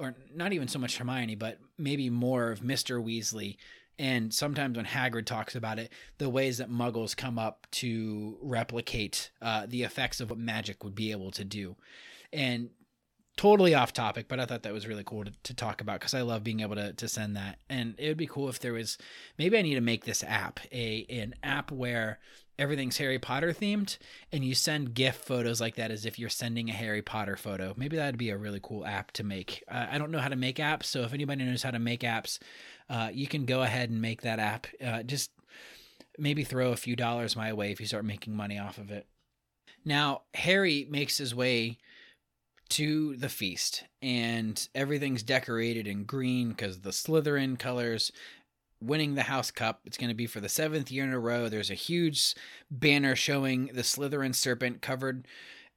or 0.00 0.14
not 0.34 0.52
even 0.52 0.66
so 0.66 0.78
much 0.78 0.96
Hermione, 0.96 1.34
but 1.34 1.58
maybe 1.76 2.08
more 2.08 2.50
of 2.50 2.60
Mr. 2.60 3.04
Weasley. 3.04 3.58
And 3.98 4.32
sometimes 4.32 4.78
when 4.78 4.86
Hagrid 4.86 5.26
talks 5.26 5.54
about 5.54 5.78
it, 5.78 5.92
the 6.16 6.30
ways 6.30 6.56
that 6.56 6.70
muggles 6.70 7.14
come 7.14 7.38
up 7.38 7.66
to 7.72 8.38
replicate 8.40 9.30
uh, 9.42 9.66
the 9.68 9.82
effects 9.82 10.20
of 10.20 10.30
what 10.30 10.38
magic 10.38 10.82
would 10.82 10.94
be 10.94 11.10
able 11.10 11.30
to 11.32 11.44
do. 11.44 11.76
And 12.32 12.70
totally 13.36 13.74
off 13.74 13.92
topic, 13.92 14.26
but 14.26 14.40
I 14.40 14.46
thought 14.46 14.62
that 14.62 14.72
was 14.72 14.86
really 14.86 15.04
cool 15.04 15.24
to, 15.24 15.32
to 15.44 15.54
talk 15.54 15.82
about 15.82 16.00
because 16.00 16.14
I 16.14 16.22
love 16.22 16.42
being 16.42 16.60
able 16.60 16.76
to, 16.76 16.94
to 16.94 17.08
send 17.08 17.36
that. 17.36 17.58
And 17.68 17.94
it 17.98 18.08
would 18.08 18.16
be 18.16 18.26
cool 18.26 18.48
if 18.48 18.58
there 18.58 18.72
was 18.72 18.96
maybe 19.38 19.58
I 19.58 19.62
need 19.62 19.74
to 19.74 19.80
make 19.82 20.04
this 20.04 20.24
app 20.24 20.60
a 20.72 21.06
an 21.08 21.34
app 21.42 21.70
where 21.70 22.20
everything's 22.60 22.98
Harry 22.98 23.18
Potter 23.18 23.52
themed, 23.52 23.96
and 24.30 24.44
you 24.44 24.54
send 24.54 24.94
GIF 24.94 25.16
photos 25.16 25.60
like 25.60 25.76
that 25.76 25.90
as 25.90 26.04
if 26.04 26.18
you're 26.18 26.28
sending 26.28 26.68
a 26.68 26.74
Harry 26.74 27.00
Potter 27.00 27.36
photo. 27.36 27.72
Maybe 27.76 27.96
that'd 27.96 28.18
be 28.18 28.28
a 28.28 28.36
really 28.36 28.60
cool 28.62 28.84
app 28.84 29.12
to 29.12 29.24
make. 29.24 29.64
Uh, 29.66 29.86
I 29.90 29.98
don't 29.98 30.10
know 30.10 30.18
how 30.18 30.28
to 30.28 30.36
make 30.36 30.56
apps, 30.56 30.84
so 30.84 31.00
if 31.00 31.14
anybody 31.14 31.42
knows 31.42 31.62
how 31.62 31.70
to 31.70 31.78
make 31.78 32.02
apps, 32.02 32.38
uh, 32.90 33.08
you 33.12 33.26
can 33.26 33.46
go 33.46 33.62
ahead 33.62 33.88
and 33.88 34.02
make 34.02 34.22
that 34.22 34.38
app. 34.38 34.66
Uh, 34.84 35.02
just 35.02 35.30
maybe 36.18 36.44
throw 36.44 36.70
a 36.70 36.76
few 36.76 36.94
dollars 36.94 37.34
my 37.34 37.52
way 37.52 37.72
if 37.72 37.80
you 37.80 37.86
start 37.86 38.04
making 38.04 38.36
money 38.36 38.58
off 38.58 38.76
of 38.76 38.90
it. 38.90 39.06
Now, 39.84 40.22
Harry 40.34 40.86
makes 40.90 41.16
his 41.16 41.34
way 41.34 41.78
to 42.70 43.16
the 43.16 43.30
feast, 43.30 43.84
and 44.02 44.68
everything's 44.74 45.22
decorated 45.22 45.86
in 45.86 46.04
green 46.04 46.50
because 46.50 46.80
the 46.80 46.90
Slytherin 46.90 47.58
colors 47.58 48.12
winning 48.80 49.14
the 49.14 49.24
House 49.24 49.50
Cup. 49.50 49.80
It's 49.84 49.96
going 49.96 50.08
to 50.08 50.14
be 50.14 50.26
for 50.26 50.40
the 50.40 50.48
seventh 50.48 50.90
year 50.90 51.04
in 51.04 51.12
a 51.12 51.18
row. 51.18 51.48
There's 51.48 51.70
a 51.70 51.74
huge 51.74 52.34
banner 52.70 53.14
showing 53.14 53.66
the 53.66 53.82
Slytherin 53.82 54.34
serpent 54.34 54.82
covered 54.82 55.26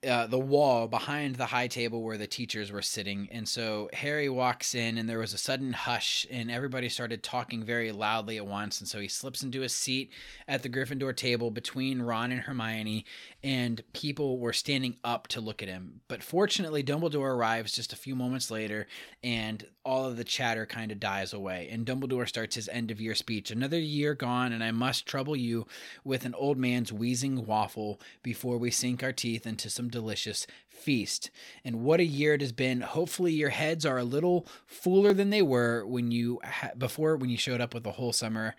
uh, 0.05 0.27
the 0.27 0.39
wall 0.39 0.87
behind 0.87 1.35
the 1.35 1.45
high 1.45 1.67
table 1.67 2.03
where 2.03 2.17
the 2.17 2.27
teachers 2.27 2.71
were 2.71 2.81
sitting. 2.81 3.27
And 3.31 3.47
so 3.47 3.89
Harry 3.93 4.29
walks 4.29 4.75
in, 4.75 4.97
and 4.97 5.09
there 5.09 5.19
was 5.19 5.33
a 5.33 5.37
sudden 5.37 5.73
hush, 5.73 6.25
and 6.29 6.51
everybody 6.51 6.89
started 6.89 7.23
talking 7.23 7.63
very 7.63 7.91
loudly 7.91 8.37
at 8.37 8.45
once. 8.45 8.79
And 8.79 8.87
so 8.87 8.99
he 8.99 9.07
slips 9.07 9.43
into 9.43 9.63
a 9.63 9.69
seat 9.69 10.11
at 10.47 10.63
the 10.63 10.69
Gryffindor 10.69 11.15
table 11.15 11.51
between 11.51 12.01
Ron 12.01 12.31
and 12.31 12.41
Hermione, 12.41 13.05
and 13.43 13.81
people 13.93 14.39
were 14.39 14.53
standing 14.53 14.97
up 15.03 15.27
to 15.29 15.41
look 15.41 15.61
at 15.63 15.69
him. 15.69 16.01
But 16.07 16.23
fortunately, 16.23 16.83
Dumbledore 16.83 17.33
arrives 17.33 17.73
just 17.73 17.93
a 17.93 17.97
few 17.97 18.15
moments 18.15 18.51
later, 18.51 18.87
and 19.23 19.65
all 19.85 20.05
of 20.05 20.17
the 20.17 20.23
chatter 20.23 20.65
kind 20.65 20.91
of 20.91 20.99
dies 20.99 21.33
away. 21.33 21.67
And 21.71 21.85
Dumbledore 21.85 22.27
starts 22.27 22.55
his 22.55 22.69
end 22.69 22.89
of 22.89 23.01
year 23.01 23.15
speech 23.15 23.51
Another 23.51 23.79
year 23.79 24.13
gone, 24.13 24.51
and 24.51 24.63
I 24.63 24.71
must 24.71 25.05
trouble 25.05 25.35
you 25.35 25.67
with 26.03 26.25
an 26.25 26.33
old 26.35 26.57
man's 26.57 26.91
wheezing 26.91 27.45
waffle 27.45 27.99
before 28.21 28.57
we 28.57 28.71
sink 28.71 29.03
our 29.03 29.13
teeth 29.13 29.45
into 29.45 29.69
some 29.69 29.89
delicious 29.93 30.45
feast. 30.67 31.31
And 31.63 31.81
what 31.83 32.01
a 32.01 32.05
year 32.05 32.33
it 32.33 32.41
has 32.41 32.51
been. 32.51 32.81
Hopefully 32.81 33.31
your 33.31 33.49
heads 33.49 33.85
are 33.85 33.97
a 33.97 34.03
little 34.03 34.45
fuller 34.65 35.13
than 35.13 35.29
they 35.29 35.41
were 35.41 35.85
when 35.85 36.11
you 36.11 36.41
ha- 36.43 36.71
before 36.77 37.15
when 37.15 37.29
you 37.29 37.37
showed 37.37 37.61
up 37.61 37.73
with 37.73 37.83
the 37.83 37.93
whole 37.93 38.11
summer 38.11 38.55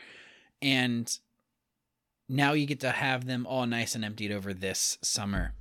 and 0.62 1.18
now 2.28 2.54
you 2.54 2.66
get 2.66 2.80
to 2.80 2.90
have 2.90 3.26
them 3.26 3.46
all 3.46 3.66
nice 3.66 3.94
and 3.94 4.04
emptied 4.04 4.32
over 4.32 4.54
this 4.54 4.98
summer. 5.02 5.52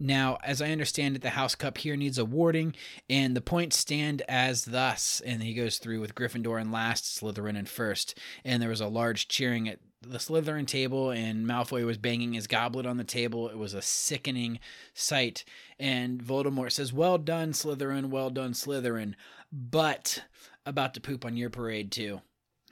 Now, 0.00 0.38
as 0.44 0.62
I 0.62 0.70
understand 0.70 1.16
it, 1.16 1.22
the 1.22 1.30
House 1.30 1.56
Cup 1.56 1.78
here 1.78 1.96
needs 1.96 2.18
awarding, 2.18 2.76
and 3.10 3.34
the 3.34 3.40
points 3.40 3.76
stand 3.76 4.22
as 4.28 4.66
thus. 4.66 5.20
And 5.26 5.42
he 5.42 5.54
goes 5.54 5.78
through 5.78 6.00
with 6.00 6.14
Gryffindor 6.14 6.60
in 6.60 6.70
last, 6.70 7.20
Slytherin 7.20 7.58
in 7.58 7.66
first. 7.66 8.16
And 8.44 8.62
there 8.62 8.68
was 8.68 8.80
a 8.80 8.86
large 8.86 9.26
cheering 9.26 9.68
at 9.68 9.80
the 10.02 10.18
Slytherin 10.18 10.66
table, 10.66 11.10
and 11.10 11.46
Malfoy 11.46 11.84
was 11.84 11.98
banging 11.98 12.32
his 12.32 12.46
goblet 12.46 12.86
on 12.86 12.96
the 12.96 13.04
table. 13.04 13.48
It 13.48 13.58
was 13.58 13.74
a 13.74 13.82
sickening 13.82 14.60
sight. 14.94 15.44
And 15.78 16.22
Voldemort 16.22 16.72
says, 16.72 16.92
Well 16.92 17.18
done, 17.18 17.52
Slytherin, 17.52 18.10
well 18.10 18.30
done, 18.30 18.52
Slytherin, 18.52 19.14
but 19.52 20.24
about 20.64 20.94
to 20.94 21.00
poop 21.00 21.24
on 21.24 21.36
your 21.36 21.50
parade, 21.50 21.90
too. 21.90 22.20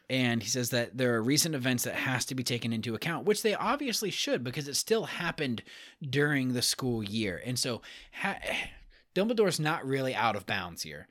And 0.08 0.40
he 0.40 0.48
says 0.48 0.70
that 0.70 0.96
there 0.96 1.14
are 1.16 1.22
recent 1.22 1.56
events 1.56 1.82
that 1.82 1.96
has 1.96 2.24
to 2.26 2.36
be 2.36 2.44
taken 2.44 2.72
into 2.72 2.94
account, 2.94 3.26
which 3.26 3.42
they 3.42 3.54
obviously 3.54 4.10
should 4.10 4.44
because 4.44 4.68
it 4.68 4.74
still 4.74 5.04
happened 5.04 5.64
during 6.00 6.52
the 6.52 6.62
school 6.62 7.02
year. 7.02 7.42
And 7.44 7.58
so 7.58 7.82
ha- 8.12 8.38
Dumbledore's 9.16 9.58
not 9.58 9.84
really 9.84 10.14
out 10.14 10.36
of 10.36 10.46
bounds 10.46 10.82
here 10.82 11.08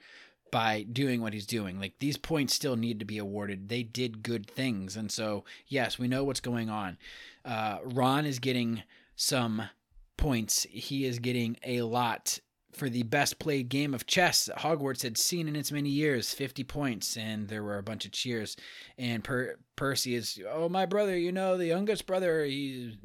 by 0.56 0.84
doing 0.84 1.20
what 1.20 1.34
he's 1.34 1.45
doing. 1.45 1.82
Like 1.82 1.99
these 1.99 2.16
points 2.16 2.53
still 2.53 2.78
need 2.78 2.99
to 2.99 3.06
be 3.06 3.18
awarded. 3.18 3.68
They 3.68 3.84
did 3.84 4.24
good 4.24 4.49
things. 4.49 4.95
And 4.95 5.12
so, 5.12 5.43
yes, 5.68 5.99
we 5.99 6.08
know 6.08 6.24
what's 6.24 6.39
going 6.39 6.70
on. 6.70 6.97
Uh, 7.43 7.80
Ron 7.84 8.26
is 8.26 8.39
getting 8.39 8.84
some 9.18 9.64
points. 10.16 10.66
He 10.70 11.03
is 11.03 11.20
getting 11.20 11.58
a 11.66 11.82
lot 11.82 12.39
for 12.72 12.89
the 12.89 13.03
best 13.03 13.38
played 13.38 13.68
game 13.68 13.93
of 13.93 14.08
chess 14.08 14.45
that 14.45 14.60
Hogwarts 14.60 15.03
had 15.03 15.18
seen 15.18 15.49
in 15.49 15.58
its 15.58 15.74
many 15.74 15.89
years 15.89 16.34
50 16.34 16.64
points. 16.64 17.18
And 17.18 17.49
there 17.49 17.62
were 17.62 17.78
a 17.78 17.84
bunch 17.84 18.06
of 18.06 18.14
cheers. 18.14 18.56
And 18.97 19.26
per- 19.26 19.58
Percy 19.76 20.16
is, 20.16 20.39
oh, 20.49 20.70
my 20.70 20.86
brother, 20.86 21.18
you 21.18 21.34
know, 21.34 21.58
the 21.58 21.68
youngest 21.68 22.06
brother, 22.06 22.45
he's 22.45 22.95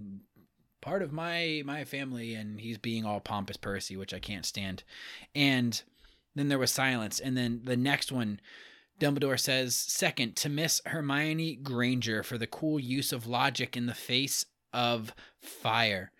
part 0.80 1.02
of 1.02 1.12
my 1.12 1.62
my 1.66 1.84
family 1.84 2.34
and 2.34 2.60
he's 2.60 2.78
being 2.78 3.04
all 3.04 3.20
pompous 3.20 3.58
Percy 3.58 3.98
which 3.98 4.14
I 4.14 4.18
can't 4.18 4.46
stand 4.46 4.82
and 5.34 5.82
then 6.34 6.48
there 6.48 6.58
was 6.58 6.70
silence. 6.70 7.20
And 7.20 7.36
then 7.36 7.62
the 7.64 7.76
next 7.76 8.12
one, 8.12 8.40
Dumbledore 9.00 9.40
says, 9.40 9.74
second, 9.74 10.36
to 10.36 10.48
Miss 10.48 10.80
Hermione 10.86 11.56
Granger 11.56 12.22
for 12.22 12.38
the 12.38 12.46
cool 12.46 12.78
use 12.78 13.12
of 13.12 13.26
logic 13.26 13.76
in 13.76 13.86
the 13.86 13.94
face 13.94 14.46
of 14.72 15.14
fire. 15.40 16.12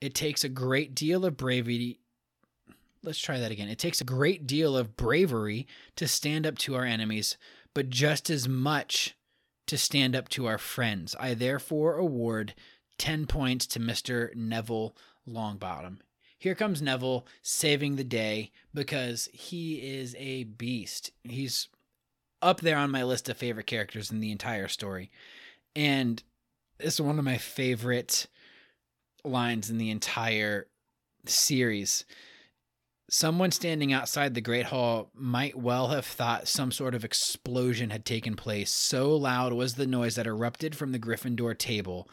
It 0.00 0.14
takes 0.14 0.44
a 0.44 0.48
great 0.48 0.94
deal 0.94 1.24
of 1.24 1.36
bravery. 1.36 1.98
Let's 3.02 3.18
try 3.18 3.40
that 3.40 3.50
again. 3.50 3.68
It 3.68 3.80
takes 3.80 4.00
a 4.00 4.04
great 4.04 4.46
deal 4.46 4.76
of 4.76 4.96
bravery 4.96 5.66
to 5.96 6.06
stand 6.06 6.46
up 6.46 6.56
to 6.58 6.76
our 6.76 6.84
enemies, 6.84 7.36
but 7.74 7.90
just 7.90 8.30
as 8.30 8.48
much 8.48 9.16
to 9.66 9.78
stand 9.78 10.14
up 10.14 10.28
to 10.30 10.46
our 10.46 10.58
friends. 10.58 11.16
I 11.18 11.34
therefore 11.34 11.96
award 11.96 12.54
10 12.98 13.26
points 13.26 13.66
to 13.68 13.80
Mr. 13.80 14.34
Neville 14.34 14.96
Longbottom. 15.28 15.98
Here 16.38 16.54
comes 16.54 16.82
Neville 16.82 17.26
saving 17.40 17.96
the 17.96 18.04
day 18.04 18.50
because 18.74 19.28
he 19.32 19.76
is 19.76 20.16
a 20.18 20.44
beast. 20.44 21.12
He's 21.22 21.68
up 22.40 22.60
there 22.60 22.76
on 22.76 22.90
my 22.90 23.04
list 23.04 23.28
of 23.28 23.36
favorite 23.36 23.66
characters 23.66 24.10
in 24.10 24.20
the 24.20 24.32
entire 24.32 24.66
story. 24.66 25.10
And 25.76 26.22
it's 26.80 27.00
one 27.00 27.18
of 27.18 27.24
my 27.24 27.38
favorite 27.38 28.26
lines 29.24 29.70
in 29.70 29.78
the 29.78 29.90
entire 29.90 30.66
series 31.26 32.04
Someone 33.14 33.50
standing 33.50 33.92
outside 33.92 34.32
the 34.32 34.40
Great 34.40 34.64
Hall 34.64 35.10
might 35.14 35.54
well 35.54 35.88
have 35.88 36.06
thought 36.06 36.48
some 36.48 36.72
sort 36.72 36.94
of 36.94 37.04
explosion 37.04 37.90
had 37.90 38.06
taken 38.06 38.36
place. 38.36 38.72
So 38.72 39.14
loud 39.14 39.52
was 39.52 39.74
the 39.74 39.86
noise 39.86 40.14
that 40.14 40.26
erupted 40.26 40.74
from 40.74 40.92
the 40.92 40.98
Gryffindor 40.98 41.58
table. 41.58 42.08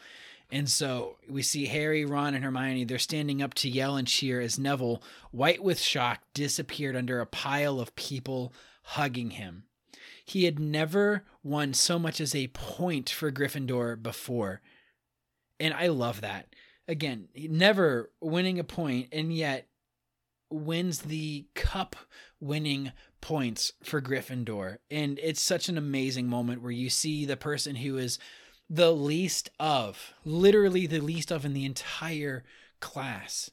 And 0.52 0.68
so 0.68 1.16
we 1.26 1.40
see 1.40 1.64
Harry, 1.64 2.04
Ron, 2.04 2.34
and 2.34 2.44
Hermione. 2.44 2.84
They're 2.84 2.98
standing 2.98 3.40
up 3.40 3.54
to 3.54 3.68
yell 3.70 3.96
and 3.96 4.06
cheer 4.06 4.42
as 4.42 4.58
Neville, 4.58 5.02
white 5.30 5.64
with 5.64 5.80
shock, 5.80 6.20
disappeared 6.34 6.96
under 6.96 7.18
a 7.18 7.26
pile 7.26 7.80
of 7.80 7.96
people 7.96 8.52
hugging 8.82 9.30
him. 9.30 9.64
He 10.22 10.44
had 10.44 10.58
never 10.58 11.24
won 11.42 11.72
so 11.72 11.98
much 11.98 12.20
as 12.20 12.34
a 12.34 12.48
point 12.48 13.08
for 13.08 13.32
Gryffindor 13.32 14.02
before. 14.02 14.60
And 15.58 15.72
I 15.72 15.86
love 15.86 16.20
that. 16.20 16.54
Again, 16.86 17.28
never 17.34 18.10
winning 18.20 18.58
a 18.58 18.64
point, 18.64 19.08
and 19.12 19.32
yet 19.32 19.66
wins 20.50 21.00
the 21.00 21.46
cup 21.54 21.96
winning 22.40 22.92
points 23.20 23.72
for 23.82 24.00
Gryffindor. 24.00 24.78
And 24.90 25.18
it's 25.22 25.40
such 25.40 25.68
an 25.68 25.78
amazing 25.78 26.26
moment 26.26 26.62
where 26.62 26.70
you 26.70 26.90
see 26.90 27.24
the 27.24 27.36
person 27.36 27.76
who 27.76 27.96
is 27.96 28.18
the 28.68 28.92
least 28.92 29.50
of, 29.58 30.14
literally 30.24 30.86
the 30.86 31.00
least 31.00 31.30
of 31.30 31.44
in 31.44 31.54
the 31.54 31.64
entire 31.64 32.44
class, 32.80 33.50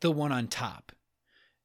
the 0.00 0.10
one 0.10 0.32
on 0.32 0.46
top, 0.46 0.92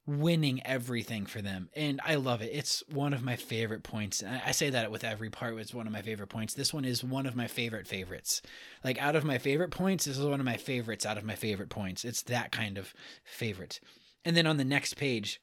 winning 0.06 0.62
everything 0.66 1.26
for 1.26 1.42
them. 1.42 1.70
And 1.76 2.02
I 2.04 2.16
love 2.16 2.42
it. 2.42 2.50
It's 2.52 2.84
one 2.90 3.14
of 3.14 3.24
my 3.24 3.36
favorite 3.36 3.84
points. 3.84 4.24
I 4.24 4.52
say 4.52 4.72
that 4.72 4.92
with 4.92 5.04
every 5.04 5.30
part, 5.30 5.58
it's 5.60 5.74
one 5.74 5.88
of 5.88 5.94
my 5.94 6.02
favorite 6.02 6.28
points. 6.28 6.54
This 6.54 6.74
one 6.74 6.84
is 6.86 7.04
one 7.04 7.26
of 7.26 7.36
my 7.36 7.48
favorite 7.48 7.88
favorites. 7.88 8.42
Like 8.84 9.02
out 9.02 9.16
of 9.16 9.24
my 9.24 9.38
favorite 9.38 9.72
points, 9.72 10.06
this 10.06 10.18
is 10.18 10.26
one 10.26 10.40
of 10.40 10.46
my 10.46 10.58
favorites 10.58 11.06
out 11.06 11.18
of 11.18 11.24
my 11.24 11.36
favorite 11.36 11.70
points. 11.70 12.04
It's 12.04 12.24
that 12.24 12.52
kind 12.52 12.78
of 12.78 12.94
favorite. 13.24 13.80
And 14.26 14.36
then 14.36 14.48
on 14.48 14.58
the 14.58 14.64
next 14.64 14.96
page, 14.96 15.42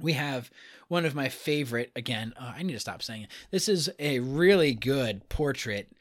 we 0.00 0.12
have 0.14 0.50
one 0.88 1.04
of 1.04 1.14
my 1.14 1.28
favorite 1.28 1.90
again 1.96 2.32
uh, 2.40 2.52
i 2.56 2.62
need 2.62 2.72
to 2.72 2.80
stop 2.80 3.02
saying 3.02 3.22
it. 3.22 3.30
This 3.50 3.68
is 3.68 3.90
a 3.98 4.20
really 4.20 4.74
good 4.74 5.28
portrait 5.28 5.92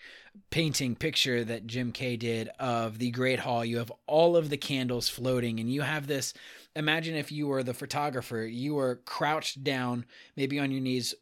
painting 0.49 0.95
picture 0.95 1.43
that 1.43 1.67
jim 1.67 1.91
kay 1.91 2.15
did 2.15 2.49
of 2.59 2.99
the 2.99 3.11
great 3.11 3.39
hall. 3.39 3.65
You 3.65 3.77
have 3.77 3.91
all 4.05 4.37
of 4.37 4.49
the 4.49 4.57
candles 4.57 5.09
floating 5.09 5.59
and 5.59 5.71
you 5.71 5.81
have 5.81 6.07
this 6.07 6.33
imagine 6.75 7.15
if 7.15 7.31
you 7.31 7.47
were 7.47 7.63
the 7.63 7.73
photographer 7.73 8.45
you 8.45 8.75
were 8.75 9.01
crouched 9.05 9.63
down 9.63 10.05
maybe 10.35 10.59
on 10.59 10.71
your 10.71 10.81
knees 10.81 11.13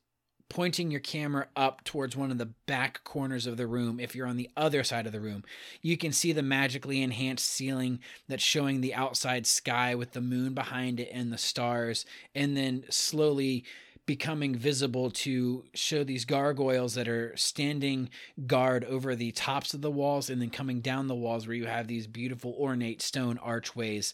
pointing 0.56 0.90
your 0.90 1.02
camera 1.02 1.48
up 1.58 1.84
towards 1.84 2.16
one 2.16 2.32
of 2.32 2.38
the 2.38 2.46
back 2.66 3.04
corners 3.04 3.46
of 3.46 3.58
the 3.58 3.68
room 3.68 4.00
if 4.00 4.16
you're 4.16 4.26
on 4.26 4.38
the 4.38 4.50
other 4.56 4.86
side 4.86 5.06
of 5.06 5.12
the 5.12 5.20
room 5.20 5.44
you 5.82 5.98
can 5.98 6.14
see 6.14 6.32
the 6.32 6.42
magically 6.42 7.02
enhanced 7.02 7.46
ceiling 7.46 8.00
that's 8.30 8.42
showing 8.42 8.80
the 8.80 8.94
outside 8.94 9.46
sky 9.46 9.94
with 9.94 10.14
the 10.14 10.22
moon 10.22 10.54
behind 10.54 10.98
it 10.98 11.10
and 11.12 11.34
the 11.34 11.38
stars 11.38 12.06
and 12.34 12.56
then 12.56 12.86
slowly 12.90 13.66
becoming 14.06 14.56
visible 14.56 15.12
to 15.12 15.66
show 15.74 16.06
these 16.06 16.24
gargoyles 16.24 16.94
that 16.94 17.10
are 17.10 17.36
standing 17.36 18.10
guard 18.48 18.86
over 18.86 19.14
the 19.14 19.34
tops 19.34 19.74
of 19.74 19.82
the 19.82 19.92
walls 19.92 20.30
and 20.30 20.42
then 20.42 20.50
coming 20.50 20.80
down 20.80 21.08
the 21.08 21.16
walls 21.16 21.46
where 21.46 21.58
you 21.58 21.66
have 21.66 21.88
these 21.88 22.08
beautiful 22.08 22.56
ornate 22.58 23.02
stone 23.02 23.38
archways 23.40 24.14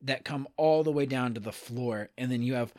that 0.00 0.24
come 0.24 0.48
all 0.56 0.82
the 0.82 0.90
way 0.90 1.04
down 1.04 1.34
to 1.34 1.40
the 1.40 1.52
floor. 1.52 2.08
And 2.16 2.30
then 2.30 2.42
you 2.42 2.54
have 2.54 2.72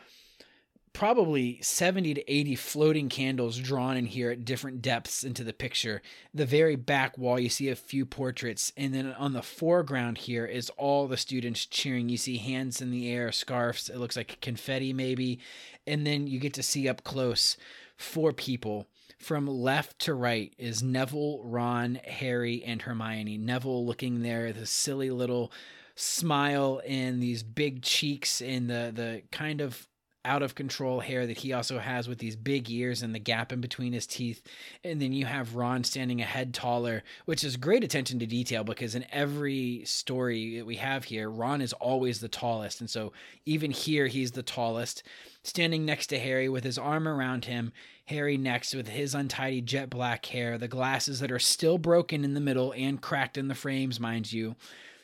probably 0.94 1.60
70 1.62 2.14
to 2.14 2.32
80 2.32 2.56
floating 2.56 3.10
candles 3.10 3.58
drawn 3.58 3.98
in 3.98 4.06
here 4.06 4.30
at 4.30 4.46
different 4.46 4.82
depths 4.82 5.24
into 5.24 5.44
the 5.44 5.52
picture. 5.52 6.02
The 6.34 6.46
very 6.46 6.76
back 6.76 7.18
wall, 7.18 7.39
you 7.39 7.50
see 7.50 7.70
a 7.70 7.76
few 7.76 8.06
portraits. 8.06 8.72
And 8.78 8.94
then 8.94 9.14
on 9.14 9.34
the 9.34 9.41
foreground 9.41 10.20
here 10.20 10.46
is 10.46 10.70
all 10.72 11.08
the 11.08 11.18
students 11.18 11.66
cheering. 11.66 12.10
You 12.10 12.18
see 12.18 12.38
hands 12.38 12.82
in 12.82 12.91
the 12.91 13.12
air, 13.12 13.32
scarves. 13.32 13.89
It 13.89 13.98
looks 13.98 14.16
like 14.16 14.39
confetti, 14.39 14.94
maybe. 14.94 15.39
And 15.88 16.06
then 16.06 16.28
you 16.28 16.39
get 16.39 16.54
to 16.54 16.64
see 16.64 16.88
up 16.88 17.04
close 17.04 17.58
four 17.98 18.32
people. 18.32 18.88
From 19.18 19.48
left 19.48 20.00
to 20.00 20.14
right 20.14 20.54
is 20.58 20.84
Neville, 20.84 21.41
Ron, 21.44 21.96
Harry, 22.06 22.64
and 22.64 22.82
Hermione. 22.82 23.38
Neville 23.38 23.86
looking 23.86 24.22
there, 24.22 24.54
the 24.54 24.66
silly 24.66 25.10
little 25.10 25.52
smile 25.96 26.82
and 26.88 27.22
these 27.22 27.44
big 27.44 27.84
cheeks 27.84 28.41
and 28.41 28.68
the 28.68 28.91
the 28.94 29.22
kind 29.32 29.62
of 29.62 29.88
out 30.26 30.41
of 30.41 30.55
control 30.55 31.01
hair 31.01 31.28
that 31.28 31.39
he 31.39 31.51
also 31.51 31.80
has 31.80 32.07
with 32.07 32.17
these 32.19 32.36
big 32.36 32.69
ears 32.69 33.01
and 33.01 33.13
the 33.13 33.19
gap 33.19 33.51
in 33.51 33.59
between 33.59 33.93
his 33.93 34.07
teeth. 34.07 34.41
And 34.84 35.01
then 35.01 35.11
you 35.11 35.26
have 35.26 35.55
Ron 35.55 35.84
standing 35.84 36.21
a 36.21 36.26
head 36.26 36.53
taller, 36.53 37.03
which 37.26 37.43
is 37.43 37.57
great 37.57 37.84
attention 37.84 38.19
to 38.19 38.26
detail 38.26 38.63
because 38.63 38.95
in 38.95 39.05
every 39.11 39.84
story 39.86 40.57
that 40.57 40.65
we 40.65 40.78
have 40.78 41.05
here, 41.05 41.30
Ron 41.30 41.61
is 41.61 41.74
always 41.74 42.19
the 42.19 42.30
tallest. 42.30 42.80
And 42.80 42.89
so 42.89 43.11
even 43.45 43.71
here, 43.71 44.07
he's 44.07 44.32
the 44.32 44.43
tallest, 44.43 45.03
standing 45.43 45.86
next 45.86 46.07
to 46.07 46.19
Harry 46.19 46.47
with 46.47 46.63
his 46.63 46.78
arm 46.78 47.07
around 47.07 47.45
him. 47.45 47.74
Harry 48.05 48.38
next 48.38 48.74
with 48.76 48.89
his 48.89 49.15
untidy 49.15 49.61
jet 49.61 49.89
black 49.89 50.26
hair, 50.26 50.57
the 50.57 50.67
glasses 50.67 51.21
that 51.21 51.32
are 51.32 51.39
still 51.39 51.78
broken 51.78 52.26
in 52.26 52.34
the 52.34 52.41
middle 52.41 52.74
and 52.78 53.01
cracked 53.01 53.38
in 53.38 53.47
the 53.47 53.55
frames, 53.55 53.99
mind 53.99 54.32
you 54.32 54.55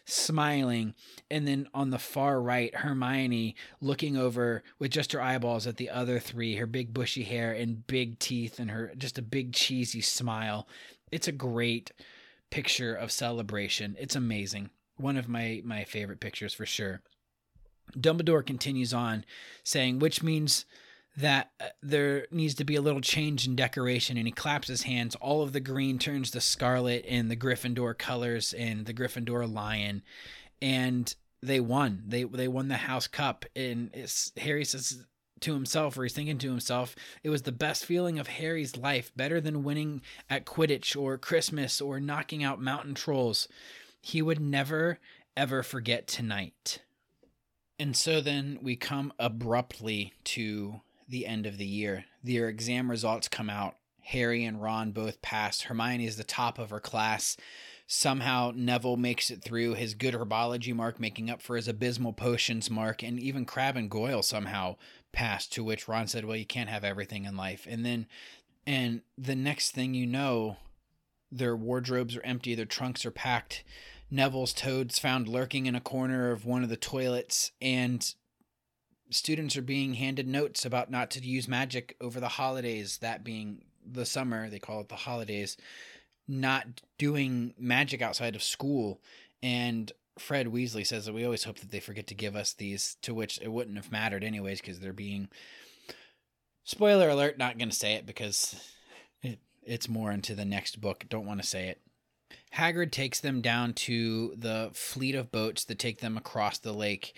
smiling. 0.09 0.93
And 1.29 1.47
then 1.47 1.67
on 1.73 1.89
the 1.89 1.99
far 1.99 2.41
right, 2.41 2.73
Hermione 2.73 3.55
looking 3.81 4.17
over 4.17 4.63
with 4.77 4.91
just 4.91 5.11
her 5.13 5.21
eyeballs 5.21 5.67
at 5.67 5.77
the 5.77 5.89
other 5.89 6.19
three, 6.19 6.55
her 6.55 6.65
big 6.65 6.93
bushy 6.93 7.23
hair 7.23 7.51
and 7.53 7.85
big 7.87 8.19
teeth 8.19 8.59
and 8.59 8.71
her 8.71 8.91
just 8.97 9.17
a 9.17 9.23
big 9.23 9.53
cheesy 9.53 10.01
smile. 10.01 10.67
It's 11.11 11.27
a 11.27 11.33
great 11.33 11.91
picture 12.49 12.95
of 12.95 13.11
celebration. 13.11 13.95
It's 13.99 14.15
amazing. 14.15 14.69
One 14.97 15.17
of 15.17 15.27
my 15.29 15.61
my 15.63 15.83
favorite 15.83 16.19
pictures 16.19 16.53
for 16.53 16.65
sure. 16.65 17.01
Dumbledore 17.97 18.45
continues 18.45 18.93
on 18.93 19.25
saying, 19.63 19.99
which 19.99 20.21
means 20.21 20.65
that 21.19 21.51
uh, 21.59 21.65
there 21.83 22.27
needs 22.31 22.55
to 22.55 22.63
be 22.63 22.75
a 22.75 22.81
little 22.81 23.01
change 23.01 23.45
in 23.45 23.55
decoration 23.55 24.17
and 24.17 24.25
he 24.25 24.31
claps 24.31 24.67
his 24.67 24.83
hands. 24.83 25.15
All 25.15 25.41
of 25.41 25.51
the 25.51 25.59
green 25.59 25.99
turns 25.99 26.31
to 26.31 26.41
scarlet 26.41 27.05
in 27.05 27.27
the 27.27 27.35
gryffindor 27.35 27.97
colors 27.97 28.53
and 28.53 28.85
the 28.85 28.93
gryffindor 28.93 29.51
lion 29.51 30.01
and 30.61 31.13
they 31.41 31.59
won. 31.59 32.03
They 32.07 32.23
they 32.23 32.47
won 32.47 32.69
the 32.69 32.77
house 32.77 33.07
cup 33.07 33.45
and 33.55 33.91
harry 34.37 34.63
says 34.63 35.05
to 35.41 35.53
himself 35.53 35.97
or 35.97 36.03
he's 36.03 36.13
thinking 36.13 36.37
to 36.37 36.49
himself 36.49 36.95
it 37.23 37.29
was 37.29 37.43
the 37.43 37.51
best 37.53 37.85
feeling 37.85 38.19
of 38.19 38.27
harry's 38.27 38.75
life 38.75 39.13
better 39.15 39.39
than 39.39 39.63
winning 39.63 40.01
at 40.29 40.45
quidditch 40.45 41.01
or 41.01 41.17
christmas 41.17 41.79
or 41.79 41.99
knocking 41.99 42.43
out 42.43 42.61
mountain 42.61 42.93
trolls. 42.93 43.47
He 44.01 44.21
would 44.21 44.39
never 44.39 44.99
ever 45.35 45.63
forget 45.63 46.07
tonight. 46.07 46.81
And 47.77 47.95
so 47.95 48.19
then 48.19 48.59
we 48.61 48.75
come 48.75 49.13
abruptly 49.19 50.13
to 50.25 50.81
the 51.09 51.25
end 51.25 51.45
of 51.45 51.57
the 51.57 51.65
year. 51.65 52.05
Their 52.23 52.47
exam 52.47 52.89
results 52.89 53.27
come 53.27 53.49
out. 53.49 53.75
Harry 54.01 54.43
and 54.43 54.61
Ron 54.61 54.91
both 54.91 55.21
pass. 55.21 55.61
Hermione 55.61 56.05
is 56.05 56.17
the 56.17 56.23
top 56.23 56.57
of 56.57 56.69
her 56.69 56.79
class. 56.79 57.37
Somehow 57.85 58.51
Neville 58.55 58.97
makes 58.97 59.31
it 59.31 59.43
through 59.43 59.73
his 59.73 59.95
good 59.95 60.13
herbology 60.13 60.73
mark, 60.75 60.99
making 60.99 61.29
up 61.29 61.41
for 61.41 61.55
his 61.55 61.67
abysmal 61.67 62.13
potions 62.13 62.69
mark, 62.69 63.03
and 63.03 63.19
even 63.19 63.45
Crabbe 63.45 63.77
and 63.77 63.89
Goyle 63.89 64.21
somehow 64.21 64.77
passed. 65.11 65.51
To 65.53 65.63
which 65.63 65.87
Ron 65.87 66.07
said, 66.07 66.25
"Well, 66.25 66.37
you 66.37 66.45
can't 66.45 66.69
have 66.69 66.83
everything 66.83 67.25
in 67.25 67.35
life." 67.35 67.65
And 67.67 67.83
then, 67.83 68.05
and 68.65 69.01
the 69.17 69.35
next 69.35 69.71
thing 69.71 69.95
you 69.95 70.05
know, 70.05 70.57
their 71.31 71.55
wardrobes 71.55 72.15
are 72.15 72.23
empty, 72.23 72.53
their 72.53 72.65
trunks 72.65 73.05
are 73.05 73.11
packed. 73.11 73.63
Neville's 74.11 74.53
toads 74.53 74.99
found 74.99 75.27
lurking 75.27 75.65
in 75.65 75.75
a 75.75 75.81
corner 75.81 76.31
of 76.31 76.45
one 76.45 76.63
of 76.63 76.69
the 76.69 76.77
toilets, 76.77 77.51
and 77.61 78.13
students 79.09 79.57
are 79.57 79.61
being 79.61 79.95
handed 79.95 80.27
notes 80.27 80.65
about 80.65 80.91
not 80.91 81.11
to 81.11 81.19
use 81.19 81.47
magic 81.47 81.95
over 81.99 82.19
the 82.19 82.27
holidays, 82.27 82.99
that 82.99 83.23
being 83.23 83.63
the 83.85 84.05
summer, 84.05 84.49
they 84.49 84.59
call 84.59 84.81
it 84.81 84.89
the 84.89 84.95
holidays, 84.95 85.57
not 86.27 86.65
doing 86.97 87.53
magic 87.57 88.01
outside 88.01 88.35
of 88.35 88.43
school. 88.43 89.01
And 89.41 89.91
Fred 90.17 90.47
Weasley 90.47 90.85
says 90.85 91.05
that 91.05 91.13
we 91.13 91.25
always 91.25 91.43
hope 91.43 91.59
that 91.59 91.71
they 91.71 91.79
forget 91.79 92.07
to 92.07 92.15
give 92.15 92.35
us 92.35 92.53
these, 92.53 92.97
to 93.01 93.13
which 93.13 93.39
it 93.41 93.51
wouldn't 93.51 93.77
have 93.77 93.91
mattered 93.91 94.23
anyways, 94.23 94.61
because 94.61 94.79
they're 94.79 94.93
being. 94.93 95.29
Spoiler 96.63 97.09
alert, 97.09 97.37
not 97.37 97.57
going 97.57 97.69
to 97.69 97.75
say 97.75 97.93
it 97.95 98.05
because 98.05 98.55
it, 99.23 99.39
it's 99.63 99.89
more 99.89 100.11
into 100.11 100.35
the 100.35 100.45
next 100.45 100.79
book. 100.79 101.05
Don't 101.09 101.25
want 101.25 101.41
to 101.41 101.47
say 101.47 101.69
it. 101.69 101.81
Hagrid 102.55 102.91
takes 102.91 103.19
them 103.19 103.41
down 103.41 103.73
to 103.73 104.35
the 104.35 104.69
fleet 104.73 105.15
of 105.15 105.31
boats 105.31 105.63
that 105.65 105.79
take 105.79 105.99
them 105.99 106.15
across 106.15 106.59
the 106.59 106.73
lake 106.73 107.15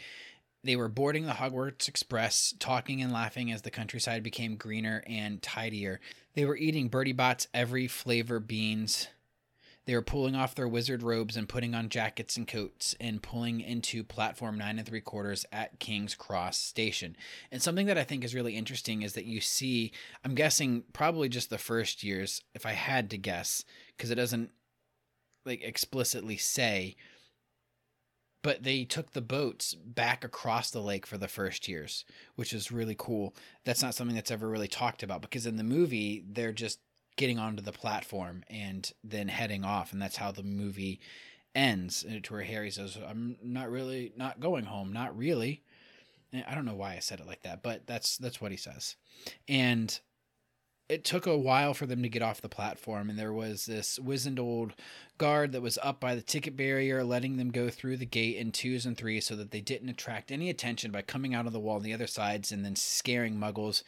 they 0.64 0.76
were 0.76 0.90
boarding 0.90 1.26
the 1.26 1.34
Hogwarts 1.34 1.88
Express, 1.88 2.54
talking 2.60 3.02
and 3.02 3.12
laughing 3.12 3.52
as 3.52 3.64
the 3.64 3.72
countryside 3.72 4.22
became 4.22 4.56
greener 4.56 5.04
and 5.08 5.42
tidier. 5.42 6.00
They 6.36 6.46
were 6.46 6.58
eating 6.58 6.88
Bertie 6.88 7.14
Bott's 7.14 7.48
every 7.54 7.88
flavor 7.88 8.40
beans. 8.40 9.08
They 9.86 9.96
were 9.96 10.04
pulling 10.04 10.36
off 10.36 10.54
their 10.54 10.68
wizard 10.68 11.02
robes 11.02 11.36
and 11.36 11.50
putting 11.50 11.74
on 11.74 11.90
jackets 11.90 12.38
and 12.38 12.48
coats 12.48 12.96
and 13.00 13.24
pulling 13.24 13.62
into 13.62 14.04
platform 14.04 14.58
nine 14.58 14.78
and 14.78 14.88
three 14.88 15.02
quarters 15.02 15.46
at 15.52 15.80
King's 15.80 16.14
Cross 16.14 16.58
Station. 16.58 17.16
And 17.52 17.62
something 17.62 17.88
that 17.88 17.98
I 17.98 18.04
think 18.04 18.24
is 18.24 18.36
really 18.36 18.56
interesting 18.56 19.02
is 19.02 19.14
that 19.14 19.26
you 19.26 19.42
see, 19.42 19.92
I'm 20.24 20.36
guessing 20.36 20.84
probably 20.94 21.30
just 21.30 21.50
the 21.50 21.58
first 21.58 22.04
years, 22.04 22.44
if 22.54 22.68
I 22.68 22.74
had 22.74 23.10
to 23.10 23.18
guess, 23.18 23.66
because 23.98 24.12
it 24.12 24.16
doesn't 24.16 24.52
like 25.46 25.64
explicitly 25.64 26.38
say, 26.38 26.96
but 28.42 28.64
they 28.64 28.84
took 28.84 29.12
the 29.12 29.22
boats 29.22 29.74
back 29.74 30.24
across 30.24 30.72
the 30.72 30.82
lake 30.82 31.06
for 31.06 31.18
the 31.18 31.28
first 31.28 31.68
years, 31.68 32.06
which 32.36 32.54
is 32.54 32.72
really 32.72 32.96
cool. 32.98 33.36
That's 33.66 33.82
not 33.82 33.96
something 33.96 34.16
that's 34.16 34.32
ever 34.32 34.48
really 34.50 34.68
talked 34.68 35.04
about 35.04 35.22
because 35.22 35.46
in 35.46 35.58
the 35.58 35.64
movie 35.64 36.24
they're 36.28 36.52
just 36.52 36.80
getting 37.18 37.38
onto 37.38 37.62
the 37.62 37.72
platform 37.72 38.44
and 38.50 38.92
then 39.04 39.28
heading 39.28 39.64
off, 39.64 39.94
and 39.94 40.02
that's 40.02 40.18
how 40.18 40.32
the 40.32 40.44
movie 40.44 41.00
ends. 41.54 42.06
To 42.24 42.34
where 42.34 42.44
Harry 42.44 42.72
says, 42.72 42.98
"I'm 42.98 43.38
not 43.44 43.70
really 43.70 44.14
not 44.16 44.40
going 44.40 44.66
home, 44.66 44.92
not 44.94 45.16
really." 45.18 45.64
I 46.34 46.56
don't 46.56 46.66
know 46.66 46.76
why 46.76 46.96
I 46.96 47.00
said 47.00 47.20
it 47.20 47.28
like 47.28 47.44
that, 47.44 47.62
but 47.62 47.86
that's 47.86 48.18
that's 48.18 48.40
what 48.40 48.52
he 48.52 48.58
says, 48.58 48.96
and 49.48 50.00
it 50.92 51.06
took 51.06 51.26
a 51.26 51.38
while 51.38 51.74
for 51.74 51.86
them 51.86 52.02
to 52.02 52.10
get 52.10 52.22
off 52.22 52.42
the 52.42 52.50
platform, 52.50 53.10
and 53.10 53.18
there 53.18 53.32
was 53.32 53.66
this 53.66 53.98
wizened 53.98 54.38
old 54.38 54.74
guard 55.18 55.54
that 55.54 55.62
was 55.62 55.80
up 55.82 56.02
by 56.02 56.16
the 56.16 56.22
ticket 56.22 56.58
barrier, 56.58 57.02
letting 57.02 57.38
them 57.38 57.50
go 57.50 57.70
through 57.70 57.96
the 57.96 58.06
gate 58.06 58.36
in 58.36 58.52
twos 58.52 58.86
and 58.86 58.98
threes 58.98 59.26
so 59.26 59.38
that 59.38 59.52
they 59.52 59.62
didn't 59.62 59.88
attract 59.88 60.34
any 60.34 60.50
attention 60.50 60.92
by 60.92 61.02
coming 61.02 61.34
out 61.34 61.48
of 61.48 61.54
the 61.54 61.62
wall 61.62 61.78
on 61.78 61.84
the 61.84 61.94
other 61.94 62.08
sides 62.08 62.52
and 62.52 62.66
then 62.66 62.76
scaring 62.76 63.38
muggles. 63.38 63.84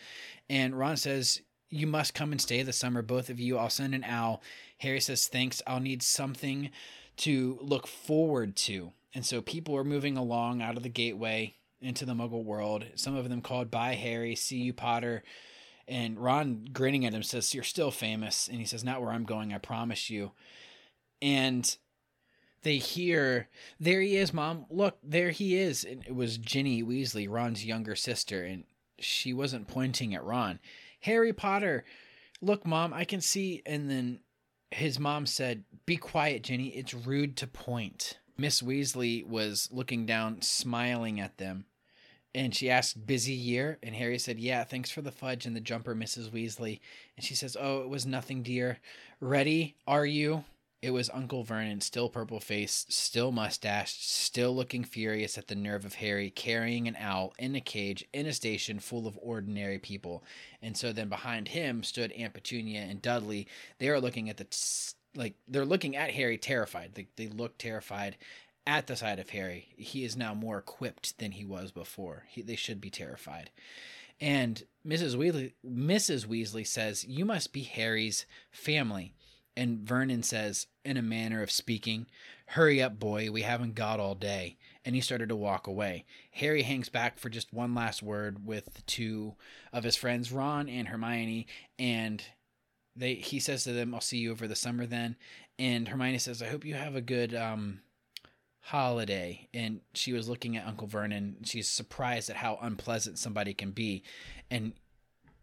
And 0.50 0.80
Ron 0.80 0.96
says, 0.96 1.42
You 1.70 1.88
must 1.88 2.14
come 2.14 2.32
and 2.32 2.40
stay 2.40 2.64
this 2.64 2.78
summer, 2.78 3.02
both 3.02 3.30
of 3.30 3.38
you. 3.38 3.58
I'll 3.58 3.70
send 3.70 3.94
an 3.94 4.06
owl. 4.06 4.42
Harry 4.78 5.02
says, 5.02 5.28
Thanks. 5.28 5.62
I'll 5.68 5.82
need 5.82 6.02
something 6.02 6.70
to 7.18 7.60
look 7.62 7.86
forward 7.86 8.56
to. 8.56 8.94
And 9.14 9.26
so 9.26 9.42
people 9.42 9.76
are 9.76 9.84
moving 9.84 10.16
along 10.16 10.62
out 10.62 10.78
of 10.78 10.84
the 10.84 10.90
gateway 10.90 11.56
into 11.82 12.06
the 12.06 12.14
muggle 12.14 12.46
world. 12.46 12.86
Some 12.96 13.18
of 13.18 13.28
them 13.28 13.42
called 13.42 13.70
by 13.70 13.96
Harry, 13.96 14.36
See 14.36 14.60
You 14.60 14.72
Potter 14.72 15.22
and 15.88 16.20
Ron, 16.20 16.68
grinning 16.72 17.06
at 17.06 17.14
him, 17.14 17.24
says, 17.24 17.54
You're 17.54 17.64
still 17.64 17.92
famous. 17.92 18.48
And 18.48 18.60
he 18.60 18.66
says, 18.66 18.84
Not 18.84 19.02
where 19.02 19.12
I'm 19.12 19.26
going, 19.26 19.54
I 19.54 19.58
promise 19.58 20.10
you. 20.10 20.32
And 21.22 21.76
they 22.64 22.78
hear, 22.78 23.50
There 23.80 24.02
he 24.02 24.18
is, 24.18 24.34
Mom. 24.34 24.66
Look, 24.70 24.98
there 25.04 25.32
he 25.32 25.58
is. 25.58 25.84
And 25.84 26.04
it 26.06 26.16
was 26.16 26.38
Ginny 26.38 26.84
Weasley, 26.84 27.30
Ron's 27.30 27.66
younger 27.66 27.96
sister. 27.96 28.44
And 28.44 28.64
she 29.00 29.34
wasn't 29.34 29.68
pointing 29.68 30.16
at 30.16 30.24
Ron. 30.24 30.60
Harry 31.02 31.34
Potter, 31.34 31.84
look, 32.42 32.66
mom, 32.66 32.94
I 32.94 33.04
can 33.04 33.22
see. 33.22 33.62
And 33.66 33.90
then 33.90 34.20
his 34.72 35.00
mom 35.00 35.26
said, 35.26 35.64
Be 35.86 35.98
quiet, 35.98 36.44
Ginny. 36.44 36.70
It's 36.70 36.94
rude 36.94 37.36
to 37.38 37.48
point. 37.48 38.20
Miss 38.38 38.62
Weasley 38.62 39.26
was 39.26 39.70
looking 39.72 40.06
down, 40.06 40.42
smiling 40.42 41.20
at 41.20 41.38
them. 41.38 41.66
And 42.36 42.56
she 42.56 42.70
asked, 42.70 43.06
Busy 43.06 43.34
year? 43.34 43.78
And 43.84 43.96
Harry 43.96 44.18
said, 44.18 44.40
Yeah, 44.40 44.64
thanks 44.64 44.90
for 44.90 45.02
the 45.02 45.12
fudge 45.12 45.46
and 45.46 45.56
the 45.56 45.62
jumper, 45.62 45.96
Mrs. 45.96 46.32
Weasley. 46.32 46.80
And 47.16 47.26
she 47.26 47.36
says, 47.36 47.56
Oh, 47.60 47.82
it 47.82 47.90
was 47.90 48.06
nothing, 48.06 48.44
dear. 48.44 48.80
Ready? 49.20 49.76
Are 49.88 50.06
you? 50.06 50.44
It 50.84 50.92
was 50.92 51.10
Uncle 51.14 51.46
Vernon, 51.46 51.80
still 51.80 52.10
purple 52.10 52.42
faced, 52.42 52.92
still 52.92 53.32
mustached, 53.32 54.04
still 54.04 54.54
looking 54.54 54.84
furious 54.84 55.38
at 55.38 55.48
the 55.48 55.56
nerve 55.56 55.86
of 55.86 55.94
Harry 55.96 56.30
carrying 56.30 56.90
an 56.90 56.98
owl 57.00 57.34
in 57.40 57.56
a 57.56 57.62
cage 57.62 58.04
in 58.12 58.26
a 58.26 58.34
station 58.34 58.80
full 58.80 59.08
of 59.08 59.18
ordinary 59.22 59.80
people. 59.80 60.26
And 60.62 60.76
so 60.76 60.92
then 60.92 61.08
behind 61.08 61.48
him 61.48 61.84
stood 61.84 62.12
Aunt 62.12 62.34
Petunia 62.34 62.82
and 62.82 63.02
Dudley. 63.02 63.48
They 63.80 63.88
are 63.88 64.02
looking 64.02 64.30
at 64.30 64.36
the, 64.36 64.44
t- 64.44 64.94
like, 65.16 65.36
they're 65.48 65.64
looking 65.64 65.96
at 65.96 66.12
Harry 66.12 66.38
terrified. 66.38 66.96
They, 66.96 67.08
they 67.16 67.28
look 67.28 67.58
terrified 67.58 68.18
at 68.66 68.88
the 68.88 68.96
sight 68.96 69.20
of 69.20 69.32
Harry. 69.32 69.70
He 69.78 70.04
is 70.04 70.16
now 70.16 70.34
more 70.34 70.58
equipped 70.58 71.18
than 71.20 71.32
he 71.32 71.46
was 71.46 71.72
before. 71.72 72.26
He, 72.30 72.42
they 72.42 72.56
should 72.56 72.80
be 72.80 72.90
terrified. 72.90 73.50
And 74.22 74.64
Mrs. 74.88 75.16
Weasley, 75.16 75.54
Mrs. 75.66 76.26
Weasley 76.26 76.66
says, 76.66 77.06
You 77.06 77.26
must 77.26 77.54
be 77.54 77.64
Harry's 77.64 78.26
family. 78.52 79.14
And 79.56 79.80
Vernon 79.80 80.24
says, 80.24 80.68
in 80.84 80.98
a 80.98 81.02
manner 81.02 81.42
of 81.42 81.52
speaking, 81.52 82.08
Hurry 82.48 82.82
up, 82.82 83.00
boy, 83.00 83.32
we 83.32 83.42
haven't 83.44 83.76
got 83.76 84.00
all 84.00 84.16
day. 84.16 84.58
And 84.86 84.96
he 84.96 85.02
started 85.02 85.30
to 85.30 85.36
walk 85.36 85.68
away. 85.68 86.06
Harry 86.32 86.64
hangs 86.64 86.90
back 86.90 87.18
for 87.18 87.30
just 87.30 87.54
one 87.54 87.74
last 87.74 88.04
word 88.04 88.46
with 88.46 88.86
two 88.86 89.36
of 89.72 89.84
his 89.84 89.96
friends, 89.96 90.32
Ron 90.32 90.68
and 90.68 90.90
Hermione, 90.90 91.48
and 91.80 92.24
they 92.96 93.16
he 93.16 93.40
says 93.40 93.64
to 93.64 93.72
them, 93.72 93.94
I'll 93.96 94.02
see 94.02 94.18
you 94.18 94.32
over 94.32 94.48
the 94.48 94.56
summer 94.56 94.86
then. 94.86 95.16
And 95.58 95.88
Hermione 95.88 96.20
says, 96.20 96.42
I 96.42 96.48
hope 96.48 96.66
you 96.66 96.76
have 96.76 96.96
a 96.96 97.02
good 97.02 97.34
um 97.34 97.80
holiday. 98.64 99.48
And 99.54 99.82
she 99.94 100.14
was 100.14 100.30
looking 100.30 100.58
at 100.58 100.66
Uncle 100.66 100.88
Vernon. 100.88 101.38
She's 101.44 101.70
surprised 101.70 102.30
at 102.30 102.38
how 102.38 102.58
unpleasant 102.62 103.20
somebody 103.20 103.54
can 103.54 103.72
be. 103.72 104.04
And 104.50 104.74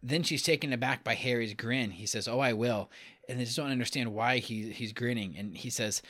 then 0.03 0.23
she's 0.23 0.43
taken 0.43 0.73
aback 0.73 1.03
by 1.03 1.13
Harry's 1.13 1.53
grin. 1.53 1.91
He 1.91 2.05
says, 2.07 2.27
"Oh, 2.27 2.39
I 2.39 2.53
will," 2.53 2.89
and 3.29 3.39
they 3.39 3.45
just 3.45 3.57
don't 3.57 3.71
understand 3.71 4.13
why 4.13 4.39
he 4.39 4.71
he's 4.71 4.93
grinning. 4.93 5.35
And 5.37 5.55
he 5.55 5.69
says, 5.69 6.01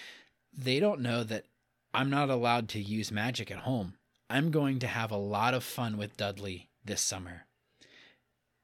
"They 0.54 0.80
don't 0.80 1.02
know 1.02 1.24
that 1.26 1.46
I'm 1.94 2.10
not 2.10 2.30
allowed 2.30 2.70
to 2.70 2.80
use 2.82 3.12
magic 3.12 3.52
at 3.52 3.60
home. 3.60 3.96
I'm 4.30 4.50
going 4.50 4.80
to 4.80 4.88
have 4.88 5.12
a 5.12 5.18
lot 5.18 5.54
of 5.54 5.64
fun 5.64 5.98
with 5.98 6.16
Dudley 6.16 6.70
this 6.86 7.02
summer." 7.02 7.46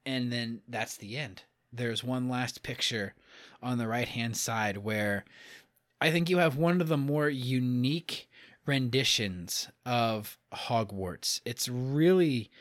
And 0.06 0.32
then 0.32 0.62
that's 0.70 0.96
the 0.96 1.18
end. 1.18 1.44
There's 1.74 2.06
one 2.06 2.30
last 2.30 2.64
picture 2.64 3.14
on 3.62 3.78
the 3.78 3.88
right 3.88 4.08
hand 4.08 4.38
side 4.38 4.78
where 4.78 5.26
I 6.00 6.12
think 6.12 6.30
you 6.30 6.38
have 6.38 6.56
one 6.56 6.80
of 6.80 6.88
the 6.88 6.96
more 6.96 7.30
unique 7.30 8.30
renditions 8.68 9.70
of 9.86 10.38
Hogwarts. 10.54 11.42
It's 11.46 11.68
really 11.68 12.52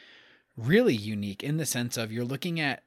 really 0.56 0.94
unique 0.94 1.42
in 1.42 1.58
the 1.58 1.66
sense 1.66 1.96
of 1.96 2.10
you're 2.10 2.24
looking 2.24 2.58
at 2.58 2.82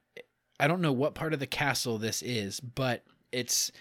I 0.58 0.66
don't 0.66 0.80
know 0.80 0.92
what 0.92 1.14
part 1.14 1.32
of 1.32 1.40
the 1.40 1.46
castle 1.46 1.98
this 1.98 2.20
is, 2.20 2.60
but 2.60 3.04
it's 3.32 3.72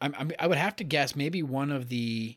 I'm, 0.00 0.14
I'm, 0.18 0.32
i 0.38 0.46
would 0.46 0.58
have 0.58 0.76
to 0.76 0.84
guess 0.84 1.14
maybe 1.14 1.42
one 1.42 1.70
of 1.70 1.88
the 1.88 2.36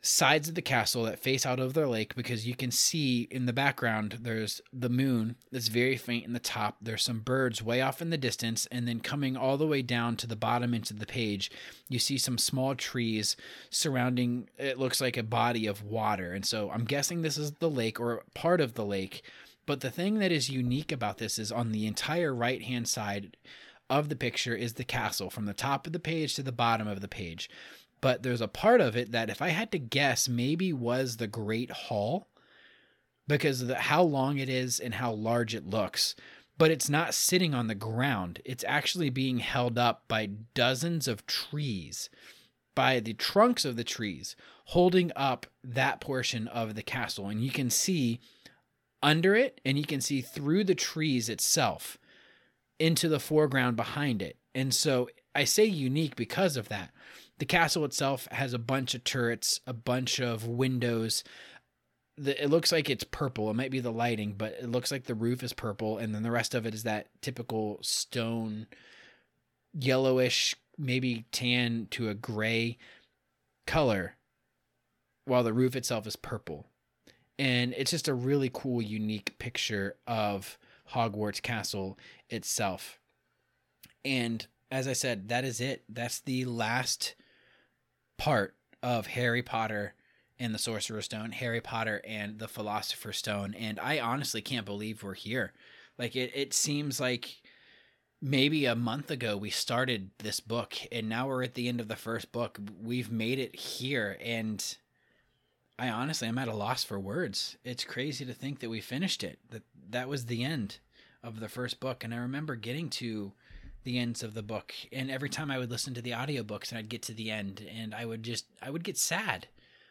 sides 0.00 0.48
of 0.48 0.54
the 0.54 0.62
castle 0.62 1.02
that 1.02 1.18
face 1.18 1.44
out 1.44 1.58
of 1.58 1.74
the 1.74 1.86
lake 1.86 2.14
because 2.14 2.46
you 2.46 2.54
can 2.54 2.70
see 2.70 3.26
in 3.30 3.46
the 3.46 3.52
background 3.52 4.18
there's 4.22 4.60
the 4.72 4.88
moon 4.88 5.34
that's 5.50 5.68
very 5.68 5.96
faint 5.96 6.24
in 6.24 6.32
the 6.32 6.38
top. 6.38 6.76
There's 6.80 7.02
some 7.02 7.20
birds 7.20 7.62
way 7.62 7.80
off 7.80 8.00
in 8.00 8.10
the 8.10 8.16
distance. 8.16 8.66
And 8.70 8.86
then 8.86 9.00
coming 9.00 9.36
all 9.36 9.56
the 9.56 9.66
way 9.66 9.82
down 9.82 10.16
to 10.18 10.26
the 10.26 10.36
bottom 10.36 10.72
into 10.72 10.94
the 10.94 11.06
page 11.06 11.50
you 11.88 11.98
see 11.98 12.18
some 12.18 12.38
small 12.38 12.74
trees 12.74 13.36
surrounding 13.70 14.48
it 14.58 14.78
looks 14.78 15.00
like 15.00 15.16
a 15.16 15.22
body 15.22 15.66
of 15.66 15.82
water. 15.82 16.32
And 16.32 16.46
so 16.46 16.70
i'm 16.70 16.84
guessing 16.84 17.22
this 17.22 17.38
is 17.38 17.52
the 17.52 17.70
lake 17.70 17.98
or 17.98 18.22
part 18.34 18.60
of 18.60 18.74
the 18.74 18.84
lake. 18.84 19.22
But 19.66 19.80
the 19.80 19.90
thing 19.90 20.18
that 20.20 20.32
is 20.32 20.48
unique 20.48 20.92
about 20.92 21.18
this 21.18 21.38
is 21.38 21.52
on 21.52 21.72
the 21.72 21.86
entire 21.86 22.34
right 22.34 22.62
hand 22.62 22.88
side 22.88 23.36
of 23.90 24.08
the 24.08 24.16
picture 24.16 24.54
is 24.54 24.74
the 24.74 24.84
castle 24.84 25.30
from 25.30 25.46
the 25.46 25.54
top 25.54 25.86
of 25.86 25.92
the 25.92 25.98
page 25.98 26.34
to 26.34 26.42
the 26.42 26.52
bottom 26.52 26.86
of 26.86 27.00
the 27.00 27.08
page. 27.08 27.48
But 28.00 28.22
there's 28.22 28.40
a 28.40 28.48
part 28.48 28.80
of 28.80 28.96
it 28.96 29.12
that, 29.12 29.30
if 29.30 29.42
I 29.42 29.48
had 29.48 29.72
to 29.72 29.78
guess, 29.78 30.28
maybe 30.28 30.72
was 30.72 31.16
the 31.16 31.26
Great 31.26 31.70
Hall 31.70 32.28
because 33.26 33.60
of 33.60 33.68
the, 33.68 33.74
how 33.76 34.02
long 34.02 34.38
it 34.38 34.48
is 34.48 34.80
and 34.80 34.94
how 34.94 35.12
large 35.12 35.54
it 35.54 35.66
looks. 35.66 36.14
But 36.56 36.70
it's 36.70 36.88
not 36.88 37.14
sitting 37.14 37.54
on 37.54 37.68
the 37.68 37.74
ground, 37.74 38.40
it's 38.44 38.64
actually 38.66 39.10
being 39.10 39.38
held 39.38 39.78
up 39.78 40.04
by 40.08 40.26
dozens 40.54 41.06
of 41.06 41.26
trees, 41.26 42.10
by 42.74 42.98
the 43.00 43.14
trunks 43.14 43.64
of 43.64 43.76
the 43.76 43.84
trees, 43.84 44.34
holding 44.66 45.12
up 45.14 45.46
that 45.62 46.00
portion 46.00 46.48
of 46.48 46.74
the 46.74 46.82
castle. 46.82 47.28
And 47.28 47.44
you 47.44 47.50
can 47.50 47.70
see 47.70 48.20
under 49.02 49.34
it 49.36 49.60
and 49.64 49.78
you 49.78 49.84
can 49.84 50.00
see 50.00 50.20
through 50.20 50.64
the 50.64 50.74
trees 50.74 51.28
itself 51.28 51.96
into 52.78 53.08
the 53.08 53.20
foreground 53.20 53.76
behind 53.76 54.20
it. 54.20 54.36
And 54.54 54.74
so 54.74 55.08
I 55.34 55.44
say 55.44 55.64
unique 55.64 56.16
because 56.16 56.56
of 56.56 56.68
that. 56.68 56.90
The 57.38 57.46
castle 57.46 57.84
itself 57.84 58.26
has 58.32 58.52
a 58.52 58.58
bunch 58.58 58.94
of 58.94 59.04
turrets, 59.04 59.60
a 59.66 59.72
bunch 59.72 60.20
of 60.20 60.46
windows. 60.46 61.22
The, 62.16 62.42
it 62.42 62.50
looks 62.50 62.72
like 62.72 62.90
it's 62.90 63.04
purple. 63.04 63.48
It 63.50 63.54
might 63.54 63.70
be 63.70 63.80
the 63.80 63.92
lighting, 63.92 64.34
but 64.36 64.54
it 64.60 64.70
looks 64.70 64.90
like 64.90 65.04
the 65.04 65.14
roof 65.14 65.42
is 65.42 65.52
purple, 65.52 65.98
and 65.98 66.14
then 66.14 66.24
the 66.24 66.30
rest 66.30 66.54
of 66.54 66.66
it 66.66 66.74
is 66.74 66.82
that 66.82 67.08
typical 67.22 67.78
stone, 67.80 68.66
yellowish, 69.72 70.56
maybe 70.76 71.26
tan 71.30 71.86
to 71.92 72.08
a 72.08 72.14
gray 72.14 72.76
color, 73.66 74.16
while 75.24 75.44
the 75.44 75.52
roof 75.52 75.76
itself 75.76 76.06
is 76.06 76.16
purple 76.16 76.66
and 77.38 77.72
it's 77.76 77.90
just 77.90 78.08
a 78.08 78.14
really 78.14 78.50
cool 78.52 78.82
unique 78.82 79.38
picture 79.38 79.96
of 80.06 80.58
Hogwarts 80.92 81.40
Castle 81.40 81.98
itself. 82.28 82.98
And 84.04 84.46
as 84.70 84.88
I 84.88 84.92
said, 84.92 85.28
that 85.28 85.44
is 85.44 85.60
it. 85.60 85.84
That's 85.88 86.20
the 86.20 86.44
last 86.46 87.14
part 88.18 88.54
of 88.82 89.06
Harry 89.06 89.42
Potter 89.42 89.94
and 90.38 90.54
the 90.54 90.58
Sorcerer's 90.58 91.06
Stone, 91.06 91.32
Harry 91.32 91.60
Potter 91.60 92.02
and 92.06 92.38
the 92.38 92.48
Philosopher's 92.48 93.16
Stone. 93.16 93.54
And 93.54 93.80
I 93.80 93.98
honestly 93.98 94.42
can't 94.42 94.66
believe 94.66 95.02
we're 95.02 95.14
here. 95.14 95.52
Like 95.98 96.14
it 96.14 96.32
it 96.34 96.54
seems 96.54 97.00
like 97.00 97.42
maybe 98.20 98.66
a 98.66 98.74
month 98.74 99.10
ago 99.10 99.36
we 99.36 99.50
started 99.50 100.10
this 100.18 100.40
book 100.40 100.74
and 100.90 101.08
now 101.08 101.28
we're 101.28 101.44
at 101.44 101.54
the 101.54 101.68
end 101.68 101.80
of 101.80 101.88
the 101.88 101.96
first 101.96 102.30
book. 102.30 102.58
We've 102.82 103.10
made 103.10 103.38
it 103.38 103.56
here 103.56 104.16
and 104.22 104.76
I 105.78 105.88
honestly 105.88 106.28
I'm 106.28 106.38
at 106.38 106.48
a 106.48 106.54
loss 106.54 106.84
for 106.84 107.00
words. 107.00 107.56
It's 107.64 107.84
crazy 107.84 108.24
to 108.24 108.34
think 108.34 108.60
that 108.60 108.70
we 108.70 108.80
finished 108.80 109.24
it. 109.24 109.38
That 109.50 109.62
that 109.90 110.08
was 110.08 110.26
the 110.26 110.44
end 110.44 110.78
of 111.22 111.40
the 111.40 111.48
first 111.48 111.80
book 111.80 112.04
and 112.04 112.14
I 112.14 112.18
remember 112.18 112.54
getting 112.54 112.90
to 112.90 113.32
the 113.88 113.98
ends 113.98 114.22
of 114.22 114.34
the 114.34 114.42
book 114.42 114.74
and 114.92 115.10
every 115.10 115.30
time 115.30 115.50
I 115.50 115.56
would 115.56 115.70
listen 115.70 115.94
to 115.94 116.02
the 116.02 116.10
audiobooks 116.10 116.68
and 116.68 116.78
I'd 116.78 116.90
get 116.90 117.00
to 117.04 117.14
the 117.14 117.30
end 117.30 117.66
and 117.74 117.94
I 117.94 118.04
would 118.04 118.22
just 118.22 118.44
I 118.60 118.68
would 118.68 118.84
get 118.84 118.98
sad 118.98 119.48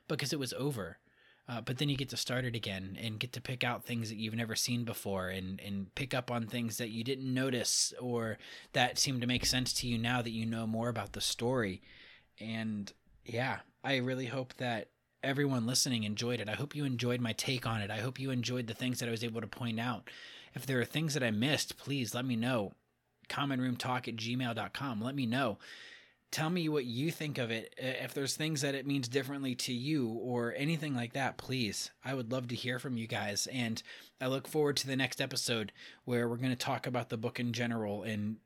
because 0.07 0.31
it 0.31 0.39
was 0.39 0.53
over. 0.53 0.99
Uh, 1.49 1.61
but 1.61 1.79
then 1.79 1.89
you 1.89 1.97
get 1.97 2.09
to 2.09 2.17
start 2.17 2.45
it 2.45 2.55
again 2.55 2.95
and 3.01 3.19
get 3.19 3.33
to 3.33 3.41
pick 3.41 3.63
out 3.63 3.83
things 3.83 4.09
that 4.09 4.17
you've 4.17 4.35
never 4.35 4.53
seen 4.53 4.83
before 4.83 5.29
and, 5.29 5.59
and 5.61 5.95
pick 5.95 6.13
up 6.13 6.29
on 6.29 6.45
things 6.45 6.77
that 6.77 6.89
you 6.89 7.03
didn't 7.03 7.33
notice 7.33 7.91
or 7.99 8.37
that 8.73 8.99
seem 8.99 9.19
to 9.19 9.25
make 9.25 9.45
sense 9.45 9.73
to 9.73 9.87
you 9.87 9.97
now 9.97 10.21
that 10.21 10.31
you 10.31 10.45
know 10.45 10.67
more 10.67 10.89
about 10.89 11.13
the 11.13 11.21
story. 11.21 11.81
And 12.39 12.91
yeah, 13.25 13.59
I 13.83 13.95
really 13.95 14.25
hope 14.25 14.53
that 14.57 14.89
everyone 15.23 15.65
listening 15.65 16.03
enjoyed 16.03 16.39
it. 16.39 16.49
I 16.49 16.53
hope 16.53 16.75
you 16.75 16.85
enjoyed 16.85 17.21
my 17.21 17.33
take 17.33 17.65
on 17.65 17.81
it. 17.81 17.89
I 17.89 17.99
hope 17.99 18.19
you 18.19 18.29
enjoyed 18.29 18.67
the 18.67 18.75
things 18.75 18.99
that 18.99 19.07
I 19.07 19.11
was 19.11 19.23
able 19.23 19.41
to 19.41 19.47
point 19.47 19.79
out. 19.79 20.09
If 20.53 20.67
there 20.67 20.79
are 20.79 20.85
things 20.85 21.15
that 21.15 21.23
I 21.23 21.31
missed, 21.31 21.77
please 21.77 22.13
let 22.13 22.25
me 22.25 22.35
know. 22.35 22.73
Commonroomtalk 23.30 24.07
at 24.07 24.15
gmail.com. 24.15 25.01
Let 25.01 25.15
me 25.15 25.25
know. 25.25 25.57
Tell 26.30 26.49
me 26.49 26.67
what 26.67 26.86
you 26.86 27.09
think 27.09 27.38
of 27.38 27.51
it. 27.51 27.73
If 27.78 28.13
there's 28.13 28.36
things 28.36 28.61
that 28.61 28.75
it 28.75 28.86
means 28.86 29.07
differently 29.07 29.55
to 29.55 29.73
you 29.73 30.09
or 30.09 30.53
anything 30.57 30.93
like 30.93 31.13
that, 31.13 31.38
please. 31.38 31.91
I 32.03 32.13
would 32.13 32.32
love 32.32 32.49
to 32.49 32.55
hear 32.55 32.80
from 32.80 32.97
you 32.97 33.07
guys. 33.07 33.47
And 33.47 33.82
I 34.19 34.28
look 34.28 34.47
forward 34.47 34.75
to 34.78 34.88
the 34.88 34.97
next 34.97 35.21
episode 35.21 35.71
where 36.03 36.28
we're 36.28 36.36
going 36.36 36.49
to 36.49 36.55
talk 36.57 36.86
about 36.86 37.09
the 37.09 37.17
book 37.17 37.39
in 37.39 37.53
general 37.53 38.03
and 38.03 38.38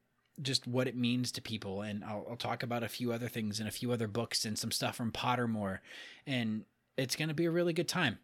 just 0.42 0.68
what 0.68 0.88
it 0.88 0.96
means 0.96 1.32
to 1.32 1.42
people. 1.42 1.82
And 1.82 2.04
I'll, 2.04 2.26
I'll, 2.30 2.36
talk 2.36 2.62
about 2.62 2.84
a 2.84 2.90
few 2.90 3.12
other 3.12 3.28
things 3.28 3.60
and 3.60 3.68
a 3.68 3.72
few 3.72 3.92
other 3.92 4.08
books 4.08 4.46
and 4.46 4.58
some 4.58 4.72
stuff 4.72 4.96
from 4.96 5.12
Pottermore. 5.12 5.80
And 6.28 6.66
it's 6.98 7.16
going 7.16 7.30
to 7.30 7.36
be 7.36 7.46
a 7.46 7.52
really 7.52 7.74
good 7.74 7.88
time. 7.88 8.20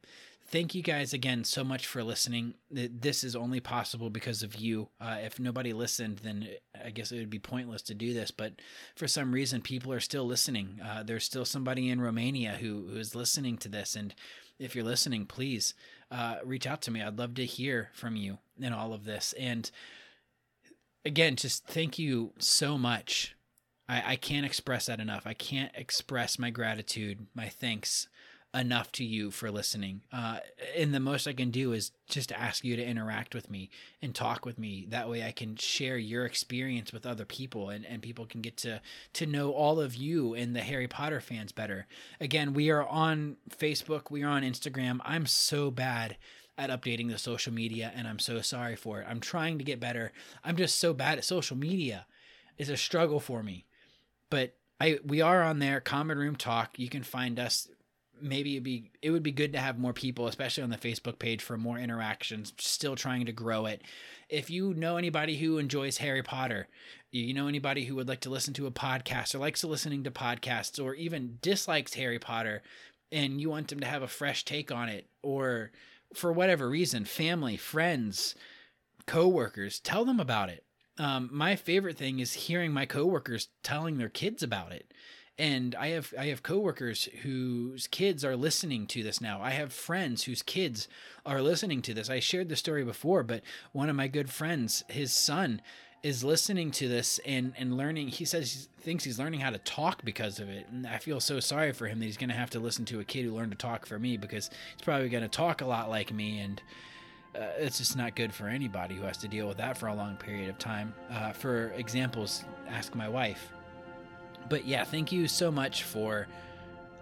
Thank 0.50 0.74
you 0.74 0.82
guys 0.82 1.12
again 1.12 1.43
so 1.43 1.66
much 1.66 1.86
for 1.86 2.02
listening. 2.06 2.54
This 2.72 3.26
is 3.26 3.36
only 3.36 3.60
possible 3.60 4.10
because 4.10 4.43
of 4.43 4.56
you. 4.56 4.88
Uh, 5.00 5.18
if 5.22 5.41
nobody 5.41 5.74
listened, 5.74 6.20
then 6.20 6.48
I 6.86 6.89
guess 6.89 7.12
it 7.12 7.18
would 7.18 7.30
be 7.30 7.38
pointless 7.39 7.82
to 7.84 7.93
do 7.93 8.14
this. 8.14 8.32
But 8.32 8.54
for 8.95 9.10
some 9.10 9.34
reason, 9.34 9.62
people 9.62 9.91
are 9.91 10.00
still 10.00 10.26
listening. 10.26 10.80
Uh, 10.82 11.04
there's 11.04 11.26
still 11.26 11.43
somebody 11.43 11.89
in 11.89 12.00
Romania 12.00 12.58
who, 12.62 12.88
who 12.89 12.98
is 12.98 13.14
listening 13.14 13.58
to 13.58 13.68
this. 13.68 13.93
And 13.93 14.16
if 14.58 14.74
you're 14.74 14.86
listening, 14.86 15.26
please 15.26 15.74
uh, 16.10 16.38
reach 16.45 16.66
out 16.66 16.82
to 16.84 16.91
me. 16.91 17.02
I'd 17.02 17.20
love 17.20 17.34
to 17.36 17.45
hear 17.45 17.89
from 17.93 18.16
you 18.16 18.38
in 18.58 18.72
all 18.72 18.93
of 18.93 19.04
this. 19.04 19.34
And 19.38 19.70
again, 21.04 21.36
just 21.36 21.68
thank 21.68 22.00
you 22.00 22.32
so 22.39 22.78
much. 22.78 23.36
I, 23.89 24.14
I 24.14 24.16
can't 24.16 24.45
express 24.45 24.86
that 24.86 25.02
enough. 25.02 25.28
I 25.28 25.34
can't 25.34 25.74
express 25.76 26.39
my 26.39 26.52
gratitude, 26.52 27.28
my 27.36 27.50
thanks 27.50 28.08
enough 28.54 28.91
to 28.93 29.04
you 29.04 29.30
for 29.30 29.52
listening. 29.52 30.02
Uh, 30.12 30.39
and 30.76 30.93
the 30.93 31.00
most 31.00 31.28
I 31.28 31.34
can 31.34 31.52
do 31.52 31.74
is 31.74 31.91
just 32.08 32.32
ask 32.32 32.64
you 32.64 32.76
to 32.76 32.84
interact 32.86 33.36
with 33.36 33.50
me 33.50 33.70
and 34.02 34.16
talk 34.16 34.45
with 34.45 34.58
me. 34.58 34.88
That 34.89 35.10
way 35.10 35.24
I 35.24 35.32
can 35.32 35.56
share 35.58 35.98
your 35.98 36.26
experience 36.26 36.91
with 36.93 37.06
other 37.06 37.26
people 37.26 37.70
and, 37.70 37.86
and 37.86 38.02
people 38.02 38.26
can 38.26 38.41
get 38.41 38.58
to, 38.58 38.82
to 39.14 39.26
know 39.26 39.52
all 39.52 39.80
of 39.80 39.95
you 39.95 40.34
and 40.34 40.56
the 40.56 40.62
Harry 40.62 40.88
Potter 40.88 41.20
fans 41.20 41.52
better. 41.52 41.88
Again, 42.20 42.54
we 42.54 42.70
are 42.70 42.88
on 42.88 43.38
Facebook, 43.50 44.10
we 44.10 44.24
are 44.24 44.30
on 44.30 44.43
Instagram. 44.43 45.00
I'm 45.04 45.26
so 45.26 45.70
bad 45.70 46.18
at 46.58 46.70
updating 46.70 47.12
the 47.12 47.18
social 47.18 47.54
media 47.54 47.91
and 47.95 48.08
I'm 48.08 48.20
so 48.20 48.41
sorry 48.41 48.76
for 48.76 49.02
it. 49.02 49.08
I'm 49.08 49.20
trying 49.20 49.58
to 49.60 49.64
get 49.64 49.80
better. 49.80 50.12
I'm 50.43 50.56
just 50.56 50.80
so 50.80 50.93
bad 50.93 51.18
at 51.18 51.26
social 51.26 51.58
media. 51.58 52.08
It's 52.58 52.70
a 52.70 52.78
struggle 52.78 53.20
for 53.20 53.43
me. 53.43 53.66
But 54.30 54.56
I 54.80 55.00
we 55.04 55.22
are 55.22 55.43
on 55.43 55.60
there, 55.60 55.80
Common 55.80 56.18
Room 56.18 56.36
Talk. 56.36 56.78
You 56.78 56.89
can 56.89 57.04
find 57.04 57.39
us 57.39 57.68
maybe 58.22 58.53
it'd 58.53 58.63
be 58.63 58.91
it 59.01 59.11
would 59.11 59.24
be 59.24 59.32
good 59.32 59.53
to 59.53 59.59
have 59.59 59.78
more 59.78 59.93
people 59.93 60.28
especially 60.28 60.63
on 60.63 60.70
the 60.70 60.78
facebook 60.78 61.20
page 61.20 61.41
for 61.41 61.57
more 61.57 61.78
interactions 61.78 62.53
still 62.57 62.95
trying 62.95 63.26
to 63.26 63.32
grow 63.32 63.65
it. 63.65 63.82
If 64.30 64.49
you 64.49 64.74
know 64.74 64.97
anybody 64.97 65.38
who 65.38 65.57
enjoys 65.57 65.97
harry 65.97 66.24
potter 66.24 66.68
you 67.11 67.34
know 67.34 67.47
anybody 67.47 67.86
who 67.86 67.95
would 67.95 68.07
like 68.07 68.22
to 68.22 68.30
listen 68.30 68.53
to 68.55 68.68
a 68.68 68.72
podcast 68.72 69.34
or 69.34 69.39
likes 69.39 69.63
listening 69.63 70.03
to 70.03 70.11
podcasts 70.11 70.84
or 70.84 70.93
even 70.95 71.38
dislikes 71.41 71.93
harry 71.93 72.20
potter 72.20 72.61
and 73.11 73.39
you 73.39 73.49
want 73.49 73.70
them 73.70 73.80
to 73.80 73.88
have 73.88 74.01
a 74.01 74.07
fresh 74.07 74.43
take 74.43 74.72
on 74.72 74.89
it 74.89 75.07
or 75.24 75.72
for 76.13 76.32
whatever 76.32 76.70
reason 76.70 77.05
family 77.05 77.55
friends 77.55 78.36
coworkers 79.07 79.80
tell 79.80 80.05
them 80.05 80.20
about 80.20 80.49
it. 80.49 80.63
Um, 80.99 81.30
my 81.32 81.55
favorite 81.55 81.97
thing 81.97 82.20
is 82.20 82.34
hearing 82.34 82.72
my 82.72 82.86
coworkers 82.86 83.49
telling 83.63 83.97
their 83.97 84.09
kids 84.09 84.43
about 84.43 84.72
it 84.72 84.91
and 85.40 85.76
I 85.76 85.90
have 85.90 86.14
I 86.18 86.26
have 86.28 86.44
coworkers 86.44 87.08
whose 87.22 87.88
kids 87.88 88.26
are 88.26 88.36
listening 88.36 88.88
to 88.88 89.04
this 89.04 89.22
now. 89.22 89.42
I 89.42 89.52
have 89.52 89.72
friends 89.72 90.24
whose 90.24 90.42
kids 90.42 90.88
are 91.26 91.42
listening 91.42 91.82
to 91.84 91.94
this. 91.94 92.10
I 92.10 92.20
shared 92.20 92.50
the 92.50 92.56
story 92.56 92.84
before, 92.84 93.24
but 93.24 93.44
one 93.72 93.90
of 93.90 93.96
my 93.96 94.08
good 94.08 94.30
friends, 94.30 94.84
his 94.88 95.14
son 95.14 95.62
is 96.04 96.24
listening 96.24 96.72
to 96.72 96.88
this 96.88 97.20
and 97.26 97.54
and 97.58 97.76
learning 97.76 98.08
he 98.08 98.24
says 98.24 98.70
he 98.78 98.84
thinks 98.84 99.04
he's 99.04 99.18
learning 99.18 99.40
how 99.40 99.50
to 99.50 99.58
talk 99.60 100.06
because 100.06 100.40
of 100.40 100.48
it 100.48 100.68
and 100.70 100.86
i 100.86 100.98
feel 101.00 101.20
so 101.20 101.40
sorry 101.40 101.74
for 101.74 101.88
him 101.88 101.98
that 101.98 102.06
he's 102.06 102.18
going 102.18 102.30
to 102.30 102.36
have 102.36 102.52
to 102.52 102.60
listen 102.60 102.86
to 102.86 103.00
a 103.00 103.04
kid 103.04 103.26
who 103.26 103.34
learned 103.34 103.52
to 103.52 103.58
talk 103.58 103.84
for 103.84 103.98
me 103.98 104.16
because 104.16 104.52
he's 104.74 104.84
probably 104.84 105.10
going 105.10 105.24
to 105.24 105.28
talk 105.28 105.62
a 105.62 105.66
lot 105.66 105.90
like 105.90 106.14
me 106.14 106.40
and 106.40 106.62
uh, 107.36 107.48
it's 107.58 107.80
just 107.80 107.98
not 107.98 108.16
good 108.16 108.32
for 108.32 108.48
anybody 108.48 108.94
who 108.94 109.02
has 109.02 109.18
to 109.18 109.28
deal 109.28 109.48
with 109.48 109.58
that 109.58 109.76
for 109.76 109.88
a 109.88 109.94
long 109.96 110.16
period 110.18 110.50
of 110.50 110.60
time 110.60 110.94
uh, 111.10 111.32
for 111.32 111.72
examples 111.76 112.46
ask 112.70 112.94
my 112.94 113.10
wife 113.10 113.52
but 114.50 114.66
yeah, 114.66 114.84
thank 114.84 115.12
you 115.12 115.28
so 115.28 115.52
much 115.52 115.84
for 115.84 116.28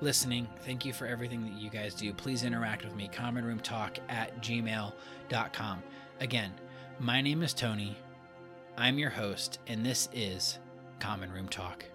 listening. 0.02 0.48
Thank 0.66 0.86
you 0.86 0.94
for 0.94 1.06
everything 1.06 1.44
that 1.44 1.54
you 1.54 1.70
guys 1.70 1.94
do. 1.94 2.14
Please 2.14 2.44
interact 2.44 2.84
with 2.84 2.96
me. 2.96 3.10
Commonroomtalk 3.14 3.98
at 4.10 4.42
gmail.com. 4.42 5.84
Again, 6.20 6.52
my 7.00 7.22
name 7.22 7.44
is 7.44 7.54
Tony. 7.54 7.98
I'm 8.78 8.98
your 8.98 9.10
host, 9.10 9.60
and 9.68 9.86
this 9.86 10.10
is 10.14 10.60
Common 11.00 11.32
Room 11.32 11.48
Talk. 11.48 11.86